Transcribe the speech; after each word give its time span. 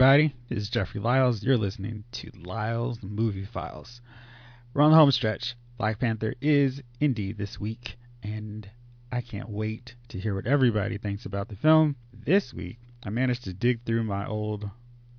Everybody, 0.00 0.34
this 0.48 0.60
is 0.60 0.70
Jeffrey 0.70 0.98
Lyles. 0.98 1.42
You're 1.42 1.58
listening 1.58 2.04
to 2.12 2.30
Lyles 2.34 3.00
Movie 3.02 3.44
Files. 3.44 4.00
We're 4.72 4.80
on 4.80 4.92
the 4.92 4.96
home 4.96 5.10
stretch. 5.10 5.54
Black 5.76 5.98
Panther 5.98 6.32
is 6.40 6.80
indeed 7.00 7.36
this 7.36 7.60
week, 7.60 7.98
and 8.22 8.66
I 9.12 9.20
can't 9.20 9.50
wait 9.50 9.96
to 10.08 10.18
hear 10.18 10.34
what 10.34 10.46
everybody 10.46 10.96
thinks 10.96 11.26
about 11.26 11.48
the 11.48 11.56
film. 11.56 11.96
This 12.14 12.54
week, 12.54 12.78
I 13.02 13.10
managed 13.10 13.44
to 13.44 13.52
dig 13.52 13.84
through 13.84 14.04
my 14.04 14.26
old 14.26 14.70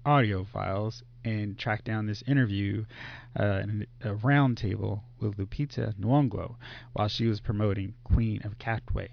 audio 0.03 0.45
files 0.45 1.03
and 1.23 1.59
track 1.59 1.83
down 1.83 2.07
this 2.07 2.23
interview, 2.25 2.85
uh, 3.39 3.61
a 4.01 4.15
roundtable 4.15 5.01
with 5.19 5.37
Lupita 5.37 5.93
Nyong'o 5.99 6.55
while 6.93 7.07
she 7.07 7.27
was 7.27 7.39
promoting 7.39 7.93
Queen 8.03 8.41
of 8.43 8.57
Katwe. 8.57 9.09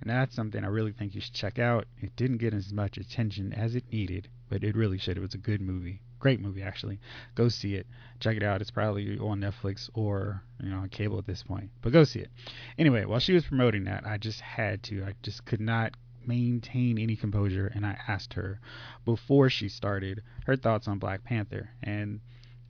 And 0.00 0.08
that's 0.08 0.34
something 0.34 0.64
I 0.64 0.68
really 0.68 0.92
think 0.92 1.14
you 1.14 1.20
should 1.20 1.34
check 1.34 1.58
out. 1.58 1.86
It 2.00 2.16
didn't 2.16 2.38
get 2.38 2.54
as 2.54 2.72
much 2.72 2.96
attention 2.96 3.52
as 3.52 3.74
it 3.74 3.84
needed, 3.92 4.30
but 4.50 4.64
it 4.64 4.76
really 4.76 4.98
should. 4.98 5.16
It 5.16 5.20
was 5.20 5.34
a 5.34 5.38
good 5.38 5.62
movie. 5.62 6.02
Great 6.18 6.40
movie, 6.40 6.62
actually. 6.62 7.00
Go 7.36 7.48
see 7.48 7.76
it. 7.76 7.86
Check 8.18 8.36
it 8.36 8.42
out. 8.42 8.60
It's 8.60 8.70
probably 8.70 9.16
on 9.18 9.40
Netflix 9.40 9.88
or 9.94 10.42
you 10.62 10.68
know 10.68 10.78
on 10.78 10.88
cable 10.90 11.18
at 11.18 11.26
this 11.26 11.42
point. 11.42 11.70
But 11.80 11.92
go 11.92 12.04
see 12.04 12.18
it. 12.18 12.30
Anyway, 12.76 13.04
while 13.06 13.20
she 13.20 13.32
was 13.32 13.46
promoting 13.46 13.84
that, 13.84 14.04
I 14.06 14.18
just 14.18 14.40
had 14.40 14.82
to. 14.84 15.04
I 15.04 15.14
just 15.22 15.46
could 15.46 15.60
not 15.60 15.94
maintain 16.26 16.98
any 16.98 17.16
composure, 17.16 17.70
and 17.74 17.86
I 17.86 17.96
asked 18.08 18.34
her 18.34 18.60
before 19.06 19.48
she 19.48 19.68
started 19.68 20.22
her 20.44 20.56
thoughts 20.56 20.88
on 20.88 20.98
Black 20.98 21.24
Panther. 21.24 21.70
And 21.82 22.20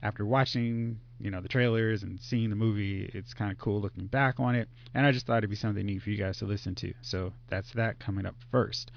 after 0.01 0.25
watching 0.25 0.99
you 1.19 1.29
know 1.29 1.41
the 1.41 1.49
trailers 1.49 2.03
and 2.03 2.21
seeing 2.21 2.51
the 2.51 2.55
movie, 2.55 3.09
it's 3.13 3.33
kind 3.33 3.51
of 3.51 3.57
cool 3.57 3.81
looking 3.81 4.05
back 4.05 4.39
on 4.39 4.55
it. 4.55 4.69
And 4.93 5.05
I 5.05 5.11
just 5.11 5.25
thought 5.25 5.39
it'd 5.39 5.49
be 5.49 5.55
something 5.55 5.85
neat 5.85 6.03
for 6.03 6.11
you 6.11 6.17
guys 6.17 6.37
to 6.37 6.45
listen 6.45 6.75
to. 6.75 6.93
So 7.01 7.33
that's 7.49 7.73
that 7.73 7.99
coming 7.99 8.27
up 8.27 8.35
first. 8.51 8.91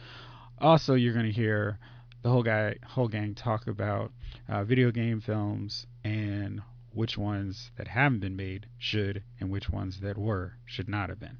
Also, 0.59 0.95
you're 0.95 1.15
going 1.15 1.27
to 1.27 1.33
hear 1.33 1.79
the 2.25 2.31
whole 2.31 2.43
guy, 2.43 2.75
whole 2.87 3.07
gang 3.07 3.35
talk 3.35 3.67
about 3.67 4.11
uh, 4.49 4.65
video 4.65 4.91
game 4.91 5.21
films 5.21 5.87
and 6.03 6.63
which 6.91 7.19
ones 7.19 7.71
that 7.77 7.87
haven't 7.87 8.21
been 8.21 8.35
made 8.35 8.67
should 8.79 9.23
and 9.39 9.51
which 9.51 9.69
ones 9.69 10.01
that 10.01 10.17
were 10.17 10.55
should 10.65 10.89
not 10.89 11.11
have 11.11 11.21
been. 11.21 11.37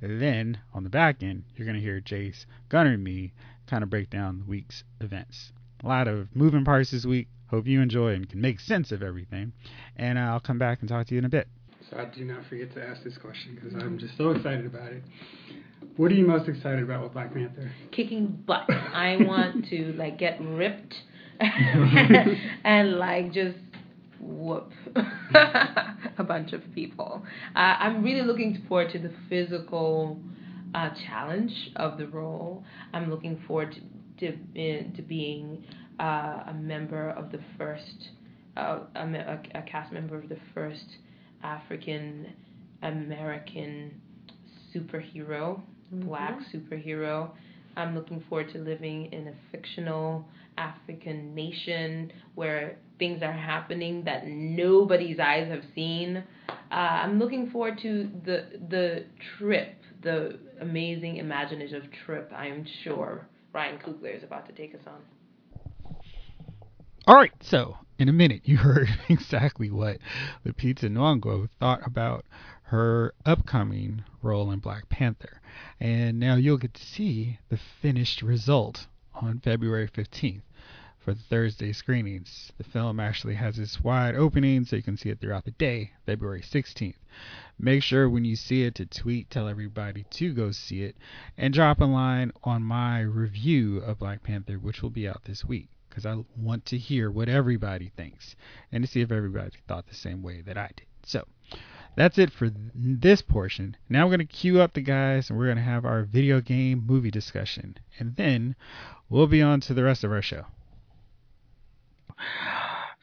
then 0.00 0.58
on 0.72 0.84
the 0.84 0.90
back 0.90 1.24
end, 1.24 1.42
you're 1.56 1.66
going 1.66 1.76
to 1.76 1.82
hear 1.82 2.00
Jace, 2.00 2.46
Gunner, 2.68 2.92
and 2.92 3.02
me 3.02 3.32
kind 3.66 3.82
of 3.82 3.90
break 3.90 4.10
down 4.10 4.38
the 4.38 4.44
week's 4.44 4.84
events. 5.00 5.52
A 5.82 5.88
lot 5.88 6.06
of 6.06 6.28
moving 6.36 6.64
parts 6.64 6.92
this 6.92 7.04
week. 7.04 7.26
Hope 7.48 7.66
you 7.66 7.80
enjoy 7.80 8.14
and 8.14 8.28
can 8.28 8.40
make 8.40 8.60
sense 8.60 8.92
of 8.92 9.02
everything. 9.02 9.52
And 9.96 10.20
I'll 10.20 10.40
come 10.40 10.58
back 10.58 10.80
and 10.80 10.88
talk 10.88 11.08
to 11.08 11.14
you 11.14 11.18
in 11.18 11.24
a 11.24 11.28
bit. 11.28 11.48
So 11.90 11.98
I 11.98 12.04
do 12.04 12.24
not 12.24 12.46
forget 12.46 12.72
to 12.74 12.82
ask 12.82 13.02
this 13.02 13.18
question 13.18 13.56
because 13.56 13.74
I'm 13.74 13.98
just 13.98 14.16
so 14.16 14.30
excited 14.30 14.66
about 14.66 14.92
it. 14.92 15.02
What 15.96 16.10
are 16.10 16.14
you 16.14 16.26
most 16.26 16.48
excited 16.48 16.82
about 16.82 17.02
with 17.02 17.12
Black 17.12 17.34
Panther? 17.34 17.70
Kicking 17.90 18.42
butt. 18.46 18.70
I 18.70 19.16
want 19.20 19.66
to 19.68 19.92
like 19.98 20.18
get 20.18 20.40
ripped 20.40 20.94
and, 22.64 22.92
like 22.92 23.32
just 23.32 23.58
whoop 24.18 24.70
a 26.18 26.24
bunch 26.24 26.52
of 26.52 26.62
people. 26.74 27.22
Uh, 27.54 27.76
I'm 27.78 28.02
really 28.02 28.22
looking 28.22 28.64
forward 28.68 28.90
to 28.92 28.98
the 28.98 29.12
physical 29.28 30.18
uh, 30.74 30.90
challenge 31.06 31.52
of 31.76 31.98
the 31.98 32.06
role. 32.06 32.64
I'm 32.94 33.10
looking 33.10 33.42
forward 33.46 33.72
to 33.72 33.80
to, 34.20 34.88
to 34.92 35.02
being 35.02 35.64
uh, 35.98 36.44
a 36.46 36.54
member 36.54 37.10
of 37.10 37.32
the 37.32 37.40
first, 37.58 38.10
uh, 38.56 38.80
a, 38.94 39.40
a 39.54 39.62
cast 39.62 39.92
member 39.92 40.16
of 40.16 40.28
the 40.28 40.38
first 40.54 40.84
African 41.42 42.32
American 42.82 44.00
superhero, 44.74 45.60
mm-hmm. 45.92 46.08
black 46.08 46.38
superhero. 46.52 47.30
I'm 47.76 47.94
looking 47.94 48.22
forward 48.28 48.52
to 48.52 48.58
living 48.58 49.12
in 49.12 49.28
a 49.28 49.32
fictional 49.50 50.26
African 50.58 51.34
nation 51.34 52.12
where 52.34 52.76
things 52.98 53.22
are 53.22 53.32
happening 53.32 54.04
that 54.04 54.26
nobody's 54.26 55.18
eyes 55.18 55.48
have 55.48 55.64
seen. 55.74 56.22
Uh, 56.70 56.74
I'm 56.74 57.18
looking 57.18 57.50
forward 57.50 57.78
to 57.82 58.10
the 58.24 58.60
the 58.68 59.06
trip, 59.38 59.76
the 60.02 60.38
amazing 60.60 61.16
imaginative 61.16 61.84
trip. 62.04 62.30
I 62.34 62.46
am 62.46 62.66
sure 62.84 63.26
Ryan 63.52 63.78
Coogler 63.78 64.16
is 64.16 64.22
about 64.22 64.46
to 64.46 64.52
take 64.52 64.74
us 64.74 64.82
on. 64.86 65.96
All 67.06 67.16
right, 67.16 67.32
so 67.40 67.76
in 67.98 68.08
a 68.08 68.12
minute, 68.12 68.42
you 68.44 68.56
heard 68.58 68.88
exactly 69.08 69.70
what 69.70 69.98
Lupita 70.46 70.84
Nyong'o 70.84 71.48
thought 71.58 71.86
about 71.86 72.24
her 72.64 73.12
upcoming 73.26 74.04
role 74.22 74.50
in 74.50 74.60
Black 74.60 74.88
Panther. 74.88 75.41
And 75.80 76.18
now 76.18 76.36
you'll 76.36 76.58
get 76.58 76.74
to 76.74 76.84
see 76.84 77.38
the 77.48 77.56
finished 77.56 78.22
result 78.22 78.86
on 79.14 79.40
February 79.40 79.88
15th 79.88 80.42
for 80.98 81.14
the 81.14 81.22
Thursday 81.22 81.72
screenings. 81.72 82.52
The 82.58 82.64
film 82.64 83.00
actually 83.00 83.34
has 83.34 83.58
its 83.58 83.80
wide 83.80 84.14
opening 84.14 84.64
so 84.64 84.76
you 84.76 84.82
can 84.82 84.96
see 84.96 85.10
it 85.10 85.20
throughout 85.20 85.44
the 85.44 85.50
day, 85.50 85.92
February 86.06 86.42
16th. 86.42 86.94
Make 87.58 87.82
sure 87.82 88.08
when 88.08 88.24
you 88.24 88.36
see 88.36 88.62
it 88.62 88.76
to 88.76 88.86
tweet, 88.86 89.28
tell 89.28 89.48
everybody 89.48 90.04
to 90.10 90.32
go 90.32 90.52
see 90.52 90.82
it, 90.82 90.96
and 91.36 91.52
drop 91.52 91.80
a 91.80 91.84
line 91.84 92.32
on 92.44 92.62
my 92.62 93.00
review 93.00 93.78
of 93.78 93.98
Black 93.98 94.22
Panther, 94.22 94.58
which 94.58 94.82
will 94.82 94.90
be 94.90 95.08
out 95.08 95.24
this 95.24 95.44
week 95.44 95.68
because 95.88 96.06
I 96.06 96.24
want 96.36 96.64
to 96.66 96.78
hear 96.78 97.10
what 97.10 97.28
everybody 97.28 97.92
thinks 97.94 98.34
and 98.70 98.82
to 98.82 98.90
see 98.90 99.02
if 99.02 99.12
everybody 99.12 99.50
thought 99.68 99.86
the 99.88 99.94
same 99.94 100.22
way 100.22 100.40
that 100.40 100.56
I 100.56 100.70
did. 100.74 100.86
So 101.04 101.26
that's 101.96 102.18
it 102.18 102.30
for 102.30 102.50
this 102.74 103.22
portion. 103.22 103.76
Now 103.88 104.06
we're 104.06 104.16
going 104.16 104.26
to 104.26 104.32
queue 104.32 104.60
up 104.60 104.74
the 104.74 104.80
guys 104.80 105.28
and 105.28 105.38
we're 105.38 105.46
going 105.46 105.58
to 105.58 105.62
have 105.62 105.84
our 105.84 106.04
video 106.04 106.40
game 106.40 106.84
movie 106.86 107.10
discussion. 107.10 107.76
And 107.98 108.16
then 108.16 108.56
we'll 109.08 109.26
be 109.26 109.42
on 109.42 109.60
to 109.62 109.74
the 109.74 109.84
rest 109.84 110.04
of 110.04 110.12
our 110.12 110.22
show. 110.22 110.46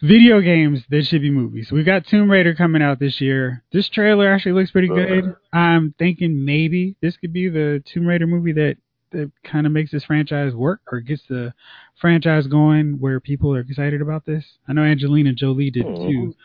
Video 0.01 0.39
games 0.39 0.83
that 0.89 1.05
should 1.05 1.22
be 1.22 1.29
movies. 1.29 1.72
We've 1.72 1.85
got 1.85 2.07
Tomb 2.07 2.31
Raider 2.31 2.55
coming 2.55 2.81
out 2.81 3.00
this 3.00 3.19
year. 3.19 3.63
This 3.73 3.89
trailer 3.89 4.31
actually 4.31 4.53
looks 4.53 4.72
pretty 4.72 4.88
good. 4.88 5.35
I'm 5.51 5.94
thinking 6.00 6.45
maybe 6.45 6.95
this 7.01 7.17
could 7.17 7.33
be 7.33 7.50
the 7.50 7.83
Tomb 7.85 8.06
Raider 8.06 8.25
movie 8.25 8.53
that 8.53 8.77
that 9.11 9.31
kind 9.44 9.66
of 9.66 9.71
makes 9.71 9.91
this 9.91 10.03
franchise 10.03 10.53
work 10.53 10.81
or 10.91 11.00
gets 11.00 11.23
the 11.27 11.53
franchise 12.00 12.47
going 12.47 13.00
where 13.00 13.19
people 13.19 13.53
are 13.53 13.59
excited 13.59 14.01
about 14.01 14.25
this? 14.25 14.45
I 14.67 14.73
know 14.73 14.83
Angelina 14.83 15.33
Jolie 15.33 15.71
did 15.71 15.85
mm-hmm. 15.85 16.07
too, 16.07 16.35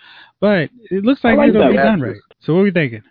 but 0.41 0.71
it 0.91 1.05
looks 1.05 1.23
like, 1.25 1.37
like 1.37 1.51
it'll 1.51 1.69
be 1.69 1.77
done 1.77 2.01
right. 2.01 2.17
So 2.45 2.55
what 2.55 2.61
are 2.61 2.65
we 2.65 2.71
thinking? 2.71 3.03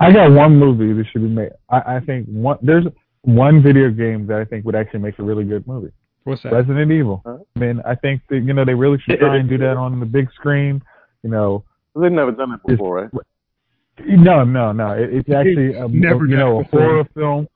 I 0.00 0.12
got 0.12 0.30
one 0.30 0.58
movie 0.58 0.92
that 0.92 1.06
should 1.10 1.22
be 1.22 1.28
made. 1.28 1.50
I, 1.70 1.96
I 1.96 2.00
think 2.00 2.26
one 2.26 2.58
there's 2.62 2.84
one 3.22 3.62
video 3.62 3.90
game 3.90 4.26
that 4.26 4.38
I 4.38 4.44
think 4.44 4.64
would 4.64 4.74
actually 4.74 5.00
make 5.00 5.18
a 5.18 5.22
really 5.22 5.44
good 5.44 5.66
movie. 5.66 5.92
What's 6.24 6.42
that? 6.42 6.52
Resident 6.52 6.92
Evil. 6.92 7.22
Huh? 7.24 7.38
I 7.56 7.58
mean, 7.58 7.80
I 7.86 7.94
think 7.94 8.22
that 8.28 8.40
you 8.40 8.52
know 8.52 8.64
they 8.64 8.74
really 8.74 8.98
should 8.98 9.18
try 9.18 9.36
and 9.36 9.48
do 9.48 9.58
that 9.58 9.76
on 9.76 10.00
the 10.00 10.06
big 10.06 10.30
screen. 10.32 10.82
You 11.22 11.30
know, 11.30 11.64
they've 11.94 12.12
never 12.12 12.32
done 12.32 12.52
it 12.52 12.60
before, 12.66 13.10
right? 13.10 13.24
No, 14.06 14.44
no, 14.44 14.72
no. 14.72 14.92
It, 14.92 15.10
it's 15.12 15.30
actually 15.30 15.74
a, 15.74 15.88
never 15.88 16.26
you 16.26 16.36
know 16.36 16.60
a 16.60 16.64
horror 16.64 17.04
film 17.14 17.46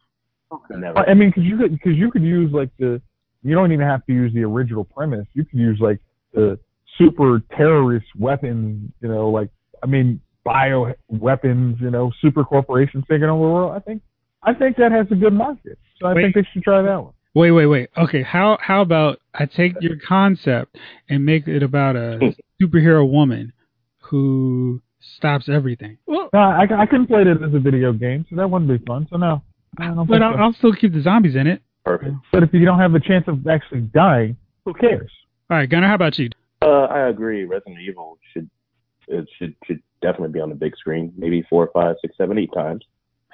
Okay. 0.55 0.75
Never. 0.77 0.99
I 0.99 1.15
mean, 1.15 1.31
because 1.31 1.45
you 1.45 1.57
could 1.57 1.73
because 1.73 1.97
you 1.97 2.11
could 2.11 2.23
use 2.23 2.53
like 2.53 2.71
the 2.79 3.01
you 3.43 3.55
don't 3.55 3.73
even 3.73 3.87
have 3.87 4.05
to 4.07 4.13
use 4.13 4.33
the 4.33 4.43
original 4.43 4.85
premise. 4.85 5.27
You 5.35 5.45
could 5.45 5.59
use 5.59 5.79
like 5.81 6.01
the 6.33 6.59
super 6.99 7.43
terrorist 7.57 8.07
weapons. 8.19 8.93
You 9.01 9.09
know, 9.09 9.31
like 9.31 9.49
I 9.83 9.87
mean, 9.87 10.21
bio 10.45 10.93
weapons. 11.09 11.79
You 11.81 11.91
know, 11.91 12.13
super 12.21 12.45
corporations 12.45 13.05
taking 13.11 13.25
over 13.25 13.45
the 13.45 13.53
world. 13.53 13.73
I 13.75 13.81
think 13.81 14.03
I 14.43 14.55
think 14.55 14.77
that 14.77 14.93
has 14.93 15.07
a 15.11 15.15
good 15.15 15.33
market. 15.33 15.79
So 16.01 16.09
I 16.09 16.15
wait, 16.15 16.23
think 16.23 16.35
they 16.35 16.49
should 16.53 16.63
try 16.63 16.83
that 16.83 17.03
one. 17.03 17.13
Wait, 17.35 17.51
wait, 17.51 17.67
wait. 17.67 17.91
Okay, 17.97 18.23
how 18.23 18.59
how 18.61 18.83
about 18.83 19.19
I 19.35 19.47
take 19.47 19.75
your 19.81 19.97
concept 19.97 20.77
and 21.09 21.25
make 21.25 21.49
it 21.49 21.63
about 21.63 21.97
a 21.97 22.35
superhero 22.63 23.09
woman 23.11 23.53
who 24.03 24.81
stops 25.17 25.49
everything? 25.49 25.99
Well, 26.07 26.31
no, 26.33 26.39
I 26.39 26.63
I 26.63 26.87
couldn't 26.87 27.07
play 27.07 27.23
it 27.23 27.29
as 27.29 27.55
a 27.55 27.59
video 27.59 27.93
game, 27.93 28.25
so 28.31 28.37
that 28.37 28.49
wouldn't 28.49 28.71
be 28.71 28.85
fun. 28.87 29.09
So 29.11 29.17
no 29.17 29.43
but 29.77 30.23
I'll, 30.23 30.33
so. 30.33 30.39
I'll, 30.39 30.53
still 30.53 30.73
keep 30.73 30.93
the 30.93 31.03
zombies 31.03 31.37
in 31.37 31.47
it. 31.47 31.63
Perfect. 31.85 32.15
But 32.33 32.43
if 32.43 32.51
you 32.53 32.65
don't 32.65 32.79
have 32.79 32.95
a 32.95 33.01
chance 33.01 33.25
of 33.29 33.47
actually 33.47 33.83
dying, 33.83 34.37
who 34.65 34.73
cares? 34.75 35.11
All 35.51 35.59
right, 35.59 35.69
Gunnar, 35.69 35.89
how 35.89 35.95
about 35.95 36.19
you? 36.19 36.31
Uh, 36.63 36.85
I 36.85 37.09
agree. 37.09 37.45
Resident 37.45 37.79
Evil 37.81 38.19
should 38.33 38.49
it 39.09 39.29
should 39.39 39.55
should 39.67 39.83
definitely 40.05 40.33
be 40.33 40.41
on 40.41 40.51
the 40.51 40.55
big 40.55 40.77
screen, 40.77 41.13
maybe 41.17 41.45
four, 41.49 41.71
five, 41.73 41.97
six, 42.01 42.17
seven, 42.17 42.39
eight 42.39 42.53
times. 42.55 42.85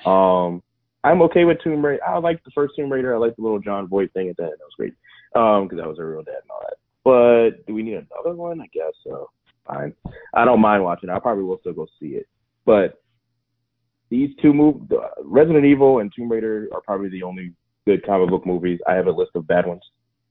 Um, 0.07 0.63
I'm 1.03 1.21
okay 1.23 1.45
with 1.45 1.59
Tomb 1.63 1.85
Raider. 1.85 2.03
I 2.07 2.19
like 2.19 2.43
the 2.45 2.51
first 2.55 2.75
Tomb 2.77 2.93
Raider. 2.93 3.15
I 3.15 3.19
like 3.19 3.35
the 3.37 3.43
little 3.43 3.59
Jon 3.59 3.89
Voight 3.89 4.13
thing 4.13 4.29
at 4.29 4.37
the 4.37 4.45
end. 4.45 4.53
That 4.53 4.65
was 4.65 4.75
great. 4.77 4.95
Um, 5.35 5.67
because 5.67 5.79
that 5.79 5.89
was 5.89 5.99
a 5.99 6.05
real 6.05 6.23
dad 6.23 6.43
and 6.43 6.51
all 6.51 6.63
that. 6.63 6.77
But 7.03 7.67
do 7.67 7.75
we 7.75 7.83
need 7.83 7.95
another 7.95 8.37
one? 8.37 8.61
I 8.61 8.67
guess 8.73 8.93
so. 9.05 9.31
Fine. 9.67 9.95
I 10.35 10.45
don't 10.45 10.61
mind 10.61 10.85
watching. 10.85 11.09
it. 11.09 11.13
I 11.13 11.19
probably 11.19 11.45
will 11.45 11.59
still 11.61 11.73
go 11.73 11.87
see 11.99 12.11
it. 12.11 12.29
But 12.67 13.03
these 14.11 14.31
two 14.43 14.53
movies, 14.53 14.83
Resident 15.25 15.65
Evil 15.65 16.01
and 16.01 16.13
Tomb 16.15 16.31
Raider, 16.31 16.69
are 16.73 16.81
probably 16.83 17.09
the 17.09 17.23
only 17.23 17.53
good 17.87 18.05
comic 18.05 18.29
book 18.31 18.47
movies. 18.47 18.79
I 18.87 18.95
have 18.95 19.07
a 19.07 19.13
list 19.13 19.33
of 19.35 19.47
bad 19.47 19.67
ones. 19.67 19.83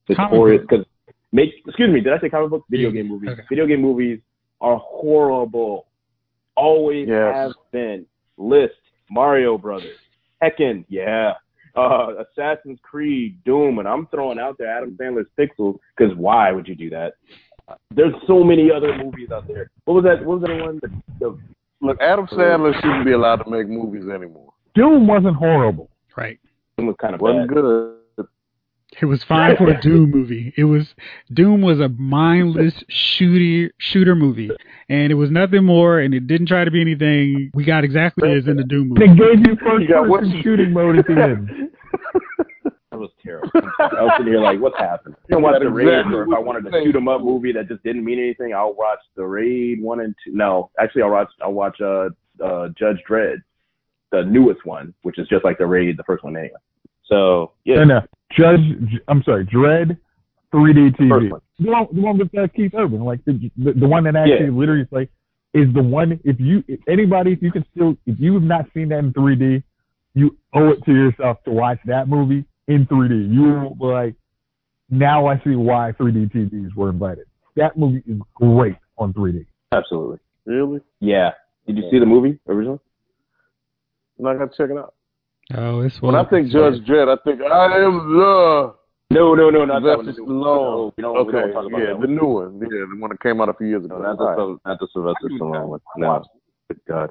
Because 0.08 0.86
make 1.32 1.50
excuse 1.66 1.92
me, 1.92 2.02
did 2.02 2.14
I 2.14 2.20
say 2.20 2.30
comic 2.30 2.50
book? 2.50 2.66
Video 2.70 2.92
game 2.92 3.08
movies. 3.08 3.30
Okay. 3.32 3.44
Video 3.50 3.66
game 3.66 3.82
movies 3.82 4.20
are 4.62 4.78
horrible. 4.78 5.88
Always 6.60 7.08
yes. 7.08 7.34
have 7.36 7.52
been. 7.72 8.06
List 8.38 8.74
Mario 9.10 9.58
Brothers, 9.58 9.98
Tekken, 10.42 10.86
yeah. 10.90 11.34
uh, 11.76 12.08
Assassin's 12.24 12.80
Creed, 12.84 13.38
Doom, 13.46 13.80
and 13.80 13.88
I'm 13.88 14.08
throwing 14.08 14.40
out 14.40 14.58
there 14.58 14.70
Adam 14.76 14.98
Sandler's 15.00 15.28
Pixels 15.38 15.78
because 15.98 16.16
why 16.16 16.52
would 16.52 16.68
you 16.68 16.76
do 16.76 16.90
that? 16.90 17.14
There's 17.96 18.14
so 18.28 18.44
many 18.44 18.70
other 18.72 18.98
movies 18.98 19.30
out 19.32 19.48
there. 19.48 19.70
What 19.86 19.96
was 19.96 20.04
that? 20.04 20.26
What 20.26 20.40
was 20.40 20.48
that 20.48 20.64
one? 20.66 20.80
The, 20.82 20.90
the, 21.20 21.40
Look, 21.82 21.98
Adam 22.02 22.28
Sandler 22.28 22.74
shouldn't 22.82 23.06
be 23.06 23.14
allowed 23.14 23.38
to 23.38 23.50
make 23.50 23.68
movies 23.68 24.04
anymore. 24.14 24.52
Doom 24.76 25.08
wasn't 25.08 25.36
horrible. 25.36 25.90
Right. 26.18 26.40
one 26.76 26.88
was 26.88 26.96
kind 27.00 27.16
of 27.16 27.22
Wasn't 27.22 27.48
bad. 27.48 27.56
good. 27.56 27.96
It 29.02 29.06
was 29.06 29.24
fine 29.24 29.56
for 29.56 29.70
a 29.70 29.80
Doom 29.80 30.10
movie. 30.12 30.54
It 30.58 30.64
was 30.66 30.94
Doom 31.32 31.62
was 31.62 31.80
a 31.80 31.90
mindless 31.90 32.84
shooter 32.90 33.72
shooter 33.78 34.16
movie, 34.16 34.50
and 34.90 35.12
it 35.12 35.16
was 35.16 35.30
nothing 35.32 35.64
more. 35.64 36.00
And 36.00 36.14
it 36.14 36.28
didn't 36.28 36.48
try 36.48 36.66
to 36.66 36.72
be 36.72 36.82
anything. 36.82 37.52
We 37.54 37.64
got 37.66 37.84
exactly 37.84 38.32
as 38.34 38.48
in 38.48 38.58
the 38.58 38.64
Doom 38.64 38.90
movie. 38.90 39.02
They 39.02 39.14
movie. 39.14 39.36
gave 39.38 39.48
you 39.48 39.56
first 39.58 39.82
You 39.84 39.88
got 39.90 40.08
what- 40.10 40.22
person 40.22 40.42
shooting 40.42 40.74
mode 40.74 40.98
at 40.98 41.06
the 41.08 41.14
end. 41.22 41.50
That 42.92 42.98
was 42.98 43.12
terrible. 43.24 43.50
I 43.54 44.02
was 44.02 44.12
sitting 44.18 44.34
here 44.34 44.42
like, 44.42 44.60
what's 44.60 44.78
happening? 44.78 45.16
I 45.26 45.28
didn't 45.36 45.44
watch 45.44 45.62
the 45.62 45.70
raid, 45.70 45.88
exactly 45.88 46.16
or 46.16 46.24
if 46.24 46.30
I 46.36 46.40
wanted 46.40 46.60
I'm 46.60 46.66
to 46.66 46.72
saying. 46.72 46.86
shoot 46.88 46.96
'em 46.96 47.08
up 47.08 47.22
movie 47.22 47.52
that 47.54 47.68
just 47.68 47.84
didn't 47.84 48.04
mean 48.04 48.18
anything, 48.18 48.52
I'll 48.54 48.74
watch 48.74 48.98
the 49.16 49.24
raid 49.26 49.80
one 49.80 50.00
and 50.00 50.16
two. 50.26 50.32
No, 50.34 50.72
actually, 50.80 51.04
I'll 51.04 51.12
watch 51.12 51.30
I'll 51.42 51.54
watch 51.54 51.80
uh, 51.82 52.10
uh 52.44 52.70
Judge 52.78 52.98
Dredd, 53.08 53.38
the 54.12 54.24
newest 54.24 54.66
one, 54.66 54.94
which 55.04 55.20
is 55.20 55.28
just 55.28 55.46
like 55.46 55.60
the 55.60 55.68
raid, 55.68 55.98
the 55.98 56.04
first 56.04 56.24
one 56.24 56.36
anyway. 56.36 56.56
So 57.06 57.52
yeah, 57.64 57.76
No, 57.76 57.84
no. 57.84 58.02
Judge, 58.38 58.60
I'm 59.08 59.24
sorry, 59.24 59.46
Dredd 59.46 59.98
3D 60.54 60.98
the 60.98 61.08
first 61.10 61.26
TV. 61.26 61.32
one. 61.32 61.42
The 61.60 61.72
one, 61.72 61.88
the 61.94 62.02
one 62.02 62.18
with 62.18 62.38
uh, 62.38 62.48
Keith 62.56 62.72
Urban, 62.76 63.02
like 63.04 63.24
the, 63.26 63.52
the 63.58 63.74
the 63.74 63.88
one 63.88 64.04
that 64.06 64.16
actually 64.16 64.46
Yeah. 64.46 64.52
literally 64.52 64.82
is 64.82 64.88
like 64.92 65.10
is 65.54 65.68
the 65.74 65.82
one. 65.84 66.20
If 66.24 66.40
you 66.40 66.64
if 66.68 66.80
anybody, 66.88 67.34
if 67.34 67.42
you 67.42 67.52
can 67.52 67.66
still, 67.74 67.96
if 68.06 68.20
you 68.20 68.34
have 68.36 68.44
not 68.44 68.66
seen 68.74 68.90
that 68.90 69.00
in 69.00 69.14
3D, 69.14 69.64
you 70.14 70.38
owe 70.54 70.70
it 70.70 70.84
to 70.86 70.94
yourself 70.94 71.44
to 71.46 71.52
watch 71.52 71.80
that 71.86 72.08
movie 72.08 72.46
in 72.68 72.86
3D. 72.86 73.32
You 73.34 73.42
will 73.44 73.76
be 73.76 73.86
like, 73.86 74.16
now 74.90 75.26
I 75.28 75.38
see 75.44 75.56
why 75.56 75.92
3D 76.00 76.32
TVs 76.34 76.74
were 76.76 76.90
invited. 76.90 77.26
That 77.56 77.78
movie 77.78 78.04
is 78.08 78.18
great 78.36 78.76
on 78.98 79.12
3D. 79.14 79.46
Absolutely. 79.72 80.18
Really? 80.46 80.82
Yeah. 81.00 81.32
Did 81.68 81.78
you 81.78 81.84
see 81.92 82.00
the 82.00 82.06
movie 82.06 82.40
originally? 82.48 82.80
And 84.18 84.28
I 84.28 84.34
gotta 84.34 84.52
check 84.56 84.70
it 84.70 84.78
out. 84.78 84.94
Oh, 85.56 85.82
it's 85.82 86.00
When. 86.02 86.16
I 86.16 86.24
think 86.26 86.52
Judge 86.52 86.76
Dredd, 86.86 87.08
I 87.10 87.18
think 87.24 87.42
I 87.42 87.78
am 87.78 88.14
the 88.14 88.76
No, 89.10 89.34
no, 89.34 89.50
no, 89.50 89.66
not 89.66 89.82
that 89.82 89.98
one. 89.98 90.06
Sylvester 90.06 90.24
No, 90.28 90.94
we 90.96 91.02
don't, 91.02 91.14
we 91.14 91.20
okay, 91.22 91.32
don't 91.32 91.54
talk 91.54 91.66
about 91.66 91.80
yeah, 91.80 91.86
that 91.88 91.94
the 91.94 92.08
one. 92.08 92.16
new 92.16 92.28
one. 92.28 92.60
Yeah, 92.62 92.68
the 92.70 92.98
one 93.00 93.10
that 93.10 93.22
came 93.22 93.42
out 93.42 93.50
a 93.50 93.54
few 93.56 93.68
years 93.68 93.84
ago. 93.86 93.98
No, 93.98 94.04
not 94.04 94.18
the, 94.18 94.24
All 94.24 94.30
right. 94.30 94.38
Syl- 94.38 94.62
not 94.66 94.80
the 94.80 94.88
Sylvester 94.94 95.30
Stallone 95.40 95.68
one. 95.68 95.80
No. 95.98 96.24
Good 96.70 96.82
God. 96.88 97.10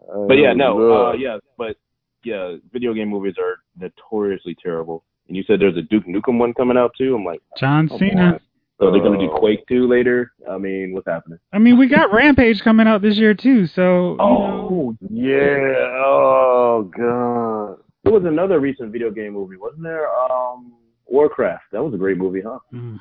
I 0.00 0.26
But 0.26 0.34
yeah, 0.38 0.54
no, 0.54 0.78
the- 0.78 0.94
uh, 0.94 1.12
yeah, 1.12 1.36
but 1.58 1.76
yeah, 2.24 2.56
video 2.72 2.94
game 2.94 3.08
movies 3.08 3.34
are 3.38 3.58
notoriously 3.78 4.56
terrible. 4.62 5.04
And 5.28 5.36
you 5.36 5.42
said 5.46 5.60
there's 5.60 5.76
a 5.76 5.82
Duke 5.82 6.06
Nukem 6.06 6.38
one 6.38 6.54
coming 6.54 6.78
out 6.78 6.92
too. 6.96 7.14
I'm 7.14 7.24
like, 7.24 7.42
John 7.58 7.88
oh, 7.92 7.98
Cena. 7.98 8.40
Boy. 8.78 8.86
So 8.86 8.92
they're 8.92 9.02
gonna 9.02 9.18
do 9.18 9.30
Oh. 9.30 9.38
Quake 9.38 9.66
two 9.68 9.86
later. 9.88 10.32
I 10.50 10.58
mean, 10.58 10.92
what's 10.92 11.06
happening? 11.06 11.38
I 11.52 11.58
mean, 11.58 11.78
we 11.78 11.88
got 11.88 12.12
Rampage 12.12 12.62
coming 12.62 12.86
out 12.86 13.02
this 13.02 13.16
year 13.18 13.34
too. 13.34 13.66
So 13.66 14.12
you 14.12 14.16
know, 14.18 14.68
Oh 14.70 14.96
yeah. 15.10 16.02
Oh 16.04 16.90
god. 16.96 17.82
There 18.04 18.12
was 18.12 18.24
another 18.24 18.60
recent 18.60 18.92
video 18.92 19.10
game 19.10 19.32
movie, 19.34 19.56
wasn't 19.56 19.82
there? 19.82 20.08
Um, 20.08 20.72
Warcraft. 21.06 21.64
That 21.72 21.82
was 21.82 21.92
a 21.94 21.98
great 21.98 22.16
movie, 22.18 22.40
huh? 22.42 22.58
mm. 22.72 22.98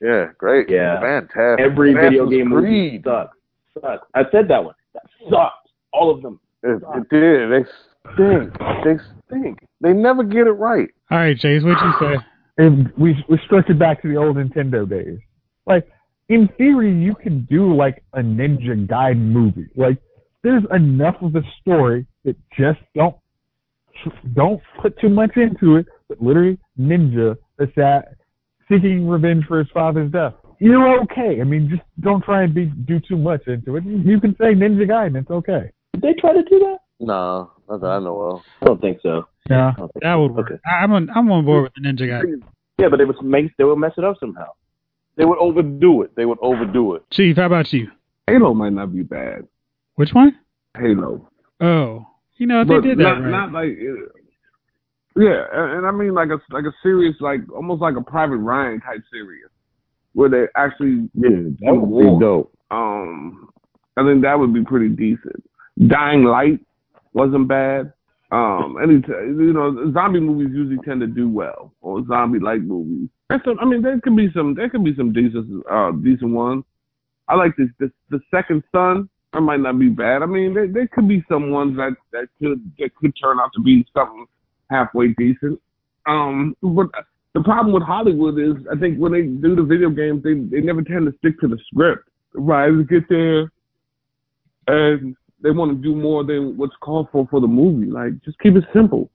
Yeah, 0.00 0.26
great. 0.38 0.68
Yeah. 0.68 0.98
Fantastic. 1.00 1.64
Every 1.64 1.92
video 1.94 2.24
Assassin's 2.24 2.30
game 2.30 2.48
movie 2.48 3.00
sucks. 3.04 3.36
Sucks. 3.80 4.06
I 4.14 4.22
said 4.32 4.48
that 4.48 4.64
one. 4.64 4.74
That 4.94 5.04
sucked. 5.30 5.68
All 5.92 6.10
of 6.10 6.22
them. 6.22 6.40
It, 6.64 6.82
it 6.94 7.08
did. 7.08 7.50
They 7.52 7.68
stink. 8.14 8.58
They 8.84 8.96
stink. 9.28 9.58
They 9.80 9.92
never 9.92 10.24
get 10.24 10.46
it 10.48 10.52
right. 10.52 10.88
all 11.10 11.18
right, 11.18 11.38
Chase, 11.38 11.62
what'd 11.62 11.78
you 11.80 11.92
say? 12.00 12.24
And 12.58 12.92
we 12.98 13.16
we 13.28 13.38
stretch 13.46 13.70
it 13.70 13.78
back 13.78 14.02
to 14.02 14.08
the 14.08 14.16
old 14.16 14.36
Nintendo 14.36 14.88
days. 14.88 15.18
Like 15.66 15.86
in 16.28 16.48
theory, 16.58 16.92
you 16.92 17.14
can 17.14 17.46
do 17.50 17.74
like 17.74 18.02
a 18.14 18.20
Ninja 18.20 18.86
Gaiden 18.86 19.32
movie. 19.32 19.68
Like 19.76 19.98
there's 20.42 20.64
enough 20.74 21.16
of 21.22 21.32
the 21.32 21.42
story 21.60 22.06
that 22.24 22.36
just 22.58 22.80
don't 22.94 23.16
don't 24.34 24.60
put 24.80 24.98
too 24.98 25.08
much 25.08 25.36
into 25.36 25.76
it. 25.76 25.86
But 26.08 26.20
literally, 26.20 26.58
Ninja 26.78 27.36
is 27.58 27.68
that 27.76 28.14
seeking 28.70 29.08
revenge 29.08 29.44
for 29.46 29.58
his 29.58 29.68
father's 29.72 30.10
death. 30.10 30.34
You're 30.58 31.00
okay. 31.02 31.40
I 31.40 31.44
mean, 31.44 31.68
just 31.68 31.82
don't 32.00 32.22
try 32.22 32.44
and 32.44 32.54
be 32.54 32.66
do 32.66 33.00
too 33.00 33.16
much 33.16 33.46
into 33.46 33.76
it. 33.76 33.84
You 33.84 34.20
can 34.20 34.36
say 34.36 34.54
Ninja 34.54 34.88
Gaiden. 34.88 35.16
It's 35.20 35.30
okay. 35.30 35.70
Did 35.92 36.02
they 36.02 36.14
try 36.20 36.32
to 36.32 36.42
do 36.42 36.58
that? 36.60 36.78
No, 37.00 37.50
not 37.72 37.80
that 37.80 37.90
I 37.90 37.98
know 37.98 38.20
of. 38.20 38.40
I 38.60 38.66
don't 38.66 38.80
think 38.80 38.98
so. 39.02 39.26
Yeah. 39.50 39.70
I 39.70 39.74
think 39.80 39.90
That 40.02 40.14
so. 40.14 40.22
would 40.22 40.32
work. 40.34 40.50
Okay. 40.50 40.60
I- 40.66 40.82
I'm 40.84 40.92
on. 40.92 41.10
I'm 41.10 41.30
on 41.32 41.44
board 41.44 41.64
with 41.64 41.72
the 41.74 41.80
Ninja 41.80 42.08
guy. 42.08 42.22
Yeah, 42.78 42.88
but 42.88 43.00
it 43.00 43.06
was 43.06 43.16
make 43.22 43.56
they 43.56 43.64
would 43.64 43.76
mess 43.76 43.92
it 43.98 44.04
up 44.04 44.16
somehow. 44.20 44.48
They 45.16 45.24
would 45.24 45.38
overdo 45.38 46.02
it. 46.02 46.14
They 46.16 46.24
would 46.24 46.38
overdo 46.40 46.94
it. 46.94 47.02
Chief, 47.12 47.36
how 47.36 47.46
about 47.46 47.72
you? 47.72 47.88
Halo 48.26 48.54
might 48.54 48.72
not 48.72 48.92
be 48.94 49.02
bad. 49.02 49.46
Which 49.96 50.10
one? 50.12 50.38
Halo, 50.78 51.28
Oh, 51.60 52.06
you 52.36 52.46
know 52.46 52.64
they 52.64 52.74
but 52.76 52.82
did 52.82 52.98
that 52.98 53.02
not, 53.02 53.20
right. 53.20 53.30
not 53.30 53.52
like 53.52 53.72
uh, 53.72 55.20
yeah, 55.20 55.44
and, 55.52 55.78
and 55.78 55.86
I 55.86 55.90
mean 55.90 56.14
like 56.14 56.30
a 56.30 56.38
like 56.52 56.64
a 56.64 56.72
serious 56.82 57.14
like 57.20 57.40
almost 57.54 57.82
like 57.82 57.96
a 57.96 58.00
Private 58.02 58.36
Ryan 58.38 58.80
type 58.80 59.02
series 59.12 59.44
where 60.14 60.28
they 60.30 60.44
actually 60.56 61.08
Yeah, 61.14 61.28
that 61.60 61.74
would 61.74 62.02
be 62.02 62.20
dope. 62.24 62.52
um 62.70 63.48
I 63.98 64.02
think 64.04 64.22
that 64.22 64.38
would 64.38 64.54
be 64.54 64.64
pretty 64.64 64.88
decent. 64.88 65.44
Dying 65.86 66.24
Light 66.24 66.60
wasn't 67.12 67.48
bad. 67.48 67.92
Um, 68.30 68.78
any 68.82 68.94
you 68.94 69.52
know 69.52 69.92
zombie 69.92 70.20
movies 70.20 70.54
usually 70.54 70.82
tend 70.84 71.00
to 71.02 71.06
do 71.06 71.28
well 71.28 71.74
or 71.82 72.04
zombie 72.06 72.38
like 72.38 72.62
movies. 72.62 73.08
Some, 73.44 73.58
I 73.60 73.64
mean 73.66 73.82
there 73.82 74.00
could 74.00 74.16
be 74.16 74.30
some 74.34 74.54
there 74.54 74.70
could 74.70 74.84
be 74.84 74.94
some 74.96 75.12
decent 75.12 75.64
uh 75.70 75.92
decent 75.92 76.30
ones. 76.30 76.64
I 77.28 77.36
like 77.36 77.56
this 77.56 77.68
this 77.78 77.90
the 78.10 78.20
second 78.30 78.62
son. 78.72 79.08
That 79.32 79.40
might 79.40 79.60
not 79.60 79.78
be 79.78 79.88
bad. 79.88 80.22
I 80.22 80.26
mean, 80.26 80.52
there, 80.52 80.68
there 80.68 80.86
could 80.88 81.08
be 81.08 81.24
some 81.26 81.50
ones 81.50 81.76
that 81.76 81.96
that 82.12 82.28
could 82.38 82.70
that 82.78 82.94
could 82.96 83.14
turn 83.22 83.40
out 83.40 83.50
to 83.54 83.62
be 83.62 83.86
something 83.94 84.26
halfway 84.70 85.08
decent. 85.08 85.60
Um, 86.06 86.56
but 86.62 86.88
the 87.34 87.42
problem 87.42 87.72
with 87.72 87.82
Hollywood 87.82 88.38
is, 88.38 88.62
I 88.70 88.78
think 88.78 88.98
when 88.98 89.12
they 89.12 89.22
do 89.22 89.56
the 89.56 89.62
video 89.62 89.88
games, 89.88 90.22
they 90.22 90.34
they 90.34 90.60
never 90.64 90.82
tend 90.82 91.06
to 91.06 91.16
stick 91.18 91.40
to 91.40 91.48
the 91.48 91.58
script. 91.66 92.08
Writers 92.34 92.86
get 92.88 93.08
there, 93.08 93.50
and 94.66 95.16
they 95.42 95.50
want 95.50 95.70
to 95.72 95.76
do 95.82 95.94
more 95.94 96.24
than 96.24 96.56
what's 96.56 96.76
called 96.80 97.08
for 97.12 97.26
for 97.30 97.40
the 97.40 97.46
movie. 97.46 97.90
Like, 97.90 98.12
just 98.24 98.38
keep 98.38 98.54
it 98.56 98.64
simple. 98.72 99.10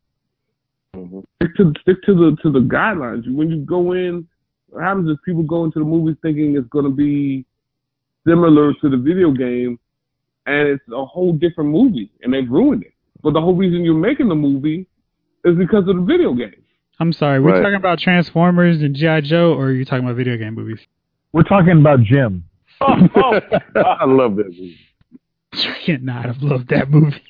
Mhm. 0.96 1.24
Stick 1.42 1.56
to 1.58 1.74
stick 1.82 2.02
to 2.04 2.14
the 2.16 2.38
to 2.44 2.52
the 2.52 2.60
guidelines. 2.60 3.32
When 3.34 3.50
you 3.50 3.58
go 3.58 3.94
in, 3.94 4.28
what 4.70 4.84
happens 4.84 5.10
is 5.10 5.18
people 5.26 5.44
go 5.44 5.64
into 5.66 5.80
the 5.80 5.86
movies 5.86 6.16
thinking 6.22 6.56
it's 6.56 6.68
going 6.70 6.86
to 6.86 6.92
be 6.92 7.46
similar 8.28 8.74
to 8.74 8.90
the 8.90 8.98
video 8.98 9.32
game, 9.32 9.80
and 10.46 10.68
it's 10.68 10.84
a 10.92 11.06
whole 11.06 11.34
different 11.34 11.70
movie, 11.70 12.12
and 12.22 12.34
they've 12.34 12.50
ruined 12.50 12.84
it. 12.84 12.94
But 13.24 13.34
the 13.34 13.42
whole 13.42 13.56
reason 13.56 13.84
you're 13.84 13.94
making 13.96 14.28
the 14.30 14.36
movie 14.36 14.86
is 15.46 15.56
because 15.58 15.88
of 15.88 15.96
the 15.96 16.02
video 16.04 16.34
game. 16.34 16.62
I'm 17.00 17.14
sorry. 17.14 17.40
We're 17.40 17.52
Right. 17.54 17.62
talking 17.62 17.76
about 17.76 18.00
Transformers 18.00 18.82
and 18.82 18.96
GI 18.96 19.22
Joe, 19.22 19.54
or 19.54 19.68
are 19.68 19.72
you 19.72 19.86
talking 19.86 20.04
about 20.04 20.18
video 20.18 20.36
game 20.36 20.56
movies? 20.56 20.80
We're 21.32 21.44
talking 21.44 21.78
about 21.80 22.02
Jim. 22.02 22.44
Oh, 22.82 22.94
I 23.76 24.06
love 24.06 24.36
that 24.36 24.48
movie. 24.50 24.78
You 25.88 25.98
cannot 25.98 26.26
have 26.26 26.42
loved 26.42 26.70
that 26.70 26.90
movie. 26.90 27.24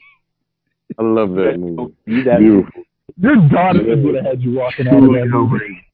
I 0.98 1.04
love 1.04 1.30
that 1.36 1.58
movie. 1.60 2.24
That 2.24 2.40
Beautiful. 2.40 2.84
Your 3.18 3.36
daughter 3.50 3.84
would 3.84 4.16
have 4.16 4.26
had 4.26 4.42
you 4.42 4.54
walking 4.54 4.88
out 4.88 4.96
of 4.96 5.04
that 5.04 5.28
movie. 5.28 5.86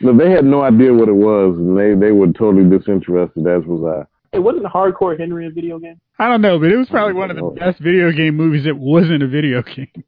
No, 0.00 0.16
they 0.16 0.30
had 0.30 0.44
no 0.44 0.62
idea 0.62 0.92
what 0.92 1.08
it 1.08 1.14
was, 1.14 1.56
and 1.56 1.78
they 1.78 1.94
they 1.94 2.12
were 2.12 2.26
totally 2.32 2.68
disinterested. 2.68 3.46
As 3.46 3.64
was 3.64 3.82
I. 3.84 4.36
It 4.36 4.40
wasn't 4.40 4.64
Hardcore 4.64 5.18
Henry 5.18 5.46
a 5.46 5.50
video 5.50 5.78
game. 5.78 6.00
I 6.18 6.28
don't 6.28 6.40
know, 6.40 6.58
but 6.58 6.72
it 6.72 6.76
was 6.76 6.88
probably 6.88 7.12
one 7.12 7.30
of 7.30 7.36
the 7.36 7.54
best 7.58 7.78
video 7.80 8.10
game 8.12 8.36
movies 8.36 8.64
that 8.64 8.76
wasn't 8.76 9.22
a 9.22 9.28
video 9.28 9.62
game. 9.62 10.04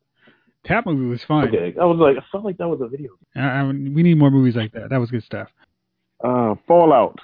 That 0.69 0.87
movie 0.87 1.07
was 1.07 1.23
fun. 1.25 1.49
Okay, 1.49 1.75
I 1.79 1.85
was 1.85 1.99
like, 1.99 2.17
I 2.17 2.25
felt 2.33 2.45
like 2.45 2.57
that 2.57 2.69
was 2.69 2.81
a 2.81 2.89
video 2.89 3.11
game. 3.11 3.45
I, 3.45 3.61
I, 3.61 3.65
we 3.67 4.03
need 4.03 4.17
more 4.17 4.31
movies 4.31 4.57
like 4.57 4.73
that. 4.73 4.89
That 4.91 4.99
was 4.99 5.11
good 5.11 5.25
stuff. 5.25 5.49
Uh, 6.23 6.55
Fallout. 6.67 7.19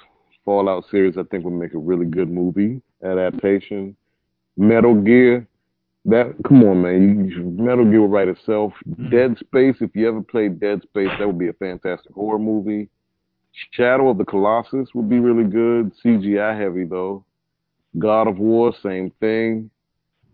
Fallout 0.45 0.85
series, 0.91 1.17
I 1.17 1.23
think, 1.23 1.43
would 1.43 1.53
make 1.53 1.73
a 1.73 1.79
really 1.79 2.05
good 2.05 2.29
movie 2.29 2.81
adaptation. 3.03 3.95
Metal 4.57 4.95
Gear. 4.95 5.47
That 6.05 6.33
come 6.47 6.63
on, 6.63 6.81
man. 6.81 7.29
You, 7.29 7.43
Metal 7.43 7.85
Gear 7.85 8.01
would 8.01 8.11
write 8.11 8.27
itself. 8.27 8.73
Dead 9.11 9.37
Space. 9.39 9.75
If 9.81 9.95
you 9.95 10.07
ever 10.07 10.21
played 10.21 10.59
Dead 10.59 10.81
Space, 10.81 11.09
that 11.19 11.27
would 11.27 11.37
be 11.37 11.49
a 11.49 11.53
fantastic 11.53 12.11
horror 12.13 12.39
movie. 12.39 12.89
Shadow 13.71 14.09
of 14.09 14.17
the 14.17 14.25
Colossus 14.25 14.89
would 14.95 15.09
be 15.09 15.19
really 15.19 15.43
good. 15.43 15.91
CGI 16.03 16.59
heavy 16.59 16.85
though. 16.85 17.23
God 17.99 18.27
of 18.27 18.39
War, 18.39 18.73
same 18.81 19.11
thing. 19.19 19.69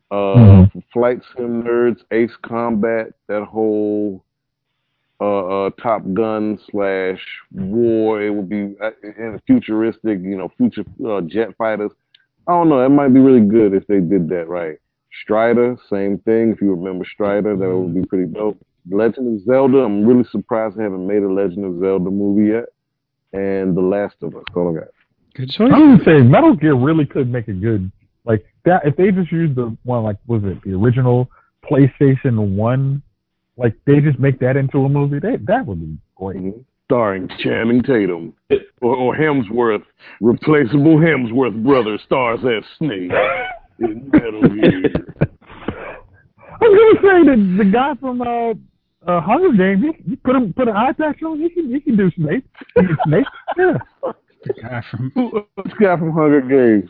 Uh, 0.10 0.68
Flight 0.94 1.20
Sim 1.36 1.64
nerds, 1.64 2.00
Ace 2.12 2.36
Combat, 2.42 3.08
that 3.28 3.44
whole 3.44 4.24
uh, 5.20 5.66
uh, 5.66 5.70
Top 5.82 6.02
Gun 6.14 6.60
slash 6.72 7.20
war. 7.52 8.22
It 8.22 8.30
would 8.30 8.48
be 8.48 8.76
uh, 8.82 8.92
futuristic, 9.46 10.20
you 10.22 10.38
know, 10.38 10.50
future 10.58 10.86
uh, 11.06 11.22
jet 11.22 11.50
fighters. 11.58 11.92
I 12.48 12.52
don't 12.52 12.70
know. 12.70 12.84
It 12.84 12.90
might 12.90 13.14
be 13.14 13.20
really 13.20 13.46
good 13.46 13.74
if 13.74 13.86
they 13.88 14.00
did 14.00 14.30
that 14.30 14.48
right. 14.48 14.78
Strider, 15.24 15.78
same 15.90 16.20
thing. 16.20 16.52
If 16.52 16.62
you 16.62 16.74
remember 16.74 17.06
Strider, 17.06 17.56
that 17.56 17.70
would 17.70 17.94
be 17.94 18.06
pretty 18.08 18.32
dope. 18.32 18.58
Legend 18.90 19.36
of 19.36 19.46
Zelda, 19.46 19.80
I'm 19.80 20.06
really 20.06 20.24
surprised 20.32 20.78
they 20.78 20.84
haven't 20.84 21.06
made 21.06 21.24
a 21.24 21.32
Legend 21.32 21.66
of 21.66 21.80
Zelda 21.80 22.10
movie 22.10 22.52
yet. 22.52 22.66
And 23.34 23.76
The 23.76 23.82
Last 23.82 24.16
of 24.22 24.36
Us, 24.36 24.44
all 24.56 24.76
I 24.76 24.80
got. 24.80 24.90
Good 25.36 25.50
choice. 25.50 25.72
I 25.74 25.80
would 25.80 26.06
say 26.06 26.22
Metal 26.22 26.56
Gear 26.56 26.76
really 26.76 27.06
could 27.06 27.30
make 27.30 27.48
a 27.48 27.54
good 27.54 27.92
like 28.28 28.46
that 28.66 28.86
if 28.86 28.96
they 28.98 29.10
just 29.12 29.32
used 29.32 29.56
the 29.56 29.76
one 29.84 30.04
like 30.04 30.18
was 30.28 30.44
it 30.44 30.62
the 30.64 30.74
original 30.74 31.30
PlayStation 31.64 32.56
One, 32.56 33.02
like 33.56 33.74
they 33.86 34.00
just 34.00 34.20
make 34.20 34.40
that 34.40 34.58
into 34.58 34.80
a 34.80 34.90
movie. 34.90 35.20
That 35.20 35.46
that 35.48 35.66
would 35.66 35.80
be 35.80 35.98
great. 36.16 36.38
Mm-hmm. 36.38 36.60
Starring 36.88 37.28
Channing 37.40 37.84
Tatum 37.84 38.34
or, 38.82 38.96
or 38.96 39.14
Hemsworth, 39.14 39.84
replaceable 40.22 40.98
Hemsworth 40.98 41.62
brother 41.62 42.00
stars 42.06 42.40
as 42.46 42.64
Snake 42.78 43.12
in 43.80 44.10
Metal 44.14 44.42
Gear. 44.42 45.06
I 46.50 46.64
was 46.64 47.02
gonna 47.02 47.02
say 47.04 47.26
the 47.26 47.64
the 47.66 47.70
guy 47.70 47.94
from 48.00 48.22
uh, 48.22 48.52
uh 49.06 49.20
Hunger 49.20 49.52
Games, 49.58 49.84
you, 49.84 49.94
you 50.12 50.18
put 50.24 50.38
him 50.38 50.54
put 50.54 50.70
an 50.70 50.78
eye 50.78 50.94
patch 50.94 51.22
on, 51.24 51.42
he 51.42 51.50
can 51.50 51.70
he 51.70 51.82
can 51.82 51.98
do 51.98 52.10
Snake. 52.12 52.46
He 52.76 52.82
can 52.86 52.98
Snake, 53.06 53.26
yeah. 53.58 53.78
The 54.46 54.54
guy 54.62 54.82
from 54.90 55.12
This 55.66 55.74
guy 55.82 55.98
from 55.98 56.14
Hunger 56.14 56.40
Games, 56.40 56.90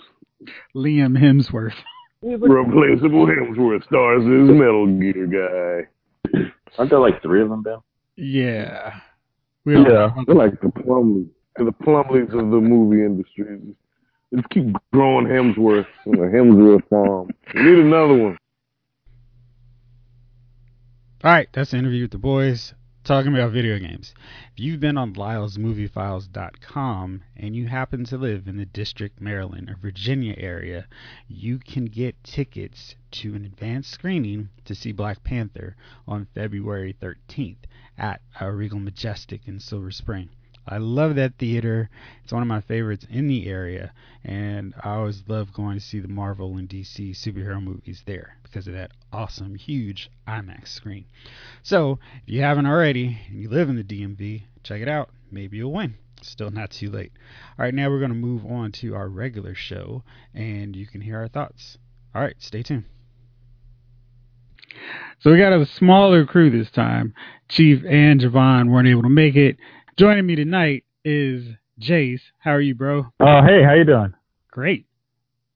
Liam 0.76 1.18
Hemsworth. 1.18 1.74
replaceable 2.22 3.26
Hemsworth 3.26 3.84
stars 3.86 4.22
as 4.22 4.56
Metal 4.56 4.86
Gear 5.00 5.26
guy. 5.26 6.42
Aren't 6.78 6.92
there 6.92 7.00
like 7.00 7.20
three 7.24 7.42
of 7.42 7.50
them, 7.50 7.64
Ben? 7.64 7.78
Yeah. 8.16 9.00
We 9.68 9.76
all- 9.76 9.84
Yeah. 9.84 10.14
They're 10.26 10.34
like 10.34 10.62
the 10.62 10.70
Plumlees, 10.70 11.28
the 11.58 11.74
Plumlees 11.74 12.34
of 12.34 12.52
the 12.52 12.62
movie 12.62 13.04
industry. 13.04 13.60
Just 14.34 14.50
keep 14.50 14.74
growing 14.94 15.26
Hemsworth 15.28 15.88
on 16.06 16.14
a 16.16 16.28
Hemsworth 16.30 16.88
farm. 16.88 17.32
We 17.54 17.64
need 17.64 17.80
another 17.80 18.14
one. 18.16 18.38
All 21.22 21.32
right, 21.32 21.50
that's 21.52 21.72
the 21.72 21.78
interview 21.78 22.04
with 22.04 22.12
the 22.12 22.18
boys 22.18 22.74
talking 23.08 23.34
about 23.34 23.54
video 23.54 23.80
games. 23.80 24.14
If 24.52 24.60
you've 24.60 24.82
been 24.82 24.98
on 24.98 25.14
LylesMovieFiles.com 25.14 27.24
and 27.38 27.56
you 27.56 27.68
happen 27.68 28.04
to 28.04 28.18
live 28.18 28.50
in 28.50 28.58
the 28.58 28.66
District, 28.66 29.22
Maryland, 29.22 29.70
or 29.70 29.78
Virginia 29.78 30.36
area, 30.38 30.88
you 31.30 31.58
can 31.58 31.86
get 31.86 32.22
tickets 32.26 32.96
to 33.12 33.34
an 33.34 33.46
advanced 33.46 33.92
screening 33.92 34.50
to 34.66 34.76
see 34.76 34.92
Black 34.92 35.24
Panther 35.24 35.78
on 36.06 36.28
February 36.36 36.94
13th 37.02 37.64
at 37.98 38.20
our 38.42 38.52
Regal 38.52 38.80
Majestic 38.80 39.48
in 39.48 39.62
Silver 39.62 39.92
Spring. 39.92 40.28
I 40.68 40.78
love 40.78 41.16
that 41.16 41.38
theater. 41.38 41.90
It's 42.24 42.34
one 42.34 42.42
of 42.42 42.48
my 42.48 42.62
favorites 42.62 43.06
in 43.10 43.28
the 43.28 43.48
area, 43.48 43.94
and 44.24 44.74
I 44.84 44.96
always 44.96 45.24
love 45.28 45.54
going 45.54 45.80
to 45.80 45.84
see 45.84 46.00
the 46.00 46.08
Marvel 46.08 46.58
and 46.58 46.68
DC 46.68 47.12
superhero 47.12 47.64
movies 47.64 48.04
there 48.06 48.38
because 48.44 48.68
of 48.68 48.74
that 48.74 48.92
awesome, 49.14 49.56
huge 49.56 50.10
IMAX 50.28 50.68
screen. 50.68 51.06
So, 51.64 52.00
if 52.24 52.34
you 52.34 52.42
haven't 52.42 52.66
already 52.66 53.20
and 53.30 53.42
you 53.42 53.50
live 53.50 53.70
in 53.70 53.78
the 53.78 53.84
DMV, 53.84 54.44
check 54.64 54.82
it 54.82 54.90
out. 54.90 55.10
Maybe 55.32 55.58
you'll 55.58 55.74
win. 55.74 55.96
Still 56.22 56.52
not 56.52 56.72
too 56.72 56.90
late. 56.90 57.12
All 57.58 57.64
right, 57.64 57.74
now 57.74 57.90
we're 57.90 58.00
going 58.00 58.10
to 58.10 58.16
move 58.16 58.46
on 58.46 58.72
to 58.74 58.96
our 58.96 59.08
regular 59.08 59.56
show, 59.56 60.04
and 60.34 60.76
you 60.76 60.86
can 60.86 61.02
hear 61.02 61.20
our 61.20 61.28
thoughts. 61.28 61.78
All 62.14 62.22
right, 62.22 62.36
stay 62.40 62.64
tuned. 62.64 62.86
So 65.20 65.32
we 65.32 65.38
got 65.38 65.54
a 65.54 65.66
smaller 65.66 66.26
crew 66.26 66.50
this 66.50 66.70
time. 66.70 67.14
Chief 67.50 67.84
and 67.88 68.20
Javon 68.20 68.70
weren't 68.70 68.88
able 68.88 69.04
to 69.04 69.10
make 69.10 69.36
it. 69.36 69.58
Joining 69.98 70.26
me 70.26 70.36
tonight 70.36 70.84
is 71.04 71.44
Jace. 71.82 72.22
How 72.40 72.52
are 72.52 72.62
you, 72.62 72.76
bro? 72.76 73.06
Uh 73.20 73.44
hey, 73.46 73.64
how 73.64 73.74
you 73.74 73.84
doing? 73.84 74.14
Great. 74.52 74.86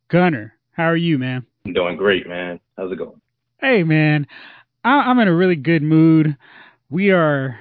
Gunner, 0.09 0.55
how 0.71 0.85
are 0.85 0.97
you, 0.97 1.17
man? 1.17 1.45
I'm 1.65 1.73
doing 1.73 1.95
great, 1.97 2.27
man. 2.27 2.59
How's 2.77 2.91
it 2.91 2.97
going? 2.97 3.21
Hey, 3.59 3.83
man, 3.83 4.25
I- 4.83 5.09
I'm 5.09 5.19
in 5.19 5.27
a 5.27 5.33
really 5.35 5.55
good 5.55 5.83
mood. 5.83 6.35
We 6.89 7.11
are 7.11 7.59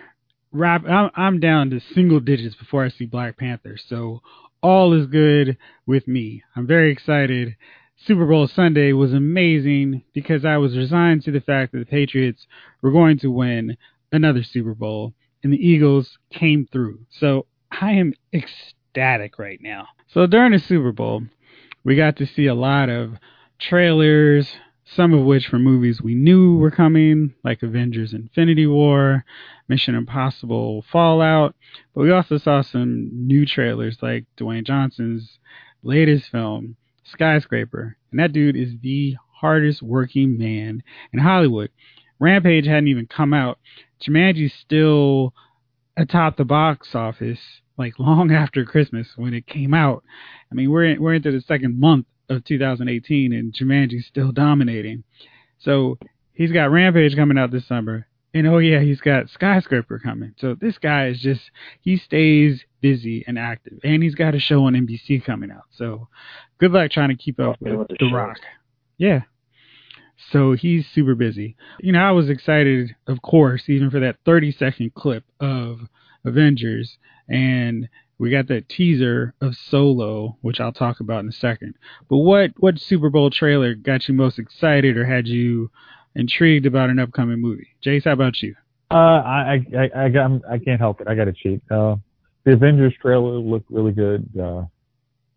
wrap. 0.53 0.85
I'm, 0.89 1.11
I'm 1.15 1.39
down 1.41 1.71
to 1.71 1.81
single 1.95 2.21
digits 2.21 2.57
before 2.57 2.85
I 2.85 2.89
see 2.89 3.05
Black 3.05 3.37
Panther, 3.37 3.77
so 3.89 4.23
all 4.63 4.95
is 4.95 5.07
good 5.07 5.57
with 5.87 6.09
me. 6.09 6.43
I'm 6.57 6.67
very 6.67 6.91
excited. 6.91 7.57
Super 8.07 8.25
Bowl 8.25 8.49
Sunday 8.49 8.93
was 8.93 9.13
amazing 9.13 10.03
because 10.15 10.47
I 10.47 10.57
was 10.57 10.75
resigned 10.77 11.23
to 11.25 11.31
the 11.31 11.43
fact 11.43 11.73
that 11.73 11.79
the 11.81 11.85
Patriots 11.85 12.47
were 12.81 12.91
going 12.91 13.19
to 13.19 13.31
win 13.31 13.77
another 14.11 14.43
Super 14.43 14.75
Bowl, 14.75 15.13
and 15.43 15.53
the 15.53 15.67
Eagles 15.67 16.19
came 16.33 16.69
through. 16.71 17.01
So 17.11 17.47
I 17.71 17.93
am 17.93 18.15
ecstatic 18.33 19.39
right 19.39 19.61
now. 19.61 19.89
So 20.09 20.27
during 20.27 20.53
the 20.53 20.59
Super 20.59 20.93
Bowl, 20.93 21.23
we 21.85 21.97
got 21.97 22.17
to 22.17 22.27
see 22.27 22.47
a 22.47 22.55
lot 22.55 22.89
of 22.89 23.15
trailers, 23.59 24.57
some 24.85 25.13
of 25.13 25.25
which 25.25 25.51
were 25.53 25.59
movies 25.59 26.03
we 26.03 26.15
knew 26.15 26.57
were 26.57 26.71
coming, 26.71 27.35
like 27.45 27.63
Avengers 27.63 28.13
Infinity 28.13 28.67
War, 28.67 29.25
Mission 29.69 29.95
Impossible 29.95 30.85
Fallout. 30.91 31.55
But 31.95 32.03
we 32.03 32.11
also 32.11 32.39
saw 32.39 32.63
some 32.63 33.11
new 33.13 33.47
trailers 33.47 33.99
like 34.03 34.25
Dwayne 34.39 34.67
Johnson's 34.67 35.39
latest 35.83 36.31
film, 36.31 36.77
Skyscraper. 37.05 37.97
And 38.11 38.21
that 38.21 38.33
dude 38.33 38.57
is 38.57 38.73
the 38.83 39.17
hardest 39.41 39.81
working 39.81 40.37
man 40.37 40.83
in 41.13 41.21
Hollywood. 41.21 41.71
Rampage 42.19 42.67
hadn't 42.67 42.89
even 42.89 43.07
come 43.07 43.33
out. 43.33 43.59
Jumanji's 44.07 44.55
still 44.61 45.35
atop 45.97 46.37
the 46.37 46.45
box 46.45 46.95
office, 46.95 47.41
like 47.77 47.95
long 47.99 48.31
after 48.33 48.65
Christmas 48.65 49.09
when 49.17 49.35
it 49.35 49.47
came 49.47 49.75
out. 49.75 50.03
I 50.51 50.55
mean, 50.55 50.71
we're 50.71 50.85
in, 50.85 51.03
we're 51.03 51.15
into 51.15 51.33
the 51.33 51.41
second 51.41 51.79
month 51.79 52.07
of 52.29 52.45
2018, 52.45 53.33
and 53.33 53.53
Jumanji's 53.53 54.07
still 54.07 54.33
dominating. 54.33 55.05
So 55.59 55.99
he's 56.33 56.53
got 56.53 56.71
Rampage 56.71 57.17
coming 57.17 57.39
out 57.39 57.51
this 57.51 57.67
summer, 57.67 58.07
and 58.33 58.47
oh 58.47 58.59
yeah, 58.59 58.81
he's 58.81 59.01
got 59.01 59.29
Skyscraper 59.29 59.99
coming. 59.99 60.35
So 60.39 60.55
this 60.55 60.79
guy 60.79 61.09
is 61.09 61.21
just 61.21 61.43
he 61.81 61.97
stays 61.97 62.65
busy 62.81 63.25
and 63.27 63.39
active, 63.39 63.79
and 63.85 64.03
he's 64.03 64.15
got 64.15 64.35
a 64.35 64.41
show 64.41 64.65
on 64.65 64.75
NBC 64.75 65.25
coming 65.25 65.51
out. 65.51 65.65
So 65.77 66.09
good 66.59 66.73
luck 66.73 66.91
trying 66.91 67.11
to 67.11 67.17
keep 67.17 67.41
up 67.41 67.61
with 67.61 67.75
with 67.75 67.89
The 67.89 67.97
the. 67.99 68.13
Rock. 68.13 68.39
Yeah. 68.97 69.23
So 70.33 70.53
he's 70.53 70.87
super 70.95 71.15
busy. 71.15 71.57
You 71.81 71.93
know, 71.93 72.01
I 72.01 72.13
was 72.13 72.29
excited, 72.29 72.95
of 73.07 73.23
course, 73.23 73.65
even 73.69 73.91
for 73.91 74.01
that 74.01 74.17
30 74.25 74.53
second 74.53 74.95
clip 74.95 75.25
of 75.41 75.81
Avengers, 76.25 76.99
and 77.29 77.89
we 78.19 78.31
got 78.31 78.49
that 78.49 78.69
teaser 78.69 79.35
of 79.41 79.55
Solo, 79.55 80.37
which 80.43 80.61
I'll 80.61 80.73
talk 80.73 81.01
about 81.01 81.21
in 81.21 81.29
a 81.31 81.33
second. 81.33 81.75
But 82.09 82.19
what 82.19 82.51
what 82.59 82.79
Super 82.79 83.09
Bowl 83.09 83.31
trailer 83.31 83.75
got 83.75 84.09
you 84.09 84.15
most 84.15 84.39
excited 84.39 84.97
or 84.97 85.07
had 85.07 85.27
you 85.27 85.71
intrigued 86.15 86.67
about 86.67 86.91
an 86.91 86.99
upcoming 86.99 87.41
movie? 87.41 87.69
Jace, 87.85 88.05
how 88.05 88.13
about 88.13 88.43
you? 88.43 88.55
Uh, 88.91 88.95
I 88.95 89.65
I 89.75 89.91
I 89.97 90.05
I, 90.05 90.41
I 90.55 90.59
can't 90.59 90.81
help 90.81 91.01
it. 91.01 91.09
I 91.09 91.15
got 91.15 91.25
to 91.25 91.33
cheat. 91.33 91.63
Uh, 91.71 91.97
the 92.45 92.53
Avengers 92.53 92.93
trailer 93.01 93.39
looked 93.39 93.71
really 93.71 93.93
good. 93.93 94.29
Uh, 94.39 94.65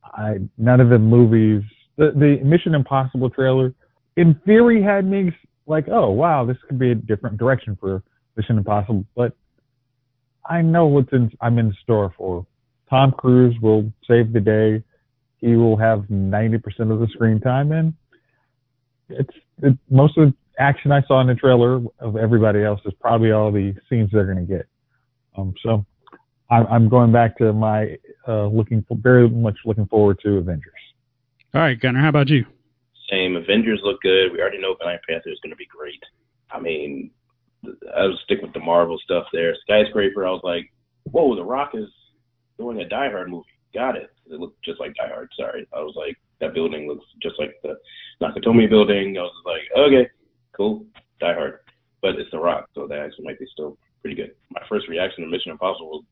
I 0.03 0.39
none 0.57 0.81
of 0.81 0.89
the 0.89 0.99
movies. 0.99 1.63
The 1.97 2.11
the 2.11 2.43
Mission 2.43 2.75
Impossible 2.75 3.29
trailer, 3.29 3.73
in 4.17 4.39
theory, 4.45 4.81
had 4.81 5.05
me 5.05 5.31
like, 5.65 5.87
oh 5.89 6.11
wow, 6.11 6.45
this 6.45 6.57
could 6.67 6.79
be 6.79 6.91
a 6.91 6.95
different 6.95 7.37
direction 7.37 7.77
for 7.79 8.03
Mission 8.35 8.57
Impossible. 8.57 9.05
But 9.15 9.33
I 10.49 10.61
know 10.61 10.87
what's 10.87 11.11
in. 11.13 11.31
I'm 11.41 11.59
in 11.59 11.73
store 11.83 12.13
for. 12.17 12.45
Tom 12.89 13.11
Cruise 13.11 13.55
will 13.61 13.91
save 14.07 14.33
the 14.33 14.39
day. 14.39 14.83
He 15.37 15.55
will 15.55 15.77
have 15.77 16.01
90% 16.11 16.63
of 16.91 16.99
the 16.99 17.07
screen 17.11 17.39
time, 17.39 17.71
and 17.71 17.93
it's 19.09 19.33
it, 19.61 19.77
most 19.89 20.17
of 20.17 20.29
the 20.29 20.33
action 20.59 20.91
I 20.91 21.01
saw 21.03 21.21
in 21.21 21.27
the 21.27 21.35
trailer 21.35 21.81
of 21.99 22.15
everybody 22.15 22.63
else 22.63 22.79
is 22.85 22.93
probably 22.99 23.31
all 23.31 23.51
the 23.51 23.73
scenes 23.89 24.09
they're 24.11 24.25
going 24.25 24.45
to 24.45 24.53
get. 24.53 24.67
Um, 25.37 25.53
so 25.63 25.85
I'm, 26.49 26.67
I'm 26.67 26.89
going 26.89 27.11
back 27.11 27.37
to 27.39 27.51
my 27.53 27.97
uh, 28.27 28.47
looking 28.47 28.85
for, 28.87 28.95
very 28.97 29.29
much 29.29 29.57
looking 29.65 29.87
forward 29.87 30.19
to 30.23 30.37
Avengers. 30.37 30.71
All 31.53 31.61
right, 31.61 31.79
Gunnar, 31.79 31.99
how 31.99 32.09
about 32.09 32.29
you? 32.29 32.45
Same. 33.09 33.35
Avengers 33.35 33.81
look 33.83 34.01
good. 34.01 34.31
We 34.31 34.39
already 34.39 34.61
know 34.61 34.75
Black 34.79 35.01
Panther 35.07 35.29
is 35.29 35.39
going 35.43 35.51
to 35.51 35.57
be 35.57 35.65
great. 35.65 36.01
I 36.51 36.59
mean, 36.59 37.11
I 37.65 38.03
was 38.05 38.19
sticking 38.23 38.45
with 38.45 38.53
the 38.53 38.59
Marvel 38.59 38.97
stuff 39.03 39.25
there. 39.33 39.55
Skyscraper, 39.61 40.25
I 40.25 40.31
was 40.31 40.41
like, 40.43 40.71
whoa, 41.11 41.35
The 41.35 41.43
Rock 41.43 41.71
is 41.73 41.89
doing 42.57 42.79
a 42.79 42.87
Die 42.87 43.09
Hard 43.09 43.29
movie. 43.29 43.45
Got 43.73 43.95
it. 43.95 44.09
It 44.27 44.39
looked 44.39 44.63
just 44.63 44.79
like 44.79 44.93
Die 44.95 45.07
Hard. 45.07 45.29
Sorry. 45.37 45.67
I 45.73 45.79
was 45.79 45.95
like, 45.97 46.17
that 46.39 46.53
building 46.53 46.87
looks 46.87 47.05
just 47.21 47.35
like 47.39 47.55
the 47.63 47.75
Nakatomi 48.21 48.69
building. 48.69 49.17
I 49.17 49.21
was 49.21 49.33
like, 49.45 49.61
okay, 49.77 50.09
cool, 50.55 50.85
Die 51.19 51.33
Hard. 51.33 51.59
But 52.01 52.15
it's 52.15 52.31
The 52.31 52.39
Rock, 52.39 52.69
so 52.75 52.87
that 52.87 52.99
actually 52.99 53.25
might 53.25 53.39
be 53.39 53.47
still 53.51 53.77
pretty 54.01 54.15
good. 54.15 54.31
My 54.51 54.61
first 54.67 54.87
reaction 54.89 55.23
to 55.23 55.29
Mission 55.29 55.51
Impossible 55.51 55.89
was, 55.89 56.03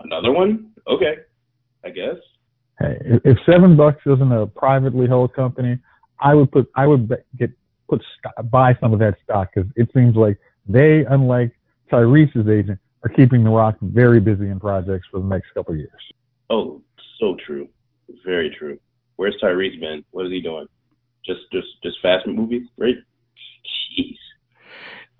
another 0.00 0.32
one? 0.32 0.70
Okay, 0.86 1.14
I 1.84 1.90
guess. 1.90 2.16
Hey, 2.78 2.98
if, 3.04 3.22
if 3.24 3.38
seven 3.46 3.76
bucks 3.76 4.02
isn't 4.06 4.32
a 4.32 4.46
privately 4.46 5.06
held 5.06 5.34
company, 5.34 5.78
I 6.20 6.34
would 6.34 6.50
put 6.50 6.70
I 6.74 6.86
would 6.86 7.12
get 7.38 7.50
put 7.88 8.02
st- 8.18 8.50
buy 8.50 8.76
some 8.80 8.92
of 8.92 8.98
that 9.00 9.14
stock 9.22 9.50
because 9.54 9.70
it 9.76 9.90
seems 9.94 10.16
like 10.16 10.38
they, 10.66 11.04
unlike 11.08 11.52
Tyrese's 11.90 12.48
agent, 12.48 12.78
are 13.02 13.10
keeping 13.10 13.44
The 13.44 13.50
Rock 13.50 13.76
very 13.80 14.20
busy 14.20 14.48
in 14.48 14.58
projects 14.58 15.06
for 15.10 15.20
the 15.20 15.26
next 15.26 15.46
couple 15.54 15.74
of 15.74 15.78
years. 15.78 15.90
Oh, 16.50 16.80
so 17.20 17.36
true. 17.46 17.68
Very 18.24 18.54
true. 18.58 18.78
Where's 19.16 19.36
Tyrese 19.42 19.78
been? 19.78 20.04
What 20.10 20.26
is 20.26 20.32
he 20.32 20.40
doing? 20.40 20.66
Just 21.24 21.40
just 21.52 21.68
just 21.82 21.96
Fast 22.02 22.26
movies, 22.26 22.66
right? 22.76 22.96
Jeez. 23.98 24.16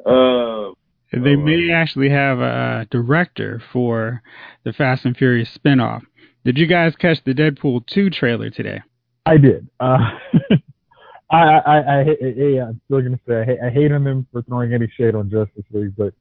Uh, 0.05 0.75
they 1.13 1.37
may 1.37 1.71
actually 1.71 2.11
have 2.11 2.41
a 2.41 2.87
director 2.91 3.63
for 3.73 4.23
the 4.65 4.73
Fast 4.73 5.05
and 5.05 5.17
Furious 5.17 5.57
spinoff. 5.57 6.03
Did 6.45 6.59
you 6.59 6.67
guys 6.67 6.93
catch 6.99 7.19
the 7.25 7.33
Deadpool 7.33 7.87
2 7.87 8.11
trailer 8.11 8.51
today? 8.51 8.83
I 9.25 9.39
did. 9.39 9.67
Uh, 9.81 9.97
I, 11.31 11.37
I, 11.37 11.59
I, 11.67 12.01
I, 12.01 12.67
I'm 12.69 12.81
still 12.85 13.01
gonna 13.01 13.19
say 13.27 13.41
I 13.41 13.45
hate, 13.45 13.59
I 13.65 13.71
hate 13.71 13.93
on 13.93 14.05
them 14.05 14.27
for 14.31 14.43
throwing 14.43 14.75
any 14.75 14.87
shade 14.97 15.15
on 15.15 15.31
Justice 15.31 15.65
League, 15.73 15.97
but 15.97 16.13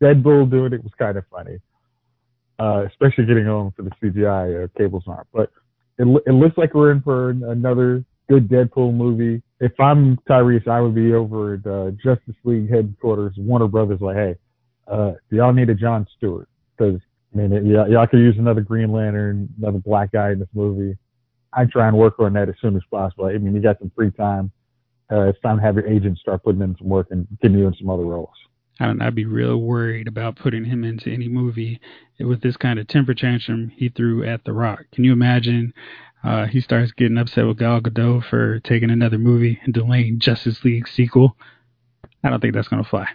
Deadpool 0.00 0.50
doing 0.50 0.72
it 0.72 0.82
was 0.82 0.92
kind 0.98 1.18
of 1.18 1.24
funny, 1.30 1.58
uh, 2.60 2.84
especially 2.86 3.26
getting 3.26 3.48
on 3.48 3.72
for 3.72 3.82
the 3.82 3.90
CGI 4.00 4.64
uh, 4.64 4.68
Cable's 4.78 5.02
not. 5.06 5.26
But 5.32 5.50
it, 5.98 6.06
it 6.26 6.32
looks 6.32 6.56
like 6.56 6.74
we're 6.74 6.92
in 6.92 7.02
for 7.02 7.30
another 7.30 8.04
good 8.28 8.48
Deadpool 8.48 8.94
movie. 8.94 9.42
If 9.60 9.78
I'm 9.80 10.16
Tyrese, 10.28 10.68
I 10.68 10.80
would 10.80 10.94
be 10.94 11.12
over 11.12 11.54
at 11.54 11.66
uh, 11.66 11.90
Justice 12.02 12.36
League 12.44 12.70
headquarters, 12.70 13.34
Warner 13.36 13.68
Brothers, 13.68 14.00
like, 14.00 14.16
hey, 14.16 14.36
uh, 14.86 15.12
do 15.28 15.36
y'all 15.36 15.52
need 15.52 15.70
a 15.70 15.74
John 15.74 16.06
Stewart? 16.16 16.48
Because 16.76 17.00
I 17.32 17.36
mean, 17.36 17.52
it, 17.52 17.64
y'all, 17.64 17.88
y'all 17.88 18.06
could 18.06 18.20
use 18.20 18.36
another 18.38 18.60
Green 18.60 18.92
Lantern, 18.92 19.48
another 19.58 19.78
black 19.78 20.12
guy 20.12 20.32
in 20.32 20.38
this 20.38 20.48
movie. 20.54 20.96
I 21.52 21.64
try 21.66 21.88
and 21.88 21.96
work 21.96 22.18
on 22.18 22.32
that 22.34 22.48
as 22.48 22.54
soon 22.60 22.76
as 22.76 22.82
possible. 22.90 23.26
I 23.26 23.38
mean, 23.38 23.54
you 23.54 23.60
got 23.60 23.78
some 23.78 23.92
free 23.94 24.10
time. 24.10 24.50
Uh, 25.10 25.22
it's 25.22 25.40
time 25.40 25.58
to 25.58 25.62
have 25.62 25.76
your 25.76 25.86
agent 25.86 26.18
start 26.18 26.42
putting 26.42 26.62
in 26.62 26.74
some 26.78 26.88
work 26.88 27.08
and 27.10 27.26
getting 27.42 27.58
you 27.58 27.66
in 27.66 27.74
some 27.74 27.90
other 27.90 28.04
roles. 28.04 28.30
I 28.80 28.86
don't 28.86 29.02
I'd 29.02 29.14
be 29.14 29.26
real 29.26 29.58
worried 29.58 30.08
about 30.08 30.36
putting 30.36 30.64
him 30.64 30.82
into 30.82 31.10
any 31.10 31.28
movie 31.28 31.80
with 32.18 32.40
this 32.40 32.56
kind 32.56 32.78
of 32.78 32.88
temper 32.88 33.14
tantrum 33.14 33.70
he 33.76 33.90
threw 33.90 34.24
at 34.24 34.44
The 34.44 34.52
Rock. 34.52 34.86
Can 34.92 35.04
you 35.04 35.12
imagine? 35.12 35.74
Uh, 36.24 36.46
he 36.46 36.60
starts 36.60 36.92
getting 36.92 37.18
upset 37.18 37.46
with 37.46 37.58
Gal 37.58 37.80
Gadot 37.80 38.24
for 38.24 38.60
taking 38.60 38.90
another 38.90 39.18
movie 39.18 39.60
and 39.64 39.74
delaying 39.74 40.20
Justice 40.20 40.64
League 40.64 40.88
sequel. 40.88 41.36
I 42.24 42.30
don't 42.30 42.40
think 42.40 42.54
that's 42.54 42.68
going 42.68 42.82
to 42.82 42.88
fly. 42.88 43.06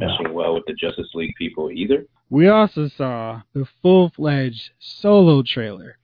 Meshing 0.00 0.32
well 0.32 0.54
with 0.54 0.64
the 0.66 0.74
Justice 0.74 1.08
League 1.14 1.34
people 1.36 1.70
either. 1.70 2.06
We 2.30 2.48
also 2.48 2.88
saw 2.88 3.42
the 3.54 3.66
full 3.82 4.10
fledged 4.10 4.70
solo 4.78 5.42
trailer, 5.42 5.98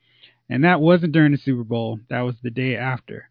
and 0.48 0.64
that 0.64 0.80
wasn't 0.80 1.12
during 1.12 1.32
the 1.32 1.38
Super 1.38 1.64
Bowl. 1.64 2.00
That 2.10 2.20
was 2.20 2.34
the 2.42 2.50
day 2.50 2.76
after. 2.76 3.28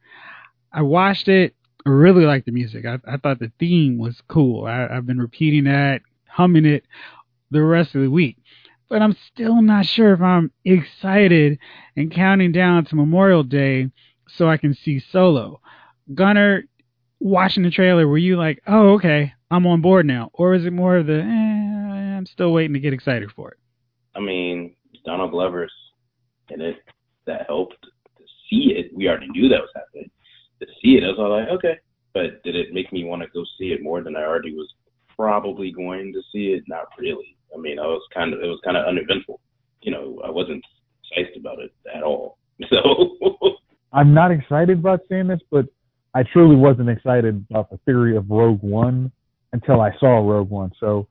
I 0.72 0.82
watched 0.82 1.28
it. 1.28 1.56
I 1.86 1.90
really 1.90 2.26
liked 2.26 2.46
the 2.46 2.52
music. 2.52 2.86
I, 2.86 3.00
I 3.06 3.18
thought 3.18 3.40
the 3.40 3.52
theme 3.60 3.98
was 3.98 4.22
cool. 4.28 4.66
I, 4.66 4.88
I've 4.88 5.06
been 5.06 5.20
repeating 5.20 5.66
that, 5.66 6.02
humming 6.28 6.66
it 6.66 6.84
the 7.52 7.62
rest 7.62 7.94
of 7.96 8.02
the 8.02 8.10
week. 8.10 8.38
But 8.90 9.02
I'm 9.02 9.16
still 9.32 9.62
not 9.62 9.86
sure 9.86 10.14
if 10.14 10.22
I'm 10.22 10.52
excited 10.66 11.60
and 11.96 12.12
counting 12.12 12.52
down 12.52 12.86
to 12.86 12.96
Memorial 12.96 13.44
Day 13.44 13.90
so 14.28 14.50
I 14.50 14.58
can 14.58 14.74
see 14.74 15.00
Solo. 15.00 15.62
Gunner, 16.14 16.64
watching 17.24 17.64
the 17.64 17.72
trailer, 17.72 18.08
were 18.08 18.18
you 18.18 18.38
like, 18.38 18.62
oh, 18.68 18.94
okay, 18.96 19.34
I'm 19.50 19.66
on 19.66 19.82
board 19.82 20.06
now? 20.06 20.30
Or 20.34 20.54
is 20.54 20.66
it 20.66 20.74
more 20.74 20.98
of 20.98 21.08
the, 21.08 21.20
eh, 21.20 22.18
I'm 22.18 22.26
still 22.26 22.52
waiting 22.52 22.74
to 22.74 22.80
get 22.80 22.94
excited 22.94 23.32
for 23.32 23.52
it? 23.52 23.58
I 24.16 24.20
mean, 24.20 24.76
Donald 25.06 25.32
Glover's 25.32 25.74
in 26.50 26.62
it. 26.62 26.78
That 27.26 27.46
helped 27.48 27.82
to 27.82 28.24
see 28.50 28.74
it. 28.76 28.94
We 28.94 29.08
already 29.08 29.30
knew 29.30 29.48
that 29.48 29.62
was 29.62 29.70
happening. 29.74 30.12
To 30.60 30.68
see 30.82 30.98
it, 30.98 31.04
I 31.06 31.08
was 31.08 31.16
all 31.18 31.30
like, 31.30 31.48
okay. 31.48 31.80
But 32.14 32.44
did 32.44 32.56
it 32.58 32.74
make 32.74 32.92
me 32.92 33.06
want 33.06 33.22
to 33.22 33.30
go 33.34 33.46
see 33.58 33.68
it 33.68 33.82
more 33.82 34.04
than 34.04 34.18
I 34.18 34.24
already 34.24 34.54
was 34.54 34.72
probably 35.16 35.72
going 35.72 36.12
to 36.12 36.22
see 36.34 36.48
it? 36.48 36.64
Not 36.68 36.88
really. 37.00 37.38
I 37.56 37.60
mean, 37.60 37.80
I 37.80 37.86
was 37.88 38.02
kind 38.14 38.34
of, 38.34 38.42
it 38.42 38.48
was 38.48 38.60
kind 38.66 38.76
of 38.76 38.86
uneventful. 38.86 39.40
You 39.82 39.94
know, 39.94 40.22
I 40.26 40.30
wasn't 40.30 40.64
excited 41.10 41.38
about 41.40 41.60
it 41.60 41.72
at 41.96 42.04
all. 42.04 42.38
So. 42.70 43.58
I'm 43.92 44.14
not 44.14 44.32
excited 44.32 44.80
about 44.80 45.02
seeing 45.10 45.28
this, 45.28 45.42
but 45.52 45.66
I 46.14 46.24
truly 46.24 46.56
wasn't 46.56 46.90
excited 46.90 47.46
about 47.50 47.70
the 47.70 47.78
theory 47.86 48.16
of 48.16 48.30
Rogue 48.30 48.62
One 48.62 49.12
until 49.52 49.82
I 49.82 49.92
saw 50.00 50.20
Rogue 50.20 50.50
One. 50.50 50.72
So 50.80 51.08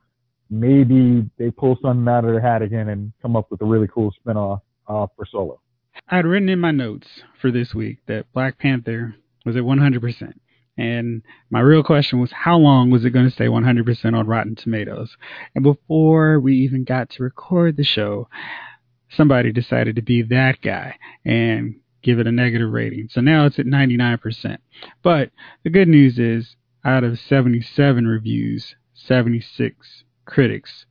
maybe 0.50 1.28
they 1.38 1.50
pull 1.50 1.78
something 1.82 2.06
out 2.08 2.24
of 2.24 2.32
their 2.32 2.40
hat 2.40 2.62
again 2.62 2.88
and 2.88 3.12
come 3.20 3.36
up 3.36 3.50
with 3.50 3.60
a 3.62 3.64
really 3.64 3.88
cool 3.88 4.12
spinoff 4.24 4.60
uh, 4.86 5.06
for 5.16 5.26
Solo. 5.30 5.60
I 6.08 6.16
had 6.16 6.26
written 6.26 6.48
in 6.48 6.60
my 6.60 6.70
notes 6.70 7.08
for 7.40 7.50
this 7.50 7.74
week 7.74 7.98
that 8.06 8.32
Black 8.32 8.58
Panther 8.58 9.16
was 9.44 9.56
at 9.56 9.62
100%. 9.62 10.34
And 10.78 11.22
my 11.50 11.60
real 11.60 11.82
question 11.82 12.20
was, 12.20 12.32
how 12.32 12.56
long 12.56 12.90
was 12.90 13.04
it 13.04 13.10
going 13.10 13.26
to 13.26 13.30
stay 13.30 13.46
100% 13.46 14.14
on 14.14 14.26
Rotten 14.26 14.54
Tomatoes? 14.54 15.16
And 15.54 15.62
before 15.62 16.40
we 16.40 16.56
even 16.56 16.84
got 16.84 17.10
to 17.10 17.22
record 17.22 17.76
the 17.76 17.84
show, 17.84 18.28
somebody 19.10 19.52
decided 19.52 19.96
to 19.96 20.02
be 20.02 20.22
that 20.22 20.62
guy 20.62 20.96
and 21.24 21.76
give 22.02 22.18
it 22.18 22.26
a 22.26 22.32
negative 22.32 22.70
rating. 22.70 23.08
So 23.10 23.20
now 23.20 23.46
it's 23.46 23.58
at 23.58 23.66
99%. 23.66 24.58
But 25.02 25.30
the 25.64 25.70
good 25.70 25.88
news 25.88 26.18
is, 26.18 26.56
out 26.84 27.04
of 27.04 27.18
77 27.18 28.06
reviews, 28.06 28.74
76 28.94 30.04
critics 30.24 30.86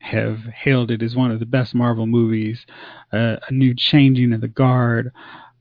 have 0.00 0.38
hailed 0.44 0.90
it 0.90 1.02
as 1.02 1.14
one 1.14 1.30
of 1.30 1.40
the 1.40 1.46
best 1.46 1.74
Marvel 1.74 2.06
movies, 2.06 2.64
uh, 3.12 3.36
a 3.48 3.52
new 3.52 3.74
changing 3.74 4.32
of 4.32 4.40
the 4.40 4.48
guard, 4.48 5.12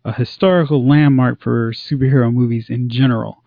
a 0.05 0.13
historical 0.13 0.87
landmark 0.87 1.41
for 1.41 1.71
superhero 1.73 2.33
movies 2.33 2.69
in 2.69 2.89
general. 2.89 3.43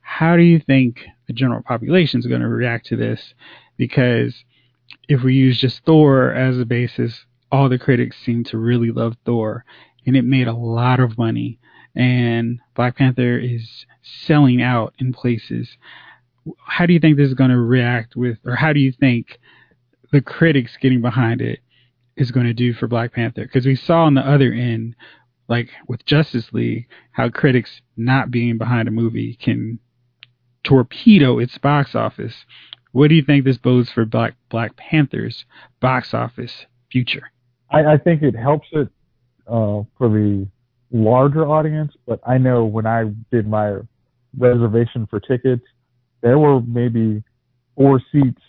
How 0.00 0.36
do 0.36 0.42
you 0.42 0.60
think 0.60 1.04
the 1.26 1.32
general 1.32 1.62
population 1.62 2.20
is 2.20 2.26
going 2.26 2.40
to 2.40 2.48
react 2.48 2.86
to 2.86 2.96
this? 2.96 3.34
Because 3.76 4.44
if 5.08 5.22
we 5.22 5.34
use 5.34 5.60
just 5.60 5.84
Thor 5.84 6.32
as 6.32 6.58
a 6.58 6.64
basis, 6.64 7.24
all 7.50 7.68
the 7.68 7.78
critics 7.78 8.16
seem 8.24 8.44
to 8.44 8.58
really 8.58 8.90
love 8.90 9.16
Thor, 9.24 9.64
and 10.08 10.16
it 10.16 10.24
made 10.24 10.48
a 10.48 10.54
lot 10.54 11.00
of 11.00 11.18
money. 11.18 11.60
And 11.94 12.60
Black 12.74 12.96
Panther 12.96 13.38
is 13.38 13.84
selling 14.24 14.62
out 14.62 14.94
in 14.98 15.12
places. 15.12 15.68
How 16.64 16.86
do 16.86 16.94
you 16.94 16.98
think 16.98 17.16
this 17.18 17.28
is 17.28 17.34
going 17.34 17.50
to 17.50 17.58
react 17.58 18.16
with, 18.16 18.38
or 18.46 18.56
how 18.56 18.72
do 18.72 18.80
you 18.80 18.90
think 18.90 19.38
the 20.10 20.22
critics 20.22 20.78
getting 20.80 21.02
behind 21.02 21.42
it 21.42 21.60
is 22.16 22.30
going 22.30 22.46
to 22.46 22.54
do 22.54 22.72
for 22.72 22.88
Black 22.88 23.12
Panther? 23.12 23.42
Because 23.42 23.66
we 23.66 23.76
saw 23.76 24.04
on 24.04 24.14
the 24.14 24.26
other 24.26 24.50
end, 24.50 24.96
like 25.46 25.68
with 25.86 26.06
Justice 26.06 26.52
League, 26.52 26.88
how 27.12 27.28
critics 27.28 27.82
not 27.96 28.30
being 28.30 28.56
behind 28.56 28.88
a 28.88 28.92
movie 28.92 29.34
can 29.34 29.78
torpedo 30.64 31.38
its 31.38 31.58
box 31.58 31.94
office. 31.94 32.46
What 32.92 33.08
do 33.08 33.14
you 33.14 33.22
think 33.22 33.44
this 33.44 33.58
bodes 33.58 33.90
for 33.90 34.06
Black 34.06 34.36
Black 34.48 34.74
Panther's 34.76 35.44
box 35.80 36.14
office 36.14 36.64
future? 36.90 37.30
I, 37.70 37.84
I 37.84 37.96
think 37.98 38.22
it 38.22 38.34
helps 38.34 38.68
it 38.72 38.88
uh, 39.48 39.82
for 39.96 40.08
the 40.08 40.46
larger 40.90 41.46
audience, 41.46 41.92
but 42.06 42.20
I 42.26 42.38
know 42.38 42.64
when 42.64 42.86
I 42.86 43.12
did 43.30 43.48
my 43.48 43.78
reservation 44.36 45.06
for 45.08 45.20
tickets, 45.20 45.64
there 46.22 46.38
were 46.38 46.60
maybe 46.60 47.22
four 47.76 48.00
seats 48.12 48.40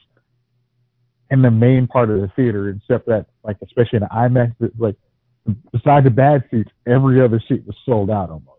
in 1.32 1.42
the 1.42 1.52
main 1.52 1.88
part 1.88 2.10
of 2.10 2.22
the 2.22 2.28
theater, 2.36 2.70
except 2.70 3.08
that, 3.08 3.28
like, 3.44 3.58
especially 3.64 3.98
in 3.98 4.04
IMAX, 4.04 4.56
like, 4.78 4.96
besides 5.72 6.06
the 6.06 6.10
bad 6.10 6.44
seats, 6.50 6.72
every 6.88 7.22
other 7.22 7.42
seat 7.48 7.66
was 7.66 7.76
sold 7.86 8.10
out 8.10 8.30
almost. 8.30 8.56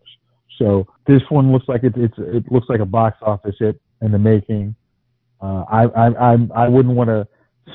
So 0.59 0.87
this 1.07 1.23
one 1.31 1.53
looks 1.53 1.69
like 1.69 1.85
it, 1.85 1.95
it's 1.97 2.15
it 2.19 2.53
looks 2.53 2.69
like 2.69 2.81
a 2.81 2.87
box 2.87 3.17
office 3.23 3.57
hit 3.59 3.81
in 4.03 4.13
the 4.13 4.19
making. 4.19 4.75
Uh, 5.41 5.65
I 5.71 5.85
I 5.85 6.33
I 6.33 6.37
I 6.55 6.69
wouldn't 6.69 6.95
want 6.95 7.09
to 7.09 7.27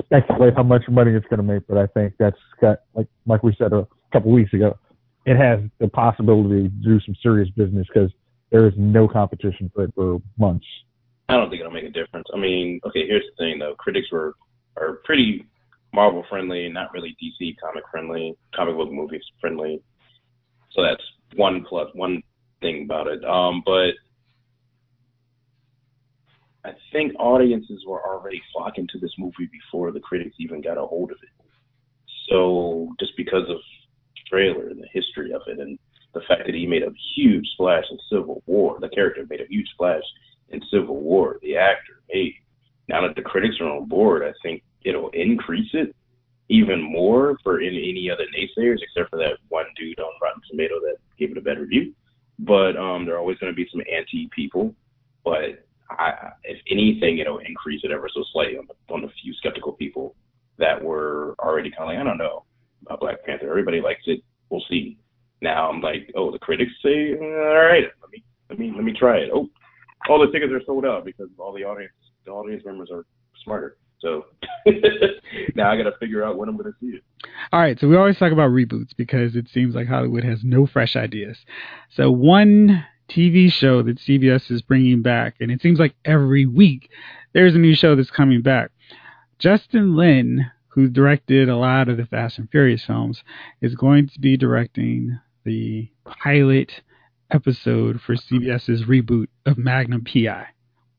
speculate 0.03 0.53
how 0.55 0.63
much 0.63 0.83
money 0.87 1.11
it's 1.11 1.25
going 1.27 1.39
to 1.39 1.43
make, 1.43 1.63
but 1.67 1.77
I 1.77 1.87
think 1.87 2.13
that's 2.19 2.37
got 2.61 2.79
like 2.93 3.07
like 3.25 3.41
we 3.41 3.55
said 3.57 3.73
a 3.73 3.87
couple 4.15 4.31
weeks 4.31 4.53
ago, 4.53 4.77
it 5.25 5.35
has 5.35 5.59
the 5.79 5.89
possibility 5.89 6.63
to 6.63 6.69
do 6.69 6.99
some 7.05 7.15
serious 7.21 7.49
business 7.49 7.85
because 7.93 8.09
there 8.49 8.65
is 8.65 8.73
no 8.77 9.07
competition 9.07 9.69
for 9.75 9.83
it 9.83 9.93
for 9.93 10.21
months. 10.37 10.65
I 11.27 11.33
don't 11.33 11.49
think 11.49 11.59
it'll 11.59 11.73
make 11.73 11.83
a 11.83 11.89
difference. 11.89 12.27
I 12.33 12.37
mean, 12.37 12.79
okay, 12.87 13.05
here's 13.07 13.25
the 13.31 13.43
thing 13.43 13.59
though. 13.59 13.75
Critics 13.75 14.07
were 14.11 14.35
are 14.77 14.99
pretty 15.03 15.45
Marvel 15.93 16.23
friendly, 16.29 16.69
not 16.69 16.93
really 16.93 17.15
DC 17.21 17.55
comic 17.61 17.83
friendly, 17.91 18.37
comic 18.55 18.75
book 18.75 18.91
movies 18.91 19.23
friendly. 19.41 19.81
So 20.71 20.81
that's 20.81 21.03
one 21.35 21.65
plus 21.67 21.89
one 21.93 22.21
thing 22.61 22.83
about 22.85 23.07
it. 23.07 23.23
Um, 23.25 23.63
but 23.65 23.91
I 26.63 26.73
think 26.91 27.13
audiences 27.19 27.83
were 27.87 28.01
already 28.01 28.41
flocking 28.53 28.87
to 28.91 28.99
this 28.99 29.13
movie 29.17 29.49
before 29.51 29.91
the 29.91 29.99
critics 29.99 30.35
even 30.39 30.61
got 30.61 30.77
a 30.77 30.85
hold 30.85 31.11
of 31.11 31.17
it. 31.21 31.45
So 32.29 32.93
just 32.99 33.15
because 33.17 33.49
of 33.49 33.57
trailer 34.29 34.69
and 34.69 34.81
the 34.81 34.87
history 34.91 35.33
of 35.33 35.41
it 35.47 35.59
and 35.59 35.77
the 36.15 36.21
fact 36.27 36.43
that 36.45 36.55
he 36.55 36.65
made 36.65 36.81
a 36.81 36.91
huge 37.15 37.45
splash 37.53 37.83
in 37.91 37.99
Civil 38.09 38.41
War, 38.47 38.77
the 38.79 38.89
character 38.89 39.25
made 39.29 39.41
a 39.41 39.47
huge 39.47 39.67
splash 39.73 40.01
in 40.49 40.61
Civil 40.71 41.01
War, 41.01 41.37
the 41.41 41.57
actor 41.57 42.01
made. 42.11 42.33
Now 42.87 43.05
that 43.05 43.15
the 43.15 43.21
critics 43.21 43.57
are 43.59 43.69
on 43.69 43.87
board, 43.87 44.23
I 44.23 44.31
think 44.41 44.63
it'll 44.83 45.09
increase 45.09 45.69
it 45.73 45.93
even 46.47 46.81
more 46.81 47.37
for 47.43 47.59
any, 47.59 47.89
any 47.89 48.09
other 48.09 48.25
naysayers, 48.37 48.77
except 48.81 49.09
for 49.09 49.17
that 49.17 49.37
one 49.49 49.65
dude 49.75 49.99
on 49.99 50.11
Rotten 50.21 50.41
Tomato 50.49 50.79
that 50.81 50.97
gave 51.19 51.31
it 51.31 51.37
a 51.37 51.41
bad 51.41 51.59
review. 51.59 51.93
But 52.39 52.77
um, 52.77 53.05
there 53.05 53.15
are 53.15 53.19
always 53.19 53.37
going 53.39 53.51
to 53.51 53.55
be 53.55 53.67
some 53.71 53.81
anti 53.91 54.29
people. 54.33 54.73
But 55.23 55.65
I, 55.89 56.31
if 56.43 56.59
anything, 56.69 57.17
it'll 57.17 57.39
increase 57.39 57.81
it 57.83 57.91
ever 57.91 58.07
so 58.13 58.23
slightly 58.31 58.57
on 58.57 58.67
the, 58.67 58.93
on 58.93 59.01
the 59.01 59.09
few 59.21 59.33
skeptical 59.33 59.73
people 59.73 60.15
that 60.59 60.81
were 60.81 61.35
already 61.39 61.71
kind 61.71 61.83
of 61.83 61.87
like, 61.87 61.97
I 61.97 62.03
don't 62.03 62.17
know 62.17 62.45
Black 62.99 63.23
Panther. 63.25 63.49
Everybody 63.49 63.81
likes 63.81 64.03
it. 64.05 64.21
We'll 64.49 64.63
see. 64.69 64.97
Now 65.41 65.69
I'm 65.69 65.81
like, 65.81 66.11
oh, 66.15 66.31
the 66.31 66.39
critics 66.39 66.71
say, 66.83 67.13
all 67.19 67.55
right, 67.55 67.85
let 68.01 68.09
me 68.11 68.23
let 68.49 68.59
me 68.59 68.65
me 68.69 68.75
let 68.75 68.83
me 68.83 68.93
try 68.93 69.17
it. 69.17 69.29
Oh, 69.33 69.49
all 70.09 70.19
the 70.19 70.31
tickets 70.31 70.51
are 70.53 70.61
sold 70.65 70.85
out 70.85 71.05
because 71.05 71.29
all 71.37 71.53
the 71.53 71.63
audience 71.63 71.91
the 72.25 72.31
audience 72.31 72.63
members 72.65 72.89
are 72.91 73.05
smarter. 73.43 73.77
So 73.99 74.25
now 75.55 75.71
I 75.71 75.77
got 75.77 75.83
to 75.83 75.97
figure 75.99 76.23
out 76.23 76.37
when 76.37 76.49
I'm 76.49 76.57
going 76.57 76.71
to 76.71 76.77
see 76.79 76.97
it. 76.97 77.03
All 77.51 77.59
right, 77.59 77.79
so 77.79 77.87
we 77.87 77.95
always 77.95 78.17
talk 78.17 78.31
about 78.31 78.51
reboots 78.51 78.95
because 78.95 79.35
it 79.35 79.47
seems 79.53 79.73
like 79.73 79.87
Hollywood 79.87 80.23
has 80.23 80.39
no 80.43 80.67
fresh 80.67 80.95
ideas. 80.95 81.37
So 81.91 82.11
one 82.11 82.85
TV 83.09 83.51
show 83.51 83.81
that 83.83 83.99
CBS 83.99 84.51
is 84.51 84.61
bringing 84.61 85.01
back, 85.01 85.35
and 85.39 85.51
it 85.51 85.61
seems 85.61 85.79
like 85.79 85.95
every 86.03 86.45
week 86.45 86.89
there's 87.33 87.55
a 87.55 87.59
new 87.59 87.75
show 87.75 87.95
that's 87.95 88.11
coming 88.11 88.41
back. 88.41 88.71
Justin 89.39 89.95
Lin, 89.95 90.45
who 90.75 90.89
directed 90.89 91.47
a 91.47 91.55
lot 91.55 91.87
of 91.87 91.95
the 91.95 92.05
Fast 92.05 92.37
and 92.37 92.49
Furious 92.51 92.83
films, 92.85 93.23
is 93.61 93.75
going 93.75 94.09
to 94.09 94.19
be 94.19 94.35
directing 94.35 95.17
the 95.45 95.89
pilot 96.05 96.81
episode 97.31 98.01
for 98.01 98.15
CBS's 98.15 98.83
reboot 98.83 99.27
of 99.45 99.57
Magnum 99.57 100.03
PI. 100.03 100.45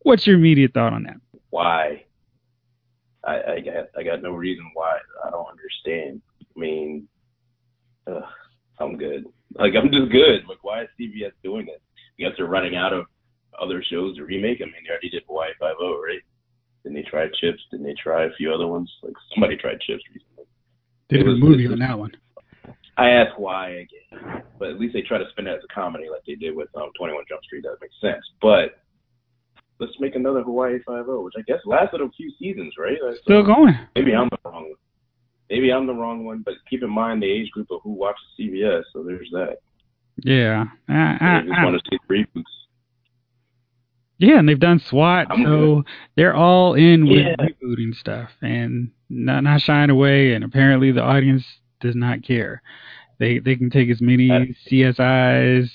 What's 0.00 0.26
your 0.26 0.36
immediate 0.36 0.72
thought 0.72 0.94
on 0.94 1.02
that? 1.04 1.16
Why? 1.50 2.04
I, 3.22 3.34
I 3.34 3.60
got 3.60 3.88
I 3.98 4.02
got 4.02 4.22
no 4.22 4.32
reason 4.32 4.70
why. 4.72 4.96
I 5.24 5.30
don't 5.30 5.46
understand. 5.50 6.22
I 6.40 6.58
mean, 6.58 7.08
ugh, 8.06 8.22
I'm 8.80 8.96
good. 8.96 9.26
Like 9.56 9.74
I'm 9.76 9.90
just 9.90 10.10
good. 10.10 10.46
Like 10.48 10.62
why 10.62 10.82
is 10.82 10.88
CBS 10.98 11.32
doing 11.42 11.66
this? 11.66 11.80
Guess 12.18 12.32
they're 12.38 12.46
running 12.46 12.76
out 12.76 12.94
of 12.94 13.04
other 13.60 13.82
shows 13.90 14.16
to 14.16 14.24
remake. 14.24 14.60
I 14.62 14.64
mean, 14.64 14.74
they 14.84 14.90
already 14.90 15.10
did 15.10 15.24
Hawaii 15.26 15.50
Five 15.60 15.74
O, 15.80 16.00
right? 16.00 16.22
Then 16.86 16.94
they 16.94 17.02
tried 17.02 17.30
Chips. 17.40 17.58
Then 17.72 17.82
they 17.82 17.94
try 18.00 18.26
a 18.26 18.30
few 18.38 18.54
other 18.54 18.68
ones. 18.68 18.88
Like 19.02 19.14
somebody 19.34 19.56
tried 19.56 19.80
Chips 19.80 20.04
recently. 20.14 20.44
Did 21.08 21.26
a 21.26 21.34
movie 21.34 21.66
on 21.66 21.80
that 21.80 21.98
one. 21.98 22.12
I 22.96 23.10
ask 23.10 23.36
why 23.36 23.70
again, 23.70 24.42
but 24.58 24.68
at 24.70 24.78
least 24.78 24.94
they 24.94 25.02
try 25.02 25.18
to 25.18 25.24
spin 25.30 25.48
it 25.48 25.56
as 25.56 25.62
a 25.68 25.74
comedy, 25.74 26.04
like 26.10 26.22
they 26.26 26.36
did 26.36 26.54
with 26.54 26.68
um, 26.76 26.90
21 26.96 27.24
Jump 27.28 27.42
Street. 27.42 27.64
That 27.64 27.76
makes 27.80 27.94
sense. 28.00 28.24
But 28.40 28.78
let's 29.80 29.92
make 29.98 30.14
another 30.14 30.42
Hawaii 30.42 30.78
Five 30.86 31.08
O, 31.08 31.22
which 31.22 31.34
I 31.36 31.42
guess 31.42 31.58
lasted 31.66 32.00
a 32.00 32.08
few 32.16 32.32
seasons, 32.38 32.74
right? 32.78 32.96
So 33.00 33.14
Still 33.24 33.42
going. 33.42 33.74
Maybe 33.96 34.14
I'm 34.14 34.28
the 34.30 34.38
wrong 34.48 34.62
one. 34.68 34.74
Maybe 35.50 35.72
I'm 35.72 35.86
the 35.88 35.92
wrong 35.94 36.24
one, 36.24 36.42
but 36.44 36.54
keep 36.70 36.84
in 36.84 36.90
mind 36.90 37.20
the 37.20 37.30
age 37.30 37.50
group 37.50 37.66
of 37.72 37.80
who 37.82 37.90
watches 37.94 38.22
CBS. 38.38 38.82
So 38.92 39.02
there's 39.02 39.28
that. 39.32 39.56
Yeah. 40.22 40.64
I, 40.88 40.94
I, 40.94 41.38
I 41.38 41.40
just 41.42 41.52
I- 41.52 41.64
want 41.64 41.82
to 41.82 41.90
see 41.90 41.98
reboots. 42.08 42.44
Yeah, 44.18 44.38
and 44.38 44.48
they've 44.48 44.58
done 44.58 44.78
SWAT, 44.78 45.26
I'm 45.30 45.44
so 45.44 45.84
they're 46.16 46.34
all 46.34 46.74
in 46.74 47.06
with 47.06 47.18
Yeah. 47.26 47.36
rebooting 47.36 47.94
stuff 47.94 48.30
and 48.42 48.90
not 49.08 49.42
not 49.44 49.60
shying 49.60 49.90
away. 49.90 50.32
And 50.34 50.44
apparently, 50.44 50.92
the 50.92 51.02
audience 51.02 51.44
does 51.80 51.94
not 51.94 52.22
care. 52.22 52.62
They 53.18 53.38
they 53.38 53.56
can 53.56 53.70
take 53.70 53.90
as 53.90 54.00
many 54.00 54.28
CSIs 54.68 55.70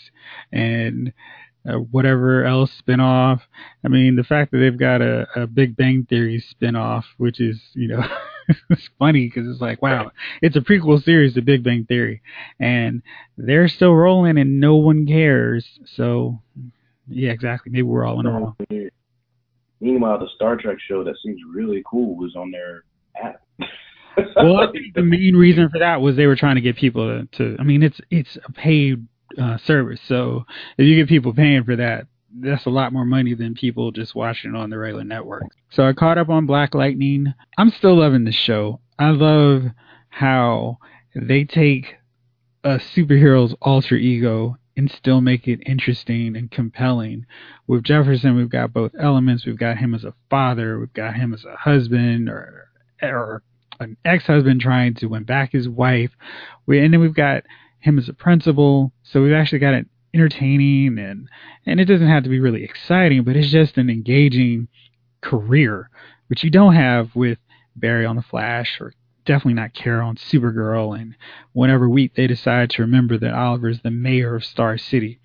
and 0.52 1.14
uh, 1.68 1.74
whatever 1.74 2.44
else 2.44 2.72
spin 2.72 3.00
off. 3.00 3.42
I 3.86 3.88
mean, 3.88 4.16
the 4.16 4.24
fact 4.24 4.52
that 4.52 4.58
they've 4.58 4.78
got 4.78 5.02
a, 5.02 5.28
a 5.36 5.48
Big 5.48 5.76
Bang 5.76 6.06
Theory 6.10 6.40
spin 6.40 6.76
off, 6.76 7.06
which 7.18 7.40
is 7.40 7.60
you 7.74 7.88
know. 7.88 8.04
it's 8.70 8.90
funny 9.00 9.28
because 9.30 9.50
it's 9.50 9.62
like, 9.62 9.82
wow, 9.82 10.12
it's 10.42 10.58
a 10.58 10.62
prequel 10.62 11.02
series 11.02 11.36
to 11.36 11.42
Big 11.42 11.64
Bang 11.64 11.86
Theory, 11.86 12.22
and 12.60 13.02
they're 13.38 13.68
still 13.70 13.94
rolling 13.94 14.38
and 14.38 14.60
no 14.60 14.76
one 14.76 15.06
cares. 15.06 15.66
So, 15.96 16.42
yeah, 17.12 17.32
exactly. 17.32 17.72
Maybe 17.72 17.84
we're 17.84 18.06
all 18.06 18.20
in 18.20 18.26
the 18.26 18.32
wrong. 18.32 18.56
Meanwhile, 19.80 20.20
the 20.20 20.28
Star 20.36 20.58
Trek 20.58 20.78
show 20.88 21.04
that 21.04 21.16
seems 21.24 21.40
really 21.52 21.84
cool 21.90 22.16
was 22.16 22.36
on 22.36 22.52
their 22.52 22.84
app. 23.22 23.42
well, 24.36 24.58
I 24.58 24.72
think 24.72 24.94
the 24.94 25.02
main 25.02 25.36
reason 25.36 25.70
for 25.70 25.80
that 25.80 26.02
was 26.02 26.16
they 26.16 26.28
were 26.28 26.36
trying 26.36 26.56
to 26.56 26.62
get 26.62 26.76
people 26.76 27.08
to. 27.08 27.38
to 27.38 27.58
I 27.60 27.64
mean, 27.64 27.82
it's 27.84 28.00
it's 28.10 28.38
a 28.48 28.52
paid 28.52 29.06
uh, 29.42 29.58
service, 29.58 30.00
so 30.08 30.46
if 30.78 30.86
you 30.86 30.96
get 30.96 31.10
people 31.10 31.34
paying 31.34 31.64
for 31.64 31.76
that, 31.76 32.08
that's 32.34 32.66
a 32.66 32.70
lot 32.70 32.94
more 32.94 33.06
money 33.06 33.34
than 33.34 33.54
people 33.56 33.92
just 33.92 34.16
watching 34.16 34.54
it 34.54 34.58
on 34.58 34.70
the 34.70 34.78
regular 34.78 35.04
network. 35.04 35.44
So 35.72 35.84
I 35.84 35.94
caught 35.94 36.18
up 36.18 36.30
on 36.30 36.46
Black 36.46 36.76
Lightning. 36.76 37.34
I'm 37.58 37.72
still 37.72 37.98
loving 37.98 38.26
the 38.26 38.32
show. 38.32 38.80
I 39.00 39.10
love 39.10 39.64
how 40.10 40.78
they 41.16 41.44
take 41.44 41.96
a 42.64 42.80
superhero's 42.96 43.56
alter 43.62 43.96
ego 43.96 44.58
and 44.78 44.90
still 44.90 45.22
make 45.22 45.48
it 45.48 45.62
interesting 45.66 46.36
and 46.36 46.50
compelling. 46.50 47.26
With 47.68 47.84
Jefferson, 47.84 48.36
we've 48.36 48.50
got 48.50 48.74
both 48.74 48.92
elements. 49.00 49.46
We've 49.46 49.58
got 49.58 49.78
him 49.78 49.94
as 49.94 50.04
a 50.04 50.14
father. 50.30 50.80
We've 50.80 50.94
got 50.94 51.16
him 51.16 51.34
as 51.34 51.46
a 51.46 51.56
husband 51.56 52.30
or 52.30 52.68
or 53.02 53.44
an 53.80 53.98
ex-husband 54.06 54.62
trying 54.62 54.94
to 54.94 55.08
win 55.08 55.24
back 55.24 55.52
his 55.52 55.68
wife. 55.68 56.12
We 56.66 56.80
and 56.80 56.94
then 56.94 57.02
we've 57.02 57.16
got 57.16 57.44
him 57.80 57.98
as 57.98 58.10
a 58.10 58.14
principal. 58.14 58.92
So 59.04 59.22
we've 59.22 59.34
actually 59.34 59.60
got 59.60 59.74
it 59.74 59.88
entertaining 60.14 61.00
and 61.00 61.30
and 61.66 61.80
it 61.80 61.86
doesn't 61.86 62.08
have 62.08 62.24
to 62.24 62.30
be 62.30 62.40
really 62.40 62.64
exciting, 62.64 63.24
but 63.24 63.36
it's 63.36 63.52
just 63.52 63.78
an 63.78 63.90
engaging 63.90 64.68
career, 65.22 65.90
which 66.28 66.44
you 66.44 66.50
don't 66.50 66.76
have 66.76 67.16
with 67.16 67.38
Barry 67.76 68.06
on 68.06 68.16
the 68.16 68.22
Flash 68.22 68.78
or 68.80 68.94
definitely 69.32 69.54
not 69.54 69.74
Carol 69.74 70.10
on 70.10 70.18
Supergirl 70.18 71.00
and 71.00 71.16
whenever 71.54 71.88
week 71.88 72.16
they 72.16 72.28
decide 72.28 72.70
to 72.72 72.82
remember 72.82 73.18
that 73.18 73.34
Oliver's 73.34 73.80
the 73.82 73.90
mayor 73.90 74.36
of 74.36 74.44
Star 74.44 74.78
City. 74.78 75.22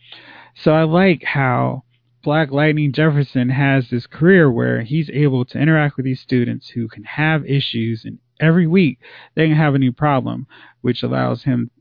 So 0.54 0.72
I 0.72 0.84
like 0.84 1.24
how 1.24 1.82
Black 2.22 2.52
Lightning 2.52 2.92
Jefferson 2.92 3.48
has 3.48 3.90
this 3.90 4.06
career 4.06 4.48
where 4.48 4.82
he's 4.82 5.10
able 5.10 5.44
to 5.46 5.58
interact 5.58 5.96
with 5.96 6.04
these 6.04 6.20
students 6.20 6.68
who 6.68 6.86
can 6.86 7.02
have 7.02 7.44
issues 7.46 8.04
and 8.04 8.20
every 8.38 8.68
week 8.68 9.00
they 9.34 9.48
can 9.48 9.56
have 9.56 9.74
a 9.74 9.80
new 9.80 9.90
problem, 9.90 10.46
which 10.82 11.02
allows 11.02 11.42
him 11.42 11.72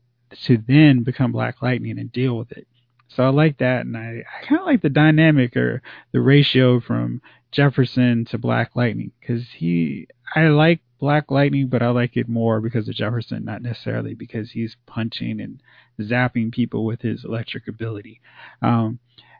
to 0.46 0.58
then 0.66 1.04
become 1.04 1.30
Black 1.30 1.62
Lightning 1.62 1.96
and 1.96 2.10
deal 2.10 2.36
with 2.36 2.50
it. 2.50 2.66
So 3.06 3.22
I 3.22 3.28
like 3.28 3.58
that, 3.58 3.86
and 3.86 3.96
I, 3.96 4.24
I 4.40 4.46
kind 4.46 4.60
of 4.60 4.66
like 4.66 4.82
the 4.82 4.88
dynamic 4.88 5.56
or 5.56 5.80
the 6.10 6.20
ratio 6.20 6.80
from 6.80 7.22
Jefferson 7.52 8.24
to 8.26 8.36
Black 8.36 8.74
Lightning 8.74 9.12
because 9.20 9.44
he, 9.56 10.08
I 10.36 10.48
like 10.48 10.80
Black 11.00 11.30
Lightning, 11.30 11.68
but 11.68 11.82
I 11.82 11.88
like 11.88 12.16
it 12.18 12.28
more 12.28 12.60
because 12.60 12.88
of 12.88 12.94
Jefferson, 12.94 13.46
not 13.46 13.62
necessarily 13.62 14.12
because 14.12 14.50
he's 14.50 14.76
punching 14.84 15.40
and 15.40 15.62
zapping 15.98 16.52
people 16.52 16.84
with 16.84 17.00
his 17.00 17.24
electric 17.24 17.68
ability. 17.68 18.20
Um, 18.60 18.98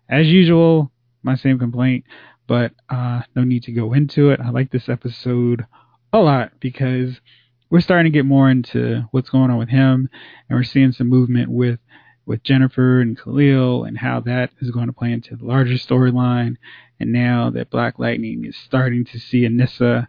as 0.09 0.27
usual, 0.27 0.91
my 1.23 1.37
same 1.37 1.59
complaint, 1.59 2.05
but 2.47 2.73
uh, 2.89 3.21
no 3.35 3.45
need 3.45 3.65
to 3.65 3.73
go 3.73 3.93
into 3.93 4.31
it. 4.31 4.41
I 4.41 4.49
like 4.49 4.71
this 4.71 4.89
episode 4.89 5.67
a 6.15 6.19
lot 6.19 6.53
because 6.61 7.21
we're 7.69 7.81
starting 7.83 8.11
to 8.11 8.17
get 8.17 8.25
more 8.25 8.49
into 8.49 9.03
what's 9.11 9.29
going 9.29 9.51
on 9.51 9.59
with 9.59 9.69
him, 9.69 10.09
and 10.49 10.59
we're 10.59 10.65
seeing 10.65 10.93
some 10.93 11.09
movement 11.09 11.51
with 11.51 11.79
with 12.25 12.43
Jennifer 12.43 13.01
and 13.01 13.19
Khalil 13.19 13.85
and 13.85 13.99
how 13.99 14.21
that 14.21 14.51
is 14.61 14.71
going 14.73 14.87
to 14.87 14.93
play 14.93 15.13
into 15.13 15.37
the 15.37 15.45
larger 15.45 15.75
storyline. 15.75 16.57
And 16.99 17.13
now 17.13 17.51
that 17.51 17.71
Black 17.71 17.99
Lightning 17.99 18.45
is 18.47 18.57
starting 18.57 19.05
to 19.07 19.19
see 19.21 19.43
Anissa 19.43 20.09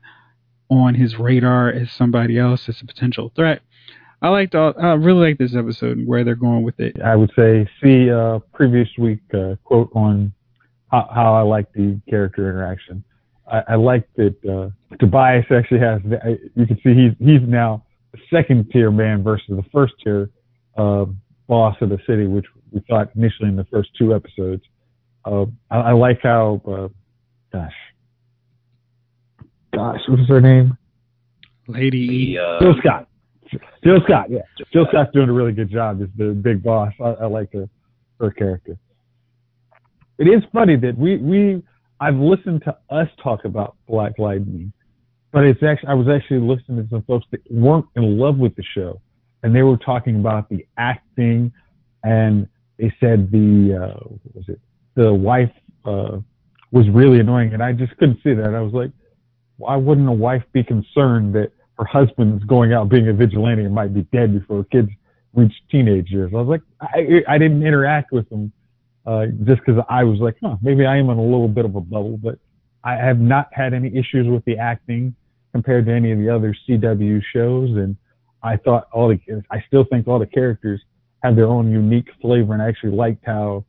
on 0.70 0.96
his 0.96 1.18
radar 1.18 1.70
as 1.70 1.92
somebody 1.92 2.38
else 2.38 2.68
as 2.68 2.82
a 2.82 2.86
potential 2.86 3.32
threat. 3.36 3.62
I 4.22 4.30
liked 4.30 4.56
all, 4.56 4.74
I 4.82 4.94
really 4.94 5.30
like 5.30 5.38
this 5.38 5.56
episode 5.56 5.98
and 5.98 6.08
where 6.08 6.24
they're 6.24 6.36
going 6.36 6.64
with 6.64 6.80
it. 6.80 7.00
I 7.02 7.16
would 7.16 7.32
say 7.38 7.70
see 7.84 8.10
uh, 8.10 8.40
previous 8.54 8.90
week 8.98 9.20
uh, 9.34 9.56
quote 9.64 9.92
on 9.94 10.34
how, 10.92 11.08
how 11.14 11.34
I 11.36 11.42
like 11.42 11.72
the 11.74 12.00
character 12.10 12.50
interaction. 12.50 13.04
I, 13.50 13.64
I 13.70 13.76
like 13.76 14.08
that 14.16 14.36
uh, 14.46 14.96
Tobias 14.98 15.46
actually 15.52 15.80
has. 15.80 16.02
You 16.56 16.66
can 16.66 16.80
see 16.84 16.94
he's 16.94 17.14
he's 17.20 17.48
now 17.48 17.86
a 18.14 18.18
second 18.34 18.70
tier 18.72 18.92
man 18.92 19.24
versus 19.24 19.46
the 19.50 19.64
first 19.72 19.94
tier 20.04 20.30
uh, 20.78 21.06
boss 21.48 21.76
of 21.82 21.90
the 21.90 22.00
city, 22.08 22.28
which 22.28 22.46
we 22.72 22.82
thought 22.90 23.10
initially 23.16 23.50
in 23.50 23.56
the 23.56 23.66
first 23.66 23.90
two 23.98 24.14
episodes. 24.16 24.64
Uh, 25.26 25.46
I, 25.70 25.78
I 25.78 25.92
like 25.94 26.22
how, 26.24 26.62
uh, 27.54 27.68
gosh, 29.78 29.98
gosh, 29.98 30.10
what's 30.10 30.30
her 30.30 30.42
name? 30.42 30.78
Lady. 31.68 32.36
The, 32.36 32.40
uh, 32.40 32.60
Jill 32.60 32.76
Scott. 32.80 33.08
Jill 33.84 34.00
Scott, 34.06 34.30
yeah. 34.30 34.42
Jill 34.74 34.86
Scott's 34.90 35.12
doing 35.14 35.30
a 35.30 35.34
really 35.34 35.54
good 35.54 35.70
job 35.70 36.02
as 36.02 36.10
the 36.18 36.34
big 36.34 36.64
boss. 36.64 36.94
I, 37.00 37.10
I 37.10 37.26
like 37.28 37.54
her 37.54 37.70
her 38.20 38.32
character. 38.32 38.78
It 40.18 40.26
is 40.26 40.44
funny 40.52 40.76
that 40.78 40.98
we 40.98 41.18
we 41.18 41.64
I've 42.00 42.16
listened 42.16 42.64
to 42.66 42.78
us 42.90 43.08
talk 43.24 43.46
about 43.46 43.76
Black 43.88 44.20
Lightning, 44.20 44.74
but 45.32 45.46
it's 45.46 45.62
actually 45.64 45.90
I 45.90 45.94
was 45.94 46.08
actually 46.08 46.40
listening 46.40 46.84
to 46.84 46.90
some 46.90 47.04
folks 47.04 47.26
that 47.32 47.42
weren't 47.50 47.86
in 47.96 48.18
love 48.18 48.38
with 48.38 48.56
the 48.56 48.64
show, 48.76 49.02
and 49.44 49.56
they 49.56 49.64
were 49.64 49.78
talking 49.78 50.18
about 50.18 50.50
the 50.50 50.66
acting, 50.78 51.52
and 52.04 52.48
they 52.78 52.94
said 53.00 53.32
the 53.32 53.80
uh, 53.82 54.00
what 54.04 54.36
was 54.36 54.46
it 54.50 54.60
the 54.96 55.14
wife 55.14 55.52
uh, 55.86 56.18
was 56.72 56.90
really 56.90 57.20
annoying, 57.20 57.54
and 57.54 57.64
I 57.64 57.72
just 57.72 57.96
couldn't 57.98 58.20
see 58.24 58.34
that. 58.34 58.54
I 58.54 58.62
was 58.62 58.74
like, 58.74 58.92
why 59.58 59.76
wouldn't 59.76 60.08
a 60.08 60.12
wife 60.12 60.44
be 60.54 60.64
concerned 60.64 61.36
that 61.36 61.52
her 61.78 61.86
husband's 61.86 62.44
going 62.46 62.74
out 62.74 62.90
being 62.90 63.08
a 63.08 63.14
vigilante 63.14 63.64
and 63.64 63.74
might 63.74 63.94
be 63.94 64.04
dead 64.14 64.34
before 64.40 64.64
kids 64.66 64.90
reach 65.34 65.54
teenage 65.70 66.10
years? 66.10 66.32
I 66.34 66.38
was 66.38 66.48
like, 66.48 66.62
I, 66.82 67.24
I 67.28 67.38
didn't 67.38 67.66
interact 67.66 68.12
with 68.12 68.30
them 68.30 68.52
uh, 69.06 69.28
just 69.44 69.62
because 69.66 69.84
I 69.90 70.04
was 70.04 70.20
like, 70.20 70.36
huh, 70.42 70.58
maybe 70.62 70.86
I 70.86 70.98
am 70.98 71.10
in 71.10 71.18
a 71.18 71.24
little 71.24 71.48
bit 71.48 71.66
of 71.66 71.76
a 71.76 71.82
bubble, 71.82 72.18
but 72.18 72.38
I 72.84 72.96
have 72.96 73.20
not 73.20 73.50
had 73.52 73.74
any 73.74 73.90
issues 73.90 74.28
with 74.28 74.44
the 74.46 74.58
acting 74.58 75.16
compared 75.54 75.86
to 75.88 75.94
any 75.94 76.12
of 76.12 76.20
the 76.20 76.30
other 76.30 76.56
CW 76.68 77.22
shows, 77.34 77.70
and 77.72 77.98
I 78.44 78.58
thought 78.58 78.88
all 78.94 79.10
the, 79.10 79.20
I 79.52 79.64
still 79.68 79.86
think 79.86 80.08
all 80.08 80.20
the 80.20 80.28
characters 80.28 80.82
have 81.24 81.36
their 81.36 81.48
own 81.48 81.72
unique 81.72 82.10
flavor, 82.22 82.54
and 82.54 82.62
I 82.62 82.68
actually 82.68 82.96
liked 82.96 83.26
how 83.26 83.66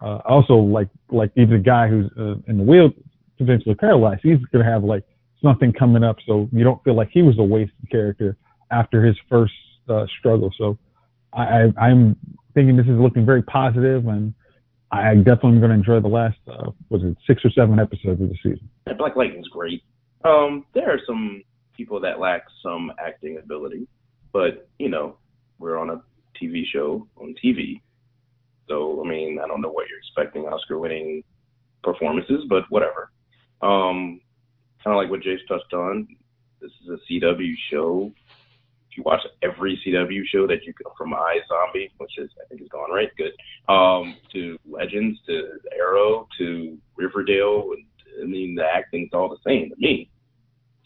uh, 0.00 0.20
also 0.24 0.54
like 0.54 0.88
like 1.10 1.30
even 1.36 1.50
the 1.50 1.58
guy 1.58 1.88
who's 1.88 2.10
uh, 2.18 2.36
in 2.46 2.58
the 2.58 2.64
wheel 2.64 2.90
potentially 3.40 3.74
paralyzed. 3.74 4.20
He's 4.22 4.38
gonna 4.52 4.64
have 4.64 4.84
like 4.84 5.04
something 5.42 5.72
coming 5.72 6.04
up, 6.04 6.16
so 6.26 6.48
you 6.52 6.64
don't 6.64 6.82
feel 6.84 6.94
like 6.94 7.08
he 7.12 7.22
was 7.22 7.38
a 7.38 7.42
wasted 7.42 7.90
character 7.90 8.36
after 8.70 9.04
his 9.04 9.16
first 9.28 9.54
uh, 9.88 10.06
struggle. 10.18 10.50
So 10.56 10.78
I, 11.32 11.42
I 11.42 11.86
I'm 11.88 12.16
thinking 12.54 12.76
this 12.76 12.86
is 12.86 12.98
looking 12.98 13.24
very 13.24 13.42
positive, 13.42 14.06
and 14.06 14.34
I 14.92 15.14
definitely 15.14 15.50
am 15.52 15.60
going 15.60 15.70
to 15.70 15.76
enjoy 15.76 16.00
the 16.00 16.08
last 16.08 16.38
uh, 16.48 16.70
was 16.88 17.02
it 17.04 17.16
six 17.26 17.44
or 17.44 17.50
seven 17.50 17.78
episodes 17.78 18.20
of 18.20 18.28
the 18.28 18.36
season. 18.42 18.68
Black 18.98 19.16
Lightning's 19.16 19.48
great. 19.48 19.82
Um, 20.24 20.66
there 20.74 20.90
are 20.90 21.00
some 21.06 21.42
people 21.76 22.00
that 22.00 22.20
lack 22.20 22.42
some 22.62 22.92
acting 23.04 23.38
ability, 23.42 23.86
but 24.32 24.68
you 24.78 24.88
know 24.88 25.16
we're 25.58 25.78
on 25.78 25.90
a 25.90 26.02
TV 26.42 26.64
show 26.70 27.06
on 27.16 27.34
TV, 27.42 27.80
so 28.68 29.02
I 29.04 29.08
mean 29.08 29.38
I 29.42 29.46
don't 29.46 29.60
know 29.60 29.70
what 29.70 29.86
you're 29.88 29.98
expecting 29.98 30.42
Oscar-winning 30.42 31.22
performances, 31.82 32.44
but 32.48 32.64
whatever. 32.68 33.10
Um, 33.62 34.20
kind 34.82 34.96
of 34.96 34.96
like 34.96 35.10
what 35.10 35.20
Jace 35.20 35.46
touched 35.48 35.72
on. 35.72 36.08
This 36.60 36.70
is 36.82 36.88
a 36.88 37.12
CW 37.12 37.54
show 37.70 38.12
if 38.90 38.96
you 38.96 39.02
watch 39.04 39.20
every 39.42 39.80
CW 39.86 40.22
show 40.32 40.46
that 40.48 40.64
you 40.64 40.74
can, 40.74 40.86
from 40.98 41.12
iZombie, 41.12 41.90
which 41.98 42.18
is 42.18 42.28
I 42.42 42.48
think 42.48 42.60
is 42.60 42.68
gone 42.68 42.90
right, 42.90 43.10
good, 43.16 43.32
um, 43.72 44.16
to 44.32 44.58
Legends, 44.68 45.18
to 45.26 45.48
Arrow, 45.76 46.26
to 46.38 46.76
Riverdale, 46.96 47.72
and 47.72 47.84
I 48.20 48.26
mean 48.26 48.56
the 48.56 48.64
acting's 48.64 49.10
all 49.12 49.28
the 49.28 49.36
same 49.46 49.70
to 49.70 49.76
me. 49.78 50.10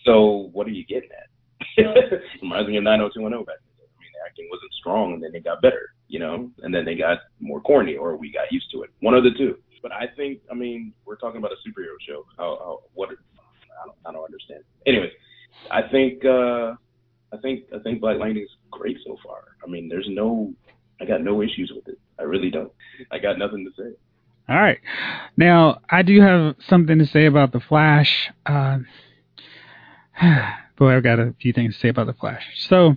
So 0.05 0.51
what 0.53 0.67
are 0.67 0.71
you 0.71 0.85
getting 0.85 1.09
at? 1.13 2.21
Reminds 2.43 2.69
me 2.69 2.77
of 2.77 2.85
90210 2.85 3.45
back 3.47 3.57
then. 3.79 3.87
I 3.89 3.97
mean 4.01 4.11
the 4.13 4.29
acting 4.29 4.49
wasn't 4.51 4.73
strong, 4.79 5.15
and 5.15 5.23
then 5.23 5.35
it 5.35 5.45
got 5.45 5.63
better, 5.63 5.95
you 6.09 6.19
know, 6.19 6.51
and 6.63 6.75
then 6.75 6.85
they 6.85 6.95
got 6.95 7.19
more 7.41 7.63
corny, 7.63 7.97
or 7.97 8.17
we 8.17 8.31
got 8.31 8.53
used 8.53 8.71
to 8.73 8.83
it. 8.83 8.91
One 9.01 9.15
of 9.15 9.25
the 9.25 9.31
two. 9.31 9.57
But 9.85 9.93
I 9.93 10.07
think, 10.17 10.41
I 10.51 10.55
mean, 10.55 10.95
we're 11.05 11.17
talking 11.17 11.39
about 11.39 11.53
a 11.53 11.69
superhero 11.69 11.95
show. 12.09 12.25
How, 12.39 12.59
how 12.59 12.81
what? 12.95 13.11
I 13.11 13.87
don't, 13.87 13.97
I 14.07 14.13
don't 14.13 14.25
understand. 14.25 14.65
Anyways, 14.87 15.13
I 15.71 15.83
think. 15.93 16.25
uh 16.25 16.75
I 17.35 17.37
think 17.39 17.65
I 17.75 17.81
think 17.81 18.01
Black 18.01 18.19
Lightning 18.19 18.45
is 18.45 18.51
great 18.71 18.97
so 19.05 19.17
far. 19.25 19.57
I 19.65 19.69
mean, 19.69 19.89
there's 19.89 20.07
no, 20.09 20.53
I 21.01 21.05
got 21.05 21.23
no 21.23 21.43
issues 21.43 21.73
with 21.75 21.89
it. 21.89 21.99
I 22.19 22.23
really 22.23 22.49
don't. 22.49 22.71
I 23.11 23.19
got 23.19 23.39
nothing 23.39 23.65
to 23.65 23.83
say. 23.83 23.97
All 24.49 24.61
right, 24.61 24.79
now 25.37 25.81
I 25.91 26.03
do 26.03 26.21
have 26.21 26.55
something 26.69 26.99
to 26.99 27.07
say 27.07 27.27
about 27.27 27.53
the 27.53 27.61
Flash. 27.61 28.31
Uh, 28.47 28.79
boy, 30.79 30.97
I've 30.97 31.03
got 31.03 31.19
a 31.19 31.35
few 31.41 31.53
things 31.53 31.75
to 31.75 31.81
say 31.81 31.89
about 31.89 32.07
the 32.07 32.15
Flash. 32.15 32.45
So. 32.69 32.97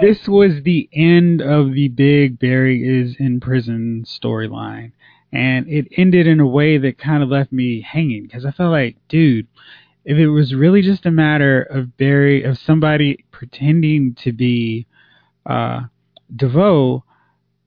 This 0.00 0.26
was 0.26 0.64
the 0.64 0.88
end 0.92 1.40
of 1.40 1.72
the 1.74 1.86
big 1.86 2.40
Barry 2.40 2.82
is 2.82 3.14
in 3.20 3.38
prison 3.38 4.04
storyline. 4.04 4.90
And 5.32 5.66
it 5.68 5.88
ended 5.96 6.26
in 6.26 6.40
a 6.40 6.46
way 6.46 6.78
that 6.78 6.98
kind 6.98 7.22
of 7.22 7.30
left 7.30 7.52
me 7.52 7.80
hanging 7.80 8.22
because 8.22 8.44
I 8.44 8.50
felt 8.50 8.70
like, 8.70 8.96
dude, 9.08 9.46
if 10.04 10.18
it 10.18 10.28
was 10.28 10.54
really 10.54 10.82
just 10.82 11.06
a 11.06 11.10
matter 11.10 11.62
of 11.62 11.96
Barry 11.96 12.42
of 12.42 12.58
somebody 12.58 13.24
pretending 13.30 14.14
to 14.22 14.32
be 14.32 14.86
uh 15.46 15.82
DeVoe, 16.34 17.04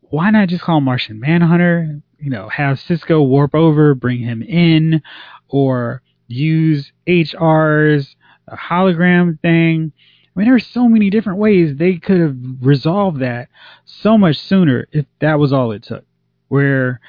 why 0.01 0.30
not 0.32 0.49
just 0.49 0.63
call 0.63 0.82
Martian 0.82 1.19
Manhunter? 1.19 2.01
You 2.19 2.30
know, 2.30 2.49
have 2.49 2.80
Cisco 2.80 3.21
warp 3.21 3.54
over, 3.54 3.93
bring 3.93 4.19
him 4.19 4.41
in, 4.41 5.01
or 5.49 6.01
use 6.28 6.91
HR's 7.08 8.15
hologram 8.49 9.39
thing. 9.41 9.91
I 10.36 10.39
mean, 10.39 10.47
there 10.47 10.56
are 10.56 10.60
so 10.60 10.88
many 10.88 11.10
different 11.10 11.39
ways 11.39 11.75
they 11.75 11.97
could 11.97 12.19
have 12.19 12.36
resolved 12.62 13.19
that 13.21 13.47
so 13.86 14.17
much 14.17 14.38
sooner 14.38 14.88
if 14.91 15.06
that 15.19 15.39
was 15.39 15.54
all 15.54 15.71
it 15.71 15.84
took. 15.84 16.06
Where 16.47 16.99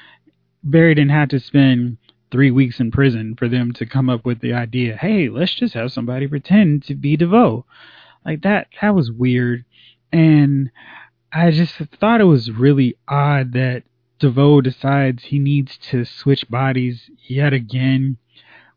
Barry 0.71 0.95
didn't 0.95 1.11
have 1.11 1.29
to 1.29 1.39
spend 1.39 1.97
three 2.31 2.51
weeks 2.51 2.79
in 2.79 2.91
prison 2.91 3.35
for 3.35 3.47
them 3.47 3.71
to 3.73 3.85
come 3.85 4.09
up 4.09 4.25
with 4.25 4.41
the 4.41 4.53
idea, 4.53 4.97
hey, 4.97 5.29
let's 5.29 5.55
just 5.55 5.73
have 5.73 5.91
somebody 5.91 6.27
pretend 6.27 6.83
to 6.83 6.95
be 6.95 7.15
DeVoe. 7.15 7.65
Like 8.25 8.41
that, 8.41 8.67
that 8.81 8.93
was 8.93 9.11
weird. 9.11 9.63
And 10.11 10.69
I 11.31 11.51
just 11.51 11.75
thought 11.99 12.21
it 12.21 12.25
was 12.25 12.51
really 12.51 12.97
odd 13.07 13.53
that 13.53 13.83
DeVoe 14.19 14.61
decides 14.61 15.23
he 15.23 15.39
needs 15.39 15.77
to 15.89 16.03
switch 16.03 16.49
bodies 16.49 17.09
yet 17.27 17.53
again 17.53 18.17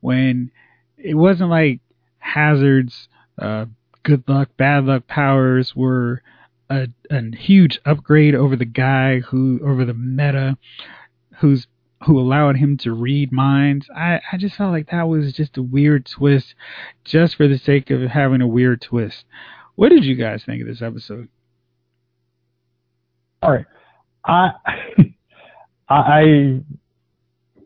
when 0.01 0.51
it 0.97 1.15
wasn't 1.15 1.51
like 1.51 1.81
Hazard's 2.19 3.09
uh, 3.39 3.67
good 4.03 4.23
luck, 4.29 4.51
bad 4.57 4.85
luck 4.85 5.07
powers 5.07 5.75
were 5.75 6.23
a, 6.69 6.89
a 7.11 7.37
huge 7.37 7.81
upgrade 7.85 8.35
over 8.35 8.55
the 8.55 8.65
guy 8.65 9.21
who, 9.21 9.61
over 9.65 9.85
the 9.85 9.95
meta, 9.95 10.57
who's 11.39 11.67
who 12.05 12.19
allowed 12.19 12.57
him 12.57 12.77
to 12.79 12.93
read 12.93 13.31
minds. 13.31 13.87
I, 13.95 14.21
I 14.33 14.37
just 14.39 14.57
felt 14.57 14.73
like 14.73 14.91
that 14.91 15.09
was 15.09 15.33
just 15.33 15.59
a 15.59 15.63
weird 15.63 16.07
twist 16.07 16.55
just 17.05 17.37
for 17.37 17.47
the 17.47 17.59
sake 17.59 17.91
of 17.91 18.01
having 18.03 18.41
a 18.41 18.47
weird 18.47 18.81
twist. 18.81 19.25
What 19.75 19.91
did 19.91 20.05
you 20.05 20.15
guys 20.15 20.43
think 20.45 20.63
of 20.63 20.69
this 20.69 20.83
episode? 20.83 21.29
All 23.43 23.53
right. 23.53 23.67
I 24.25 24.51
I 25.89 26.61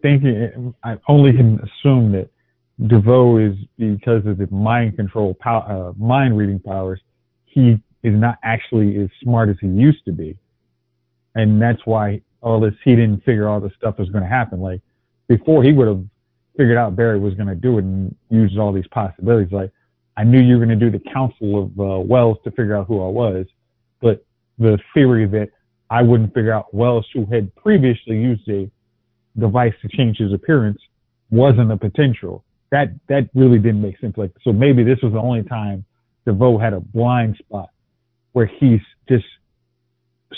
think 0.03 0.25
it, 0.25 0.55
I 0.83 0.97
only 1.09 1.33
can 1.33 1.61
assume 1.61 2.13
that 2.13 2.31
DeVoe 2.87 3.39
is 3.39 3.57
because 3.79 4.27
of 4.27 4.39
the 4.39 4.49
mind 4.51 4.97
control 4.97 5.35
power, 5.35 5.63
uh, 5.69 5.93
mind 6.03 6.37
reading 6.37 6.59
powers. 6.59 7.01
He 7.45 7.79
is 8.03 8.15
not 8.15 8.39
actually 8.43 8.97
as 9.01 9.09
smart 9.23 9.49
as 9.49 9.57
he 9.61 9.69
used 9.69 10.05
to 10.07 10.13
be, 10.13 10.37
and 11.35 11.61
that's 11.61 11.81
why 11.85 12.21
all 12.45 12.61
this, 12.61 12.75
he 12.85 12.95
didn't 12.95 13.25
figure 13.25 13.49
all 13.49 13.59
this 13.59 13.73
stuff 13.77 13.99
was 13.99 14.11
going 14.11 14.23
to 14.23 14.29
happen. 14.29 14.61
Like 14.61 14.81
before, 15.29 15.65
he 15.65 15.73
would 15.73 15.89
have 15.89 16.05
figured 16.57 16.77
out 16.77 16.95
Barry 16.95 17.19
was 17.19 17.35
going 17.35 17.49
to 17.49 17.55
do 17.55 17.79
it 17.79 17.85
and 17.85 18.15
used 18.31 18.59
all 18.59 18.73
these 18.73 18.87
possibilities. 18.89 19.51
Like 19.51 19.71
I 20.17 20.25
knew 20.25 20.41
you 20.41 20.59
were 20.59 20.65
going 20.65 20.79
to 20.79 20.91
do 20.91 20.97
the 20.97 21.03
Council 21.11 21.65
of 21.65 21.81
uh, 21.81 22.01
Wells 22.01 22.39
to 22.45 22.51
figure 22.51 22.77
out 22.77 22.87
who 22.87 23.03
I 23.03 23.09
was, 23.09 23.47
but 24.01 24.25
the 24.59 24.79
theory 24.93 25.27
that 25.27 25.49
I 25.91 26.03
wouldn't 26.03 26.35
figure 26.35 26.53
out 26.53 26.73
Wells, 26.73 27.07
who 27.13 27.25
had 27.27 27.55
previously 27.57 28.17
used 28.17 28.49
a 28.49 28.71
device 29.39 29.75
to 29.83 29.89
change 29.89 30.19
his 30.19 30.33
appearance, 30.33 30.81
wasn't 31.31 31.73
a 31.73 31.77
potential. 31.77 32.45
That 32.71 32.89
that 33.09 33.31
really 33.35 33.59
didn't 33.59 33.83
make 33.83 33.99
sense. 34.01 34.17
Like 34.17 34.33
so, 34.43 34.53
maybe 34.53 34.85
this 34.85 34.99
was 35.03 35.13
the 35.13 35.19
only 35.19 35.43
time 35.43 35.85
DeVoe 36.27 36.59
had 36.59 36.75
a 36.75 36.81
blind 36.81 37.37
spot 37.37 37.71
where 38.33 38.47
he's 38.47 38.81
just 39.09 39.25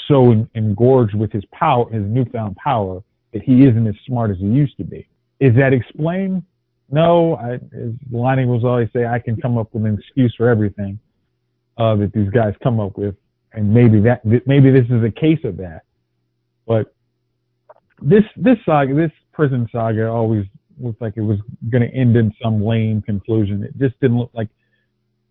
so 0.08 0.46
engorged 0.54 1.14
with 1.14 1.32
his 1.32 1.44
power, 1.52 1.90
his 1.90 2.04
newfound 2.04 2.56
power, 2.56 3.02
that 3.32 3.42
he 3.42 3.64
isn't 3.66 3.86
as 3.86 3.94
smart 4.06 4.30
as 4.30 4.38
he 4.38 4.46
used 4.46 4.76
to 4.78 4.84
be. 4.84 5.06
Is 5.40 5.54
that 5.56 5.72
explained? 5.72 6.42
No, 6.90 7.34
I, 7.36 7.54
as 7.54 7.92
Lonnie 8.10 8.46
was 8.46 8.64
always 8.64 8.88
say, 8.92 9.06
I 9.06 9.18
can 9.18 9.40
come 9.40 9.58
up 9.58 9.74
with 9.74 9.84
an 9.84 9.98
excuse 9.98 10.34
for 10.36 10.48
everything 10.48 10.98
uh, 11.78 11.96
that 11.96 12.12
these 12.12 12.30
guys 12.30 12.54
come 12.62 12.80
up 12.80 12.96
with, 12.96 13.14
and 13.52 13.72
maybe 13.72 14.00
that 14.00 14.24
maybe 14.24 14.70
this 14.70 14.86
is 14.86 15.02
a 15.02 15.10
case 15.10 15.40
of 15.44 15.56
that. 15.58 15.82
But 16.66 16.94
this 18.00 18.24
this 18.36 18.56
saga, 18.64 18.94
this 18.94 19.10
prison 19.32 19.68
saga, 19.72 20.08
always 20.08 20.46
looked 20.78 21.00
like 21.00 21.14
it 21.16 21.22
was 21.22 21.38
going 21.70 21.82
to 21.82 21.94
end 21.94 22.16
in 22.16 22.32
some 22.42 22.62
lame 22.62 23.02
conclusion. 23.02 23.62
It 23.62 23.76
just 23.78 23.98
didn't 24.00 24.18
look 24.18 24.30
like 24.32 24.48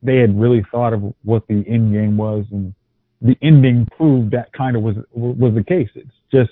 they 0.04 0.18
had 0.18 0.40
really 0.40 0.64
thought 0.72 0.94
of 0.94 1.14
what 1.24 1.48
the 1.48 1.64
end 1.68 1.94
game 1.94 2.18
was 2.18 2.46
and 2.52 2.74
the 3.22 3.38
ending 3.42 3.88
proved 3.98 4.32
that 4.32 4.52
kind 4.54 4.76
of 4.76 4.84
was 4.84 4.96
was 5.14 5.54
the 5.56 5.64
case. 5.64 5.90
It's 5.96 6.10
just 6.32 6.52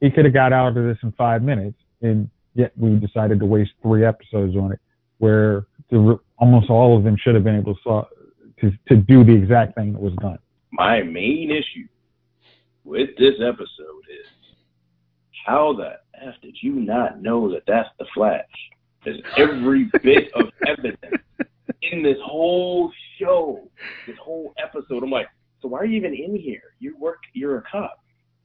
he 0.00 0.10
could 0.10 0.24
have 0.24 0.34
got 0.34 0.52
out 0.52 0.76
of 0.76 0.84
this 0.84 0.98
in 1.02 1.12
five 1.12 1.42
minutes, 1.42 1.78
and 2.00 2.28
yet 2.54 2.72
we 2.76 2.96
decided 2.96 3.40
to 3.40 3.46
waste 3.46 3.72
three 3.82 4.04
episodes 4.04 4.56
on 4.56 4.72
it, 4.72 4.80
where 5.18 5.66
the, 5.90 6.18
almost 6.38 6.70
all 6.70 6.96
of 6.96 7.04
them 7.04 7.16
should 7.16 7.34
have 7.34 7.44
been 7.44 7.56
able 7.56 7.74
to, 7.76 8.06
to 8.60 8.72
to 8.88 8.96
do 8.96 9.24
the 9.24 9.32
exact 9.32 9.74
thing 9.74 9.92
that 9.92 10.00
was 10.00 10.14
done. 10.20 10.38
My 10.70 11.02
main 11.02 11.50
issue 11.50 11.86
with 12.84 13.10
this 13.18 13.34
episode 13.40 14.04
is 14.10 14.26
how 15.46 15.74
the 15.74 15.94
f 16.26 16.34
did 16.42 16.56
you 16.60 16.72
not 16.72 17.20
know 17.22 17.50
that 17.52 17.62
that's 17.66 17.88
the 17.98 18.06
Flash? 18.14 18.44
There's 19.04 19.20
every 19.36 19.90
bit 20.02 20.32
of 20.34 20.46
evidence 20.66 21.22
in 21.82 22.02
this 22.02 22.18
whole 22.24 22.92
show, 23.18 23.68
this 24.06 24.16
whole 24.22 24.54
episode. 24.62 25.02
I'm 25.02 25.10
like, 25.10 25.26
so 25.62 25.68
why 25.68 25.78
are 25.78 25.84
you 25.84 25.96
even 25.96 26.12
in 26.12 26.36
here? 26.36 26.74
You 26.80 26.96
work. 26.98 27.20
You're 27.32 27.58
a 27.58 27.62
cop. 27.62 28.00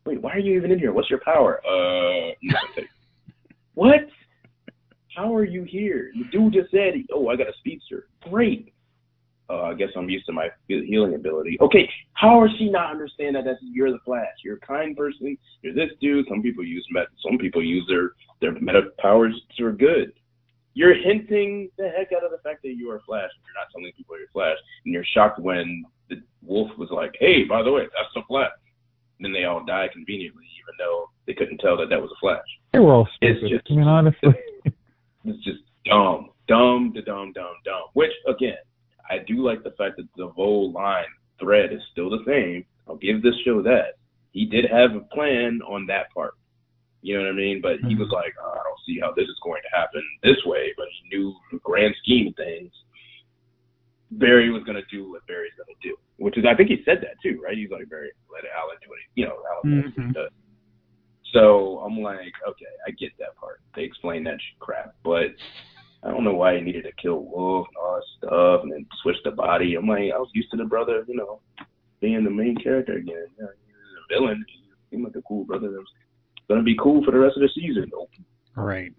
Wait, 0.06 0.22
why 0.22 0.34
are 0.34 0.40
you 0.40 0.56
even 0.56 0.72
in 0.72 0.80
here? 0.80 0.94
What's 0.94 1.10
your 1.10 1.20
power? 1.26 1.60
Uh, 1.66 2.32
nothing. 2.44 2.88
what? 3.74 4.08
How 5.16 5.36
are 5.36 5.44
you 5.44 5.64
here? 5.64 6.12
The 6.14 6.26
dude 6.32 6.54
just 6.54 6.72
said, 6.72 6.94
"Oh, 7.12 7.28
I 7.28 7.36
got 7.36 7.48
a 7.48 7.54
speedster." 7.60 8.08
Great. 8.30 8.74
Uh, 9.50 9.64
I 9.64 9.74
guess 9.74 9.90
I'm 9.96 10.10
used 10.10 10.26
to 10.26 10.34
my 10.34 10.50
healing 10.68 11.16
ability. 11.16 11.58
Okay, 11.62 11.90
how 12.14 12.46
does 12.46 12.56
she 12.58 12.70
not 12.70 12.92
understand 12.92 13.36
that 13.38 13.46
that's, 13.46 13.60
you're 13.62 13.92
the 13.92 14.00
Flash? 14.04 14.28
You're 14.44 14.58
a 14.58 14.60
kind 14.60 14.96
person. 14.96 15.38
You're 15.62 15.74
this 15.74 15.90
dude. 16.02 16.26
Some 16.30 16.42
people 16.42 16.66
use 16.66 16.86
met. 16.92 17.08
Some 17.26 17.38
people 17.38 17.64
use 17.64 17.86
their 17.90 18.12
their 18.42 18.52
meta 18.62 18.90
powers 19.00 19.34
for 19.58 19.72
good. 19.72 20.14
You're 20.74 20.94
hinting 20.94 21.72
the 21.78 21.90
heck 21.90 22.12
out 22.16 22.24
of 22.24 22.32
the 22.32 22.38
fact 22.44 22.62
that 22.64 22.76
you 22.76 22.92
are 22.92 23.02
Flash. 23.06 23.32
You're 23.44 23.56
not 23.56 23.72
telling 23.72 23.92
people 23.98 24.18
you're 24.20 24.28
Flash, 24.32 24.58
and 24.86 24.94
you're 24.94 25.06
shocked 25.16 25.40
when 25.40 25.84
wolf 26.48 26.72
was 26.78 26.90
like, 26.90 27.16
"Hey, 27.20 27.44
by 27.44 27.62
the 27.62 27.72
way, 27.72 27.84
that's 27.84 28.14
the 28.16 28.22
Flash." 28.28 28.52
And 29.18 29.26
then 29.26 29.34
they 29.34 29.46
all 29.46 29.66
die 29.66 29.90
conveniently, 29.92 30.46
even 30.62 30.76
though 30.78 31.10
they 31.26 31.34
couldn't 31.34 31.58
tell 31.58 31.78
that 31.78 31.90
that 31.90 32.02
was 32.02 32.12
a 32.12 32.20
Flash. 32.20 32.46
They 32.72 32.80
were 32.80 32.94
all 32.94 33.08
It's 33.22 33.40
stupid. 33.40 33.50
just- 33.50 33.72
I 33.72 33.76
mean, 33.76 33.88
honestly, 33.88 34.34
It's 35.26 35.44
just 35.44 35.60
dumb, 35.86 36.30
dumb, 36.48 36.94
to 36.94 37.02
dumb, 37.02 37.34
dumb, 37.34 37.56
dumb. 37.66 37.84
Which 37.94 38.14
again, 38.28 38.58
I 39.10 39.20
do 39.20 39.44
like 39.44 39.64
the 39.64 39.72
fact 39.72 39.98
that 39.98 40.08
the 40.16 40.30
whole 40.30 40.72
line 40.72 41.06
thread 41.40 41.74
is 41.74 41.82
still 41.92 42.10
the 42.10 42.24
same. 42.26 42.66
I'll 42.88 42.96
give 42.96 43.22
this 43.22 43.36
show 43.44 43.62
that 43.64 43.96
he 44.32 44.46
did 44.46 44.66
have 44.72 44.96
a 44.96 45.02
plan 45.14 45.60
on 45.68 45.86
that 45.88 46.14
part. 46.14 46.36
You 47.02 47.18
know 47.18 47.24
what 47.26 47.32
I 47.32 47.34
mean? 47.34 47.60
But 47.62 47.80
he 47.80 47.94
mm-hmm. 47.94 48.00
was 48.00 48.10
like, 48.12 48.34
oh, 48.42 48.52
I 48.52 48.64
don't 48.64 48.80
see 48.86 49.00
how 49.02 49.12
this 49.12 49.28
is 49.28 49.40
going 49.44 49.62
to 49.64 49.78
happen 49.78 50.02
this 50.24 50.38
way. 50.46 50.74
But 50.78 50.88
he 51.02 51.18
knew 51.18 51.34
the 51.52 51.60
grand 51.60 51.96
scheme 52.04 52.28
of 52.28 52.36
things. 52.36 52.72
Barry 54.12 54.50
was 54.52 54.64
going 54.64 54.78
to 54.78 54.86
do 54.90 55.12
what 55.12 55.26
Barry's 55.28 55.54
going 55.58 55.76
to 55.76 55.88
do, 55.88 55.96
which 56.18 56.38
is 56.38 56.46
I 56.46 56.56
think 56.56 56.70
he 56.70 56.82
said 56.86 57.00
that 57.02 57.20
too, 57.22 57.42
right? 57.44 57.58
He's 57.58 57.70
like 57.72 57.90
Barry, 57.90 58.12
let 58.32 58.44
Alan 58.56 58.78
do 58.86 58.94
it. 58.94 59.00
You 59.16 59.26
know, 59.26 59.36
what 59.36 59.66
he 59.66 60.02
Mhm. 60.02 60.14
does. 60.14 60.32
So 61.34 61.80
I'm 61.80 62.00
like, 62.00 62.34
okay, 62.48 62.66
I 62.88 62.92
get 62.92 63.12
that 63.20 63.36
part. 63.36 63.60
They 63.76 63.84
explain 63.84 64.24
that 64.24 64.40
shit 64.42 64.60
crap, 64.60 64.96
but 65.04 65.36
I 66.04 66.10
don't 66.12 66.24
know 66.24 66.34
why 66.34 66.56
he 66.56 66.62
needed 66.62 66.84
to 66.84 66.92
kill 66.94 67.26
Wolf 67.26 67.68
and 67.68 67.78
all 67.78 67.96
that 67.96 68.04
stuff, 68.18 68.64
and 68.64 68.72
then 68.72 68.88
switch 69.02 69.18
the 69.24 69.32
body. 69.32 69.76
I'm 69.76 69.88
like, 69.88 70.12
I 70.14 70.18
was 70.18 70.30
used 70.34 70.52
to 70.52 70.58
the 70.58 70.64
brother, 70.66 71.04
you 71.08 71.16
know, 71.16 71.42
being 72.00 72.24
the 72.24 72.30
main 72.30 72.56
character 72.56 72.94
again. 72.94 73.28
You 73.38 73.44
know, 73.44 73.50
he 73.66 73.74
was 73.74 74.06
a 74.10 74.14
villain. 74.14 74.46
He 74.48 74.64
seemed 74.90 75.04
like 75.04 75.16
a 75.16 75.22
cool 75.24 75.44
brother 75.44 75.70
that 75.70 75.78
was 75.80 75.94
gonna 76.48 76.64
be 76.64 76.78
cool 76.78 77.04
for 77.04 77.12
the 77.12 77.20
rest 77.20 77.36
of 77.36 77.42
the 77.42 77.50
season. 77.50 77.90
Nope. 77.92 78.10
Right. 78.56 78.94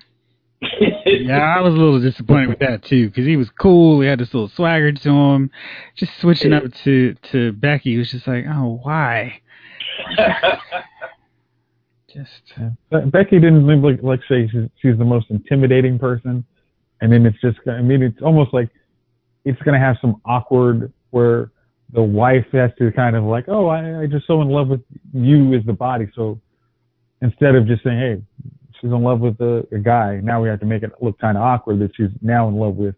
Yeah, 0.61 1.39
I 1.39 1.61
was 1.61 1.75
a 1.75 1.77
little 1.77 2.01
disappointed 2.01 2.49
with 2.49 2.59
that 2.61 2.83
too 2.83 3.09
because 3.09 3.27
he 3.27 3.37
was 3.37 3.49
cool. 3.51 4.01
He 4.01 4.09
had 4.09 4.19
this 4.19 4.35
little 4.35 4.49
swagger 4.49 4.93
to 4.93 5.11
him. 5.11 5.51
Just 5.95 6.13
switching 6.21 6.53
up 6.53 6.65
to 6.85 7.15
to 7.33 7.53
Becky 7.53 7.97
was 7.97 8.11
just 8.11 8.27
like, 8.27 8.45
oh, 8.49 8.81
why? 8.83 9.41
Just 12.13 12.31
yeah. 12.57 12.71
Be- 12.91 13.11
Becky 13.11 13.39
didn't 13.39 13.67
like 13.83 14.03
like 14.03 14.21
say 14.29 14.49
she's, 14.49 14.69
she's 14.81 14.97
the 14.97 15.05
most 15.05 15.27
intimidating 15.31 15.99
person, 15.99 16.45
and 17.01 17.13
then 17.13 17.27
it's 17.27 17.39
just 17.41 17.59
I 17.69 17.83
mean 17.83 18.03
it's 18.03 18.23
almost 18.23 18.55
like 18.55 18.71
it's 19.45 19.61
gonna 19.63 19.79
have 19.79 19.97
some 20.01 20.21
awkward 20.25 20.93
where 21.11 21.51
the 21.93 22.03
wife 22.03 22.47
has 22.53 22.71
to 22.79 22.91
kind 22.93 23.15
of 23.15 23.25
like 23.25 23.45
oh 23.49 23.67
I 23.67 24.03
I 24.03 24.07
just 24.07 24.27
so 24.27 24.41
in 24.41 24.49
love 24.49 24.69
with 24.69 24.81
you 25.13 25.55
as 25.55 25.65
the 25.67 25.75
body 25.75 26.09
so 26.15 26.41
instead 27.21 27.55
of 27.55 27.67
just 27.67 27.85
saying 27.85 27.99
hey 27.99 28.23
she's 28.81 28.91
in 28.91 29.03
love 29.03 29.21
with 29.21 29.37
the, 29.39 29.67
the 29.71 29.79
guy 29.79 30.21
now 30.23 30.43
we 30.43 30.49
have 30.49 30.61
to 30.61 30.67
make 30.67 30.83
it 30.83 30.91
look 31.01 31.19
kind 31.19 31.37
of 31.37 31.43
awkward 31.43 31.79
that 31.81 31.91
she's 31.97 32.11
now 32.23 32.49
in 32.49 32.57
love 32.57 32.77
with 32.77 32.95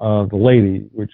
uh 0.00 0.24
the 0.26 0.36
lady 0.36 0.88
which 0.92 1.12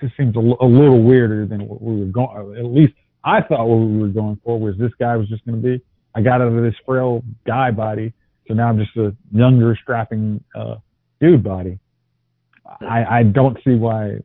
just 0.00 0.16
seems 0.16 0.36
a, 0.36 0.38
l- 0.38 0.58
a 0.60 0.66
little 0.66 1.02
weirder 1.02 1.46
than 1.46 1.66
what 1.66 1.80
we 1.82 1.98
were 1.98 2.06
going 2.06 2.56
at 2.58 2.64
least 2.64 2.92
I 3.24 3.42
thought 3.42 3.66
what 3.66 3.76
we 3.76 3.98
were 3.98 4.08
going 4.08 4.40
for 4.44 4.58
was 4.58 4.76
this 4.78 4.92
guy 5.00 5.16
was 5.16 5.28
just 5.28 5.44
going 5.46 5.60
to 5.60 5.68
be 5.78 5.82
I 6.16 6.22
got 6.22 6.40
out 6.40 6.48
of 6.48 6.62
this 6.62 6.74
frail 6.86 7.22
guy 7.46 7.70
body, 7.70 8.14
so 8.48 8.54
now 8.54 8.68
I'm 8.70 8.78
just 8.78 8.96
a 8.96 9.14
younger, 9.32 9.76
strapping 9.82 10.42
uh, 10.54 10.76
dude 11.20 11.44
body. 11.44 11.78
I, 12.80 13.18
I 13.18 13.22
don't 13.22 13.58
see 13.62 13.74
why 13.74 14.20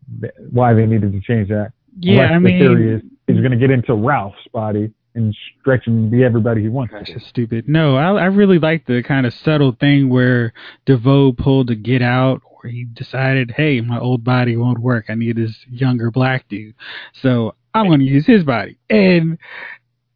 why 0.51 0.73
they 0.73 0.85
needed 0.85 1.11
to 1.11 1.19
change 1.19 1.49
that. 1.49 1.73
yeah, 1.99 2.23
Unless 2.27 2.31
I 2.31 2.39
the 2.39 2.59
theory 2.59 2.85
mean, 2.85 2.95
is 2.95 3.01
he's 3.27 3.37
going 3.39 3.51
to 3.51 3.57
get 3.57 3.71
into 3.71 3.93
Ralph's 3.93 4.37
body 4.53 4.93
and 5.15 5.35
stretch 5.59 5.87
and 5.87 6.09
be 6.09 6.23
everybody 6.23 6.61
he 6.61 6.69
wants 6.69 6.93
Gosh, 6.93 7.07
to. 7.07 7.13
that's 7.13 7.27
stupid. 7.27 7.67
No, 7.67 7.95
I 7.97 8.11
I 8.13 8.25
really 8.25 8.59
like 8.59 8.85
the 8.85 9.03
kind 9.03 9.25
of 9.25 9.33
subtle 9.33 9.75
thing 9.79 10.09
where 10.09 10.53
DeVoe 10.85 11.33
pulled 11.33 11.67
to 11.67 11.75
get 11.75 12.01
out, 12.01 12.41
or 12.45 12.69
he 12.69 12.85
decided, 12.85 13.51
hey, 13.51 13.81
my 13.81 13.99
old 13.99 14.23
body 14.23 14.55
won't 14.55 14.79
work. 14.79 15.05
I 15.09 15.15
need 15.15 15.35
this 15.37 15.55
younger 15.69 16.11
black 16.11 16.47
dude, 16.49 16.75
so 17.13 17.55
I'm 17.73 17.87
going 17.87 17.99
to 17.99 18.05
use 18.05 18.25
his 18.25 18.43
body. 18.43 18.77
And 18.89 19.37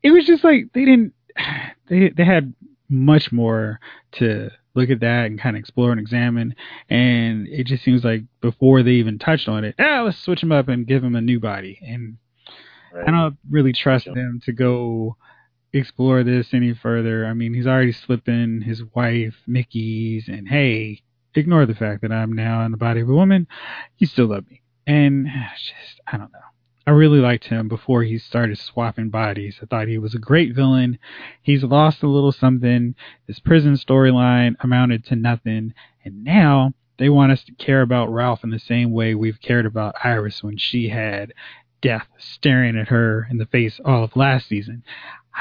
it 0.03 0.11
was 0.11 0.25
just 0.25 0.43
like 0.43 0.71
they 0.73 0.85
didn't. 0.85 1.13
They 1.87 2.09
they 2.09 2.25
had 2.25 2.55
much 2.89 3.31
more 3.31 3.79
to 4.13 4.49
look 4.73 4.89
at 4.89 5.01
that 5.01 5.25
and 5.27 5.39
kind 5.39 5.55
of 5.55 5.59
explore 5.59 5.91
and 5.91 5.99
examine. 5.99 6.55
And 6.89 7.47
it 7.47 7.67
just 7.67 7.83
seems 7.83 8.03
like 8.03 8.23
before 8.41 8.81
they 8.81 8.91
even 8.93 9.19
touched 9.19 9.47
on 9.47 9.63
it, 9.63 9.75
ah, 9.79 10.01
let's 10.03 10.17
switch 10.17 10.41
him 10.41 10.51
up 10.51 10.67
and 10.67 10.87
give 10.87 11.03
him 11.03 11.15
a 11.15 11.21
new 11.21 11.39
body. 11.39 11.79
And 11.81 12.17
I 12.95 13.11
don't 13.11 13.37
really 13.49 13.73
trust 13.73 14.05
them 14.05 14.41
to 14.45 14.53
go 14.53 15.17
explore 15.73 16.23
this 16.23 16.53
any 16.53 16.73
further. 16.73 17.25
I 17.25 17.33
mean, 17.33 17.53
he's 17.53 17.67
already 17.67 17.91
slipped 17.91 18.27
in 18.27 18.61
his 18.61 18.83
wife, 18.95 19.35
Mickey's, 19.45 20.27
and 20.27 20.47
hey, 20.47 21.01
ignore 21.35 21.65
the 21.65 21.75
fact 21.75 22.01
that 22.01 22.11
I'm 22.11 22.33
now 22.33 22.63
in 22.65 22.71
the 22.71 22.77
body 22.77 23.01
of 23.01 23.09
a 23.09 23.13
woman. 23.13 23.47
You 23.97 24.07
still 24.07 24.27
love 24.27 24.49
me. 24.49 24.61
And 24.87 25.27
just, 25.57 25.99
I 26.07 26.17
don't 26.17 26.31
know. 26.31 26.39
I 26.87 26.91
really 26.91 27.19
liked 27.19 27.45
him 27.45 27.67
before 27.67 28.03
he 28.03 28.19
started 28.19 28.59
swapping 28.59 29.09
bodies. 29.09 29.57
I 29.61 29.65
thought 29.65 29.87
he 29.87 29.97
was 29.97 30.13
a 30.13 30.19
great 30.19 30.53
villain. 30.53 30.99
He's 31.41 31.63
lost 31.63 32.03
a 32.03 32.07
little 32.07 32.31
something. 32.31 32.93
His 33.25 33.39
prison 33.39 33.73
storyline 33.73 34.55
amounted 34.59 35.03
to 35.05 35.15
nothing. 35.15 35.73
And 36.03 36.23
now 36.23 36.73
they 36.99 37.09
want 37.09 37.31
us 37.31 37.43
to 37.45 37.53
care 37.53 37.81
about 37.81 38.13
Ralph 38.13 38.43
in 38.43 38.51
the 38.51 38.59
same 38.59 38.91
way 38.91 39.15
we've 39.15 39.41
cared 39.41 39.65
about 39.65 39.95
Iris 40.03 40.43
when 40.43 40.57
she 40.57 40.89
had 40.89 41.33
death 41.85 42.07
staring 42.17 42.75
at 42.75 42.87
her 42.87 43.27
in 43.29 43.37
the 43.37 43.45
face 43.45 43.79
all 43.85 44.03
of 44.03 44.15
last 44.15 44.47
season. 44.47 44.83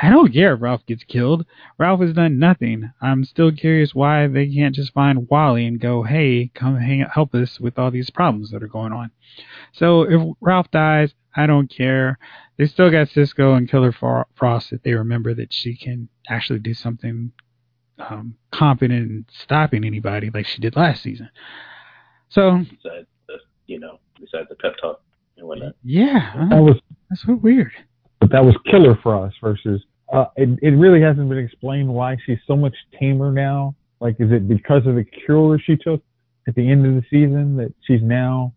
I 0.03 0.11
don't 0.11 0.33
care 0.33 0.55
if 0.55 0.61
Ralph 0.61 0.85
gets 0.87 1.05
killed. 1.05 1.47
Ralph 1.79 2.01
has 2.01 2.13
done 2.13 2.39
nothing. 2.39 2.93
I'm 3.01 3.25
still 3.25 3.51
curious 3.51 3.95
why 3.95 4.27
they 4.27 4.53
can't 4.53 4.75
just 4.75 4.93
find 4.93 5.27
Wally 5.31 5.65
and 5.67 5.81
go, 5.81 6.03
hey, 6.03 6.51
come 6.55 6.77
hang 6.77 7.01
help 7.01 7.35
us 7.35 7.59
with 7.59 7.79
all 7.79 7.91
these 7.91 8.11
problems 8.11 8.51
that 8.51 8.63
are 8.63 8.69
going 8.69 8.93
on. 8.93 9.11
So 9.73 10.03
if 10.03 10.37
Ralph 10.41 10.71
dies, 10.71 11.15
I 11.35 11.47
don't 11.47 11.69
care. 11.69 12.19
They 12.59 12.67
still 12.67 12.91
got 12.91 13.09
Cisco 13.09 13.55
and 13.55 13.71
Killer 13.71 13.93
Frost 13.93 14.73
if 14.73 14.83
they 14.83 14.93
remember 14.93 15.33
that 15.35 15.53
she 15.53 15.77
can 15.77 16.09
actually 16.29 16.59
do 16.59 16.75
something 16.75 17.33
um, 17.99 18.37
competent 18.51 19.11
in 19.11 19.27
stopping 19.33 19.85
anybody 19.85 20.29
like 20.29 20.47
she 20.47 20.61
did 20.61 20.77
last 20.77 21.03
season. 21.03 21.31
So 22.29 22.59
besides 22.59 23.07
the, 23.29 23.39
you 23.67 23.79
know, 23.79 23.99
besides 24.21 24.49
the 24.51 24.57
pep 24.57 24.75
talk 24.81 25.04
and 25.37 25.47
whatnot. 25.47 25.75
yeah, 25.83 26.33
I 26.35 26.49
That 26.49 26.63
was 26.63 26.77
that's 27.11 27.23
so 27.27 27.35
weird. 27.35 27.73
but 28.21 28.31
that 28.31 28.45
was 28.45 28.55
Killer 28.71 28.99
Frost 29.03 29.37
versus. 29.43 29.83
Uh, 30.13 30.27
it 30.37 30.49
it 30.63 30.71
really 30.71 31.01
hasn't 31.01 31.29
been 31.29 31.39
explained 31.39 31.89
why 31.89 32.17
she's 32.25 32.39
so 32.47 32.57
much 32.57 32.75
tamer 32.99 33.33
now. 33.33 33.75
Like, 34.01 34.17
is 34.21 34.31
it 34.31 34.47
because 34.49 34.87
of 34.87 34.97
the 34.97 35.05
cure 35.05 35.59
she 35.59 35.77
took 35.77 36.03
at 36.47 36.55
the 36.55 36.71
end 36.71 36.85
of 36.87 36.95
the 36.95 37.03
season 37.11 37.57
that 37.57 37.73
she's 37.87 38.03
now 38.03 38.53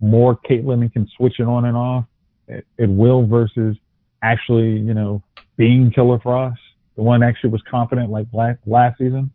more 0.00 0.36
Caitlin 0.48 0.80
and 0.82 0.92
can 0.92 1.08
switch 1.16 1.38
it 1.38 1.44
on 1.44 1.66
and 1.66 1.76
off 1.76 2.04
at, 2.48 2.64
at 2.80 2.88
will 2.88 3.26
versus 3.26 3.76
actually, 4.22 4.70
you 4.70 4.94
know, 4.94 5.22
being 5.56 5.90
Killer 5.92 6.18
Frost, 6.18 6.60
the 6.96 7.02
one 7.02 7.22
actually 7.22 7.50
was 7.50 7.62
confident 7.70 8.10
like 8.10 8.26
last 8.32 8.58
last 8.66 8.98
season. 8.98 9.30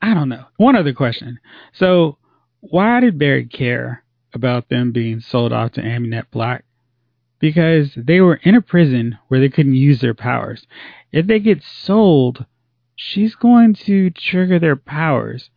I 0.00 0.14
don't 0.14 0.28
know. 0.28 0.44
One 0.56 0.76
other 0.76 0.92
question. 0.92 1.38
So, 1.78 2.18
why 2.60 3.00
did 3.00 3.18
Barry 3.18 3.46
care 3.46 4.03
about 4.34 4.68
them 4.68 4.92
being 4.92 5.20
sold 5.20 5.52
off 5.52 5.72
to 5.72 5.82
Amunet 5.82 6.30
Black? 6.30 6.64
Because 7.38 7.92
they 7.96 8.20
were 8.20 8.36
in 8.42 8.54
a 8.54 8.62
prison 8.62 9.18
where 9.28 9.40
they 9.40 9.48
couldn't 9.48 9.74
use 9.74 10.00
their 10.00 10.14
powers. 10.14 10.66
If 11.12 11.26
they 11.26 11.40
get 11.40 11.62
sold, 11.62 12.44
she's 12.96 13.34
going 13.34 13.74
to 13.86 14.10
trigger 14.10 14.58
their 14.58 14.76
powers. 14.76 15.50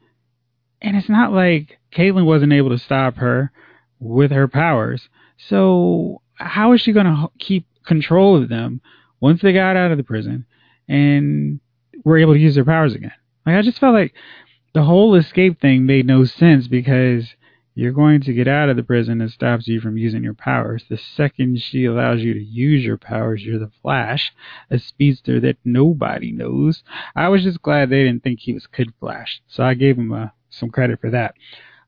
And 0.82 0.96
it's 0.96 1.10
not 1.10 1.34
like 1.34 1.80
Caitlin 1.94 2.26
wasn't 2.26 2.54
able 2.54 2.70
to 2.70 2.78
stop 2.78 3.18
her 3.18 3.52
with 4.00 4.32
her 4.32 4.48
powers. 4.48 5.08
So, 5.38 6.22
how 6.36 6.74
is 6.74 6.82
she 6.82 6.92
going 6.92 7.06
to 7.06 7.30
keep 7.40 7.66
control 7.86 8.42
of 8.42 8.50
them 8.50 8.82
once 9.20 9.42
they 9.42 9.54
got 9.54 9.76
out 9.76 9.92
of 9.92 9.98
the 9.98 10.04
prison 10.04 10.46
and 10.88 11.60
were 12.04 12.18
able 12.18 12.34
to 12.34 12.40
use 12.40 12.56
their 12.56 12.66
powers 12.66 12.94
again? 12.94 13.14
Like, 13.46 13.56
I 13.56 13.62
just 13.62 13.80
felt 13.80 13.94
like 13.94 14.14
the 14.74 14.84
whole 14.84 15.16
escape 15.16 15.60
thing 15.60 15.86
made 15.86 16.06
no 16.06 16.26
sense 16.26 16.68
because 16.68 17.26
you're 17.78 17.92
going 17.92 18.20
to 18.22 18.34
get 18.34 18.48
out 18.48 18.70
of 18.70 18.76
the 18.76 18.82
prison 18.82 19.20
that 19.20 19.30
stops 19.30 19.68
you 19.68 19.80
from 19.80 20.00
using 20.00 20.24
your 20.24 20.34
powers. 20.34 20.84
The 20.90 20.98
second 20.98 21.62
she 21.62 21.86
allows 21.86 22.22
you 22.22 22.34
to 22.34 22.44
use 22.44 22.84
your 22.84 22.98
powers, 22.98 23.44
you're 23.44 23.60
the 23.60 23.70
Flash, 23.84 24.34
a 24.72 24.80
speedster 24.80 25.40
that 25.42 25.58
nobody 25.64 26.32
knows. 26.32 26.82
I 27.16 27.28
was 27.30 27.44
just 27.44 27.62
glad 27.62 27.92
they 27.92 28.04
didn't 28.04 28.24
think 28.24 28.40
he 28.40 28.54
was 28.54 28.66
Kid 28.66 28.92
Flash, 29.00 29.44
so 29.48 29.64
I 29.64 29.76
gave 29.76 29.96
him 29.96 30.12
uh, 30.12 30.30
some 30.50 30.72
credit 30.72 31.00
for 31.00 31.12
that. 31.12 31.36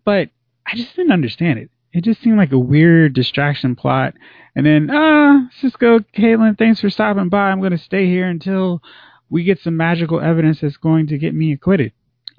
But 0.05 0.29
I 0.63 0.75
just 0.75 0.95
didn't 0.95 1.11
understand 1.11 1.57
it. 1.57 1.71
It 1.91 2.03
just 2.03 2.21
seemed 2.21 2.37
like 2.37 2.51
a 2.51 2.59
weird 2.59 3.13
distraction 3.13 3.75
plot. 3.75 4.13
And 4.55 4.67
then, 4.67 4.91
ah, 4.91 5.47
Cisco, 5.59 6.01
Caitlin, 6.15 6.55
thanks 6.55 6.81
for 6.81 6.91
stopping 6.91 7.29
by. 7.29 7.49
I'm 7.49 7.61
going 7.61 7.71
to 7.71 7.79
stay 7.79 8.05
here 8.05 8.27
until 8.27 8.83
we 9.27 9.43
get 9.43 9.59
some 9.59 9.75
magical 9.75 10.21
evidence 10.21 10.61
that's 10.61 10.77
going 10.77 11.07
to 11.07 11.17
get 11.17 11.33
me 11.33 11.51
acquitted. 11.51 11.93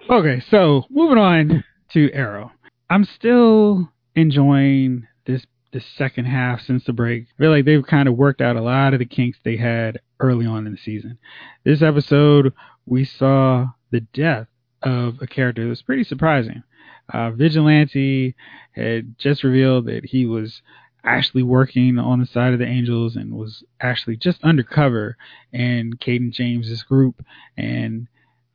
Okay, 0.08 0.40
so 0.50 0.84
moving 0.88 1.18
on 1.18 1.64
to 1.94 2.12
Arrow. 2.12 2.52
I'm 2.90 3.04
still 3.04 3.88
enjoying 4.16 5.06
this 5.24 5.46
this 5.72 5.86
second 5.96 6.24
half 6.24 6.60
since 6.60 6.82
the 6.84 6.92
break. 6.92 7.26
I 7.32 7.38
feel 7.38 7.50
like 7.52 7.64
they've 7.64 7.86
kind 7.86 8.08
of 8.08 8.16
worked 8.16 8.40
out 8.40 8.56
a 8.56 8.60
lot 8.60 8.92
of 8.92 8.98
the 8.98 9.06
kinks 9.06 9.38
they 9.44 9.56
had 9.56 10.00
early 10.18 10.44
on 10.44 10.66
in 10.66 10.72
the 10.72 10.78
season. 10.78 11.16
This 11.64 11.82
episode, 11.82 12.52
we 12.86 13.04
saw 13.04 13.68
the 13.92 14.00
death 14.00 14.48
of 14.82 15.22
a 15.22 15.28
character 15.28 15.62
that 15.62 15.68
was 15.68 15.82
pretty 15.82 16.02
surprising. 16.02 16.64
Uh, 17.12 17.30
Vigilante 17.30 18.34
had 18.72 19.16
just 19.16 19.44
revealed 19.44 19.86
that 19.86 20.06
he 20.06 20.26
was 20.26 20.60
actually 21.04 21.44
working 21.44 21.96
on 21.96 22.18
the 22.18 22.26
side 22.26 22.52
of 22.52 22.58
the 22.58 22.66
Angels 22.66 23.14
and 23.14 23.32
was 23.32 23.62
actually 23.80 24.16
just 24.16 24.42
undercover 24.42 25.16
in 25.52 25.92
Cayden 25.94 26.32
James's 26.32 26.82
group. 26.82 27.24
And 27.56 28.08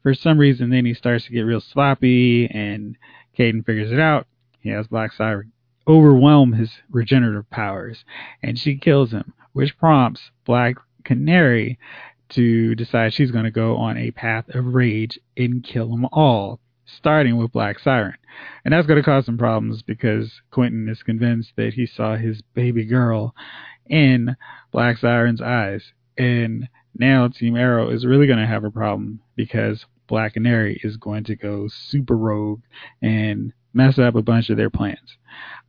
for 0.03 0.13
some 0.13 0.37
reason, 0.37 0.69
then 0.69 0.85
he 0.85 0.93
starts 0.93 1.25
to 1.25 1.31
get 1.31 1.41
real 1.41 1.61
sloppy, 1.61 2.47
and 2.47 2.97
Cayden 3.35 3.63
figures 3.63 3.91
it 3.91 3.99
out. 3.99 4.27
He 4.61 4.69
has 4.69 4.87
Black 4.87 5.13
Siren 5.13 5.51
overwhelm 5.87 6.53
his 6.53 6.71
regenerative 6.89 7.49
powers, 7.49 8.03
and 8.41 8.57
she 8.57 8.75
kills 8.75 9.11
him, 9.11 9.33
which 9.53 9.77
prompts 9.77 10.31
Black 10.45 10.77
Canary 11.03 11.77
to 12.29 12.73
decide 12.75 13.13
she's 13.13 13.31
going 13.31 13.45
to 13.45 13.51
go 13.51 13.77
on 13.77 13.97
a 13.97 14.11
path 14.11 14.45
of 14.49 14.73
rage 14.73 15.19
and 15.37 15.63
kill 15.63 15.89
them 15.89 16.05
all, 16.11 16.59
starting 16.85 17.37
with 17.37 17.51
Black 17.51 17.79
Siren. 17.79 18.17
And 18.63 18.73
that's 18.73 18.87
going 18.87 19.01
to 19.01 19.05
cause 19.05 19.25
some 19.25 19.37
problems 19.37 19.83
because 19.83 20.41
Quentin 20.51 20.89
is 20.89 21.03
convinced 21.03 21.53
that 21.55 21.73
he 21.73 21.85
saw 21.85 22.15
his 22.15 22.41
baby 22.53 22.85
girl 22.85 23.35
in 23.87 24.35
Black 24.71 24.97
Siren's 24.97 25.41
eyes. 25.41 25.93
And 26.17 26.67
now 26.97 27.27
Team 27.27 27.55
Arrow 27.55 27.89
is 27.89 28.05
really 28.05 28.25
going 28.25 28.39
to 28.39 28.47
have 28.47 28.63
a 28.63 28.71
problem 28.71 29.19
because 29.35 29.85
Black 30.07 30.33
Canary 30.33 30.79
is 30.83 30.97
going 30.97 31.23
to 31.25 31.35
go 31.35 31.67
super 31.67 32.15
rogue 32.15 32.61
and 33.01 33.53
mess 33.73 33.99
up 33.99 34.15
a 34.15 34.21
bunch 34.21 34.49
of 34.49 34.57
their 34.57 34.69
plans. 34.69 35.17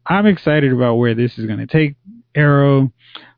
I'm 0.07 0.27
excited 0.27 0.73
about 0.73 0.97
where 0.97 1.15
this 1.15 1.39
is 1.39 1.47
going 1.47 1.59
to 1.59 1.67
take 1.67 1.97
Arrow, 2.35 2.93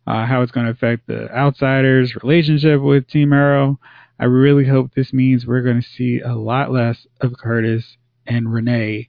uh, 0.06 0.26
how 0.26 0.42
it's 0.42 0.52
going 0.52 0.66
to 0.66 0.72
affect 0.72 1.06
the 1.06 1.30
Outsiders' 1.34 2.14
relationship 2.22 2.80
with 2.80 3.08
Team 3.08 3.32
Arrow. 3.32 3.78
I 4.20 4.24
really 4.24 4.66
hope 4.66 4.94
this 4.94 5.12
means 5.12 5.46
we're 5.46 5.62
going 5.62 5.80
to 5.80 5.88
see 5.88 6.20
a 6.20 6.34
lot 6.34 6.72
less 6.72 7.06
of 7.20 7.38
Curtis 7.38 7.96
and 8.26 8.52
Rene 8.52 9.08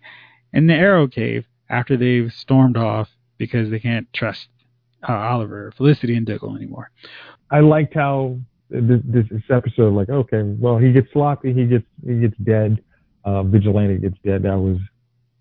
in 0.54 0.68
the 0.68 0.74
Arrow 0.74 1.08
Cave 1.08 1.46
after 1.70 1.98
they've 1.98 2.32
stormed 2.32 2.78
off 2.78 3.10
because 3.38 3.70
they 3.70 3.80
can't 3.80 4.12
trust 4.14 4.48
uh, 5.08 5.14
Oliver, 5.14 5.74
Felicity, 5.76 6.16
and 6.16 6.26
Diggle 6.26 6.56
anymore. 6.56 6.92
I 7.52 7.62
liked 7.62 7.96
how 7.96 8.38
this, 8.70 9.02
this, 9.04 9.42
episode, 9.50 9.94
like, 9.94 10.10
okay, 10.10 10.44
well, 10.44 10.78
he 10.78 10.92
gets 10.92 11.12
sloppy, 11.12 11.54
he 11.54 11.66
gets 11.66 11.86
he 12.06 12.20
gets 12.20 12.38
dead, 12.38 12.84
uh, 13.26 13.44
Vigilante 13.44 13.98
gets 13.98 14.18
dead. 14.24 14.44
That 14.44 14.58
was 14.58 14.78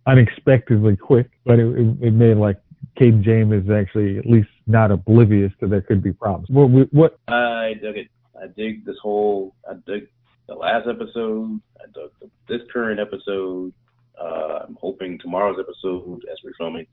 unexpectedly 0.07 0.97
quick, 0.97 1.31
but 1.45 1.59
it, 1.59 1.67
it, 1.67 2.09
it 2.09 2.13
made 2.13 2.37
like 2.37 2.57
Cayden 2.99 3.23
James 3.23 3.53
is 3.53 3.71
actually 3.71 4.19
at 4.19 4.27
least 4.27 4.49
not 4.67 4.91
oblivious 4.91 5.53
to 5.61 5.69
there 5.69 5.83
could 5.83 6.03
be 6.03 6.13
problems. 6.13 6.49
What? 6.51 6.93
what 6.93 7.19
I 7.29 7.75
dug 7.83 7.97
it. 7.97 8.09
I 8.41 8.47
dig 8.57 8.85
this 8.85 8.97
whole. 9.03 9.55
I 9.69 9.75
dig 9.87 10.09
the 10.49 10.55
last 10.55 10.87
episode. 10.89 11.61
I 11.81 11.85
dug 11.95 12.11
the, 12.21 12.31
this 12.49 12.63
current 12.73 13.01
episode. 13.01 13.73
Uh, 14.21 14.65
I'm 14.67 14.77
hoping 14.81 15.19
tomorrow's 15.19 15.59
episode, 15.61 16.25
as 16.31 16.39
we're 16.43 16.55
filming, 16.59 16.87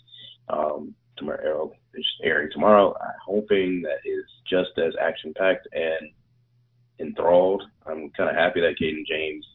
um, 0.50 0.94
tomorrow 1.18 1.72
is 1.96 2.06
airing 2.24 2.50
tomorrow. 2.52 2.96
I'm 3.02 3.20
hoping 3.26 3.82
that 3.84 4.08
is 4.08 4.26
just 4.48 4.78
as 4.78 4.94
action 5.02 5.34
packed 5.36 5.68
and 5.72 6.12
enthralled. 7.00 7.64
I'm 7.86 8.10
kind 8.12 8.30
of 8.30 8.36
happy 8.36 8.62
that 8.62 8.78
Cayden 8.80 9.06
James 9.08 9.46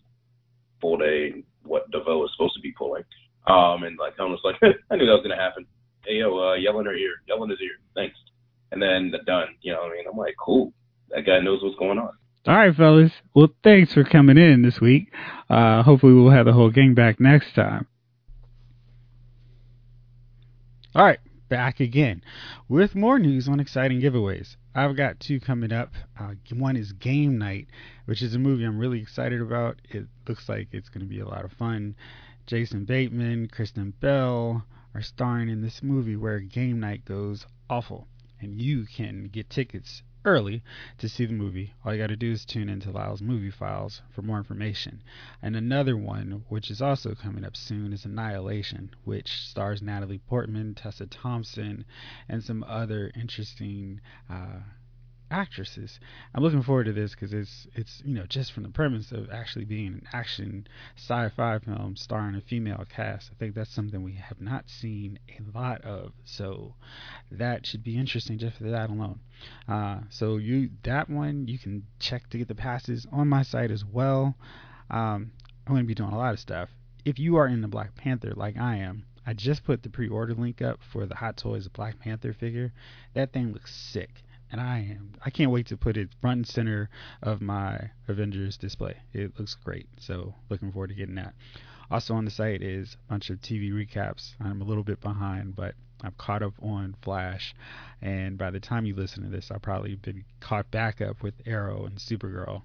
pulled 0.81 1.03
a 1.03 1.43
what 1.63 1.91
DeVoe 1.91 2.25
is 2.25 2.31
supposed 2.33 2.55
to 2.55 2.61
be 2.61 2.73
pulling. 2.73 3.05
Um, 3.47 3.85
and 3.85 3.99
like 3.99 4.15
I 4.19 4.25
was 4.25 4.41
like, 4.45 4.57
I 4.91 4.97
knew 4.97 5.07
that 5.07 5.13
was 5.13 5.23
gonna 5.23 5.41
happen. 5.41 5.67
Hey 6.07 6.15
yo, 6.17 6.37
uh, 6.39 6.55
yell 6.55 6.81
in 6.81 6.87
her 6.87 6.95
ear, 6.95 7.15
yell 7.29 7.43
in 7.45 7.51
his 7.51 7.61
ear, 7.61 7.79
thanks. 7.95 8.17
And 8.73 8.81
then 8.81 9.13
done. 9.27 9.49
You 9.63 9.73
know 9.73 9.81
what 9.81 9.93
I 9.93 9.97
mean? 9.97 10.05
I'm 10.11 10.17
like, 10.17 10.37
cool. 10.39 10.73
That 11.11 11.27
guy 11.27 11.41
knows 11.41 11.61
what's 11.63 11.77
going 11.77 11.99
on. 11.99 12.11
All 12.47 12.55
right, 12.57 12.75
fellas. 12.75 13.13
Well, 13.35 13.49
thanks 13.63 13.93
for 13.93 14.05
coming 14.05 14.39
in 14.39 14.63
this 14.63 14.81
week. 14.81 15.13
Uh, 15.49 15.83
hopefully, 15.83 16.15
we'll 16.15 16.31
have 16.31 16.47
the 16.47 16.53
whole 16.53 16.71
gang 16.71 16.95
back 16.95 17.21
next 17.21 17.55
time. 17.55 17.87
All 20.95 21.05
right, 21.05 21.19
back 21.51 21.81
again 21.81 22.23
with 22.69 22.95
more 22.95 23.19
news 23.19 23.49
on 23.49 23.61
exciting 23.61 24.01
giveaways. 24.01 24.57
I've 24.75 24.97
got 24.97 25.21
two 25.21 25.41
coming 25.41 25.73
up. 25.73 25.93
Uh, 26.19 26.35
one 26.55 26.77
is 26.77 26.93
Game 26.93 27.37
Night, 27.37 27.67
which 28.07 28.23
is 28.23 28.35
a 28.35 28.39
movie 28.39 28.65
I'm 28.65 28.79
really 28.79 29.03
excited 29.03 29.43
about. 29.43 29.81
It 29.91 30.07
looks 30.27 30.49
like 30.49 30.69
it's 30.73 30.89
going 30.89 31.03
to 31.03 31.11
be 31.11 31.21
a 31.21 31.29
lot 31.29 31.45
of 31.45 31.53
fun. 31.53 31.97
Jason 32.47 32.85
Bateman, 32.85 33.49
Kristen 33.49 33.93
Bell 34.01 34.65
are 34.95 35.03
starring 35.03 35.49
in 35.49 35.61
this 35.61 35.83
movie 35.83 36.17
where 36.17 36.41
game 36.41 36.81
night 36.81 37.05
goes 37.05 37.45
awful. 37.69 38.07
And 38.41 38.61
you 38.61 38.87
can 38.87 39.25
get 39.25 39.51
tickets 39.51 40.03
early 40.25 40.63
to 40.99 41.09
see 41.09 41.27
the 41.27 41.33
movie. 41.33 41.75
All 41.85 41.93
you 41.93 42.01
got 42.01 42.09
to 42.09 42.17
do 42.17 42.33
is 42.33 42.45
tune 42.45 42.69
into 42.69 42.91
Lyle's 42.91 43.23
Movie 43.23 43.51
Files 43.51 44.03
for 44.11 44.23
more 44.23 44.39
information. 44.39 45.03
And 45.43 45.57
another 45.57 45.97
one, 45.97 46.45
which 46.49 46.71
is 46.71 46.83
also 46.83 47.15
coming 47.15 47.45
up 47.45 47.57
soon, 47.57 47.93
is 47.93 48.05
Annihilation, 48.05 48.91
which 49.05 49.31
stars 49.31 49.83
Natalie 49.83 50.19
Portman, 50.19 50.75
Tessa 50.75 51.07
Thompson, 51.07 51.85
and 52.29 52.45
some 52.45 52.65
other 52.65 53.11
interesting 53.15 54.01
uh, 54.29 54.61
actresses. 55.31 56.01
I'm 56.35 56.43
looking 56.43 56.63
forward 56.63 56.85
to 56.85 56.93
this 56.93 57.13
because 57.13 57.33
it's 57.33 57.67
it's 57.75 58.03
you 58.05 58.15
know 58.15 58.27
just 58.27 58.53
from 58.53 58.65
the 58.65 58.69
premise 58.69 59.13
of 59.13 59.31
actually 59.31 59.65
being 59.65 59.87
an 59.89 60.03
action 60.13 60.67
sci-fi 60.97 61.59
film 61.61 61.97
starring 61.97 62.35
a 62.35 62.41
female 62.41 62.85
cast. 62.89 63.31
I 63.33 63.39
think 63.39 63.55
that's 63.55 63.73
something 63.73 64.03
we 64.03 64.15
have 64.15 64.41
not 64.41 64.69
seen 64.69 65.19
a 65.29 65.59
lot 65.59 65.83
of, 65.83 66.13
so 66.25 66.75
that 67.31 67.67
should 67.67 67.85
be 67.85 67.97
interesting 67.97 68.39
just 68.39 68.59
for 68.59 68.71
that 68.71 68.91
alone. 68.91 69.21
Uh, 69.69 70.01
so 70.11 70.37
you 70.37 70.71
that 70.83 71.09
one 71.09 71.47
you 71.47 71.59
can 71.59 71.87
check 71.99 72.29
to 72.31 72.39
get 72.39 72.49
the 72.49 72.55
passes 72.55 73.07
on 73.13 73.29
my 73.29 73.43
site 73.43 73.71
as 73.71 73.85
well. 73.85 74.35
Um, 74.91 75.33
I'm 75.67 75.75
going 75.75 75.85
to 75.85 75.89
be 75.89 75.95
doing 75.95 76.13
a 76.13 76.19
lot 76.19 76.35
of 76.35 76.41
stuff. 76.41 76.69
If 77.05 77.19
you 77.19 77.37
are 77.37 77.47
in 77.47 77.61
the 77.61 77.69
Black 77.69 77.95
Panther 77.95 78.33
like 78.35 78.59
I 78.59 78.77
am, 78.77 79.05
I 79.25 79.35
just 79.35 79.65
put 79.65 79.83
the 79.83 79.91
pre-order 79.91 80.35
link 80.35 80.61
up 80.61 80.81
for 80.93 81.07
the 81.07 81.15
Hot 81.15 81.37
Toys 81.37 81.69
Black 81.69 82.01
Panther 82.01 82.33
figure. 82.33 82.73
That 83.15 83.33
thing 83.33 83.53
looks 83.53 83.75
sick 83.75 84.23
and 84.51 84.61
I 84.61 84.79
am 84.79 85.15
I 85.25 85.31
can't 85.31 85.51
wait 85.51 85.67
to 85.69 85.77
put 85.77 85.97
it 85.97 86.09
front 86.21 86.39
and 86.39 86.47
center 86.47 86.91
of 87.23 87.41
my 87.41 87.91
Avengers 88.09 88.57
display. 88.57 88.97
It 89.13 89.39
looks 89.39 89.55
great, 89.55 89.89
so 89.99 90.35
looking 90.49 90.73
forward 90.73 90.89
to 90.89 90.95
getting 90.95 91.17
that. 91.17 91.35
Also 91.91 92.15
on 92.15 92.25
the 92.25 92.31
site 92.31 92.63
is 92.63 92.95
a 92.95 93.13
bunch 93.13 93.31
of 93.31 93.41
TV 93.41 93.73
recaps. 93.73 94.35
I'm 94.41 94.63
a 94.63 94.65
little 94.65 94.85
bit 94.85 95.01
behind, 95.01 95.57
but 95.57 95.75
I'm 96.03 96.15
caught 96.17 96.43
up 96.43 96.55
on 96.63 96.95
Flash, 97.03 97.55
and 98.01 98.39
by 98.39 98.51
the 98.51 98.61
time 98.61 98.87
you 98.87 98.95
listen 98.95 99.23
to 99.25 99.29
this, 99.29 99.51
I'll 99.51 99.59
probably 99.59 99.97
been 99.97 100.25
caught 100.41 100.71
back 100.71 101.01
up 101.01 101.23
with 101.23 101.35
Arrow 101.45 101.85
and 101.85 101.97
Supergirl, 101.99 102.63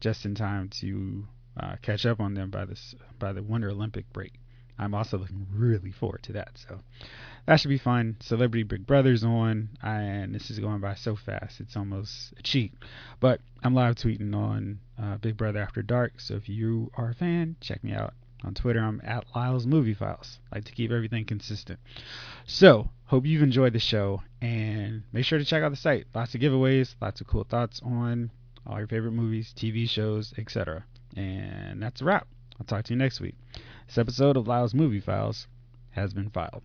just 0.00 0.24
in 0.24 0.34
time 0.34 0.70
to 0.80 1.26
uh, 1.58 1.76
catch 1.82 2.06
up 2.06 2.20
on 2.20 2.34
them 2.34 2.50
by 2.50 2.64
this 2.64 2.94
by 3.18 3.32
the 3.32 3.42
Winter 3.42 3.70
Olympic 3.70 4.10
break. 4.12 4.32
I'm 4.78 4.94
also 4.94 5.18
looking 5.18 5.46
really 5.52 5.90
forward 5.90 6.22
to 6.24 6.32
that. 6.34 6.50
So 6.68 6.78
that 7.48 7.58
should 7.58 7.70
be 7.70 7.78
fun. 7.78 8.14
Celebrity 8.20 8.62
Big 8.62 8.86
Brother's 8.86 9.24
on, 9.24 9.70
and 9.82 10.34
this 10.34 10.50
is 10.50 10.58
going 10.58 10.80
by 10.82 10.94
so 10.94 11.16
fast, 11.16 11.60
it's 11.60 11.78
almost 11.78 12.34
a 12.38 12.42
cheat. 12.42 12.74
But 13.20 13.40
I'm 13.62 13.72
live 13.72 13.94
tweeting 13.94 14.34
on 14.34 14.80
uh, 15.02 15.16
Big 15.16 15.38
Brother 15.38 15.58
After 15.58 15.80
Dark, 15.80 16.20
so 16.20 16.34
if 16.34 16.50
you 16.50 16.90
are 16.98 17.08
a 17.08 17.14
fan, 17.14 17.56
check 17.62 17.82
me 17.82 17.94
out. 17.94 18.12
On 18.44 18.52
Twitter, 18.52 18.80
I'm 18.80 19.00
at 19.02 19.24
Lyle's 19.34 19.66
Movie 19.66 19.94
Files. 19.94 20.40
I 20.52 20.56
like 20.56 20.66
to 20.66 20.72
keep 20.72 20.90
everything 20.90 21.24
consistent. 21.24 21.80
So, 22.44 22.90
hope 23.06 23.24
you've 23.24 23.42
enjoyed 23.42 23.72
the 23.72 23.78
show, 23.78 24.22
and 24.42 25.04
make 25.14 25.24
sure 25.24 25.38
to 25.38 25.44
check 25.46 25.62
out 25.62 25.70
the 25.70 25.76
site. 25.76 26.04
Lots 26.14 26.34
of 26.34 26.42
giveaways, 26.42 26.96
lots 27.00 27.22
of 27.22 27.28
cool 27.28 27.44
thoughts 27.44 27.80
on 27.82 28.30
all 28.66 28.76
your 28.76 28.88
favorite 28.88 29.12
movies, 29.12 29.54
TV 29.56 29.88
shows, 29.88 30.34
etc. 30.36 30.84
And 31.16 31.82
that's 31.82 32.02
a 32.02 32.04
wrap. 32.04 32.28
I'll 32.60 32.66
talk 32.66 32.84
to 32.84 32.92
you 32.92 32.98
next 32.98 33.22
week. 33.22 33.36
This 33.86 33.96
episode 33.96 34.36
of 34.36 34.46
Lyle's 34.46 34.74
Movie 34.74 35.00
Files 35.00 35.46
has 35.92 36.12
been 36.12 36.28
filed. 36.28 36.62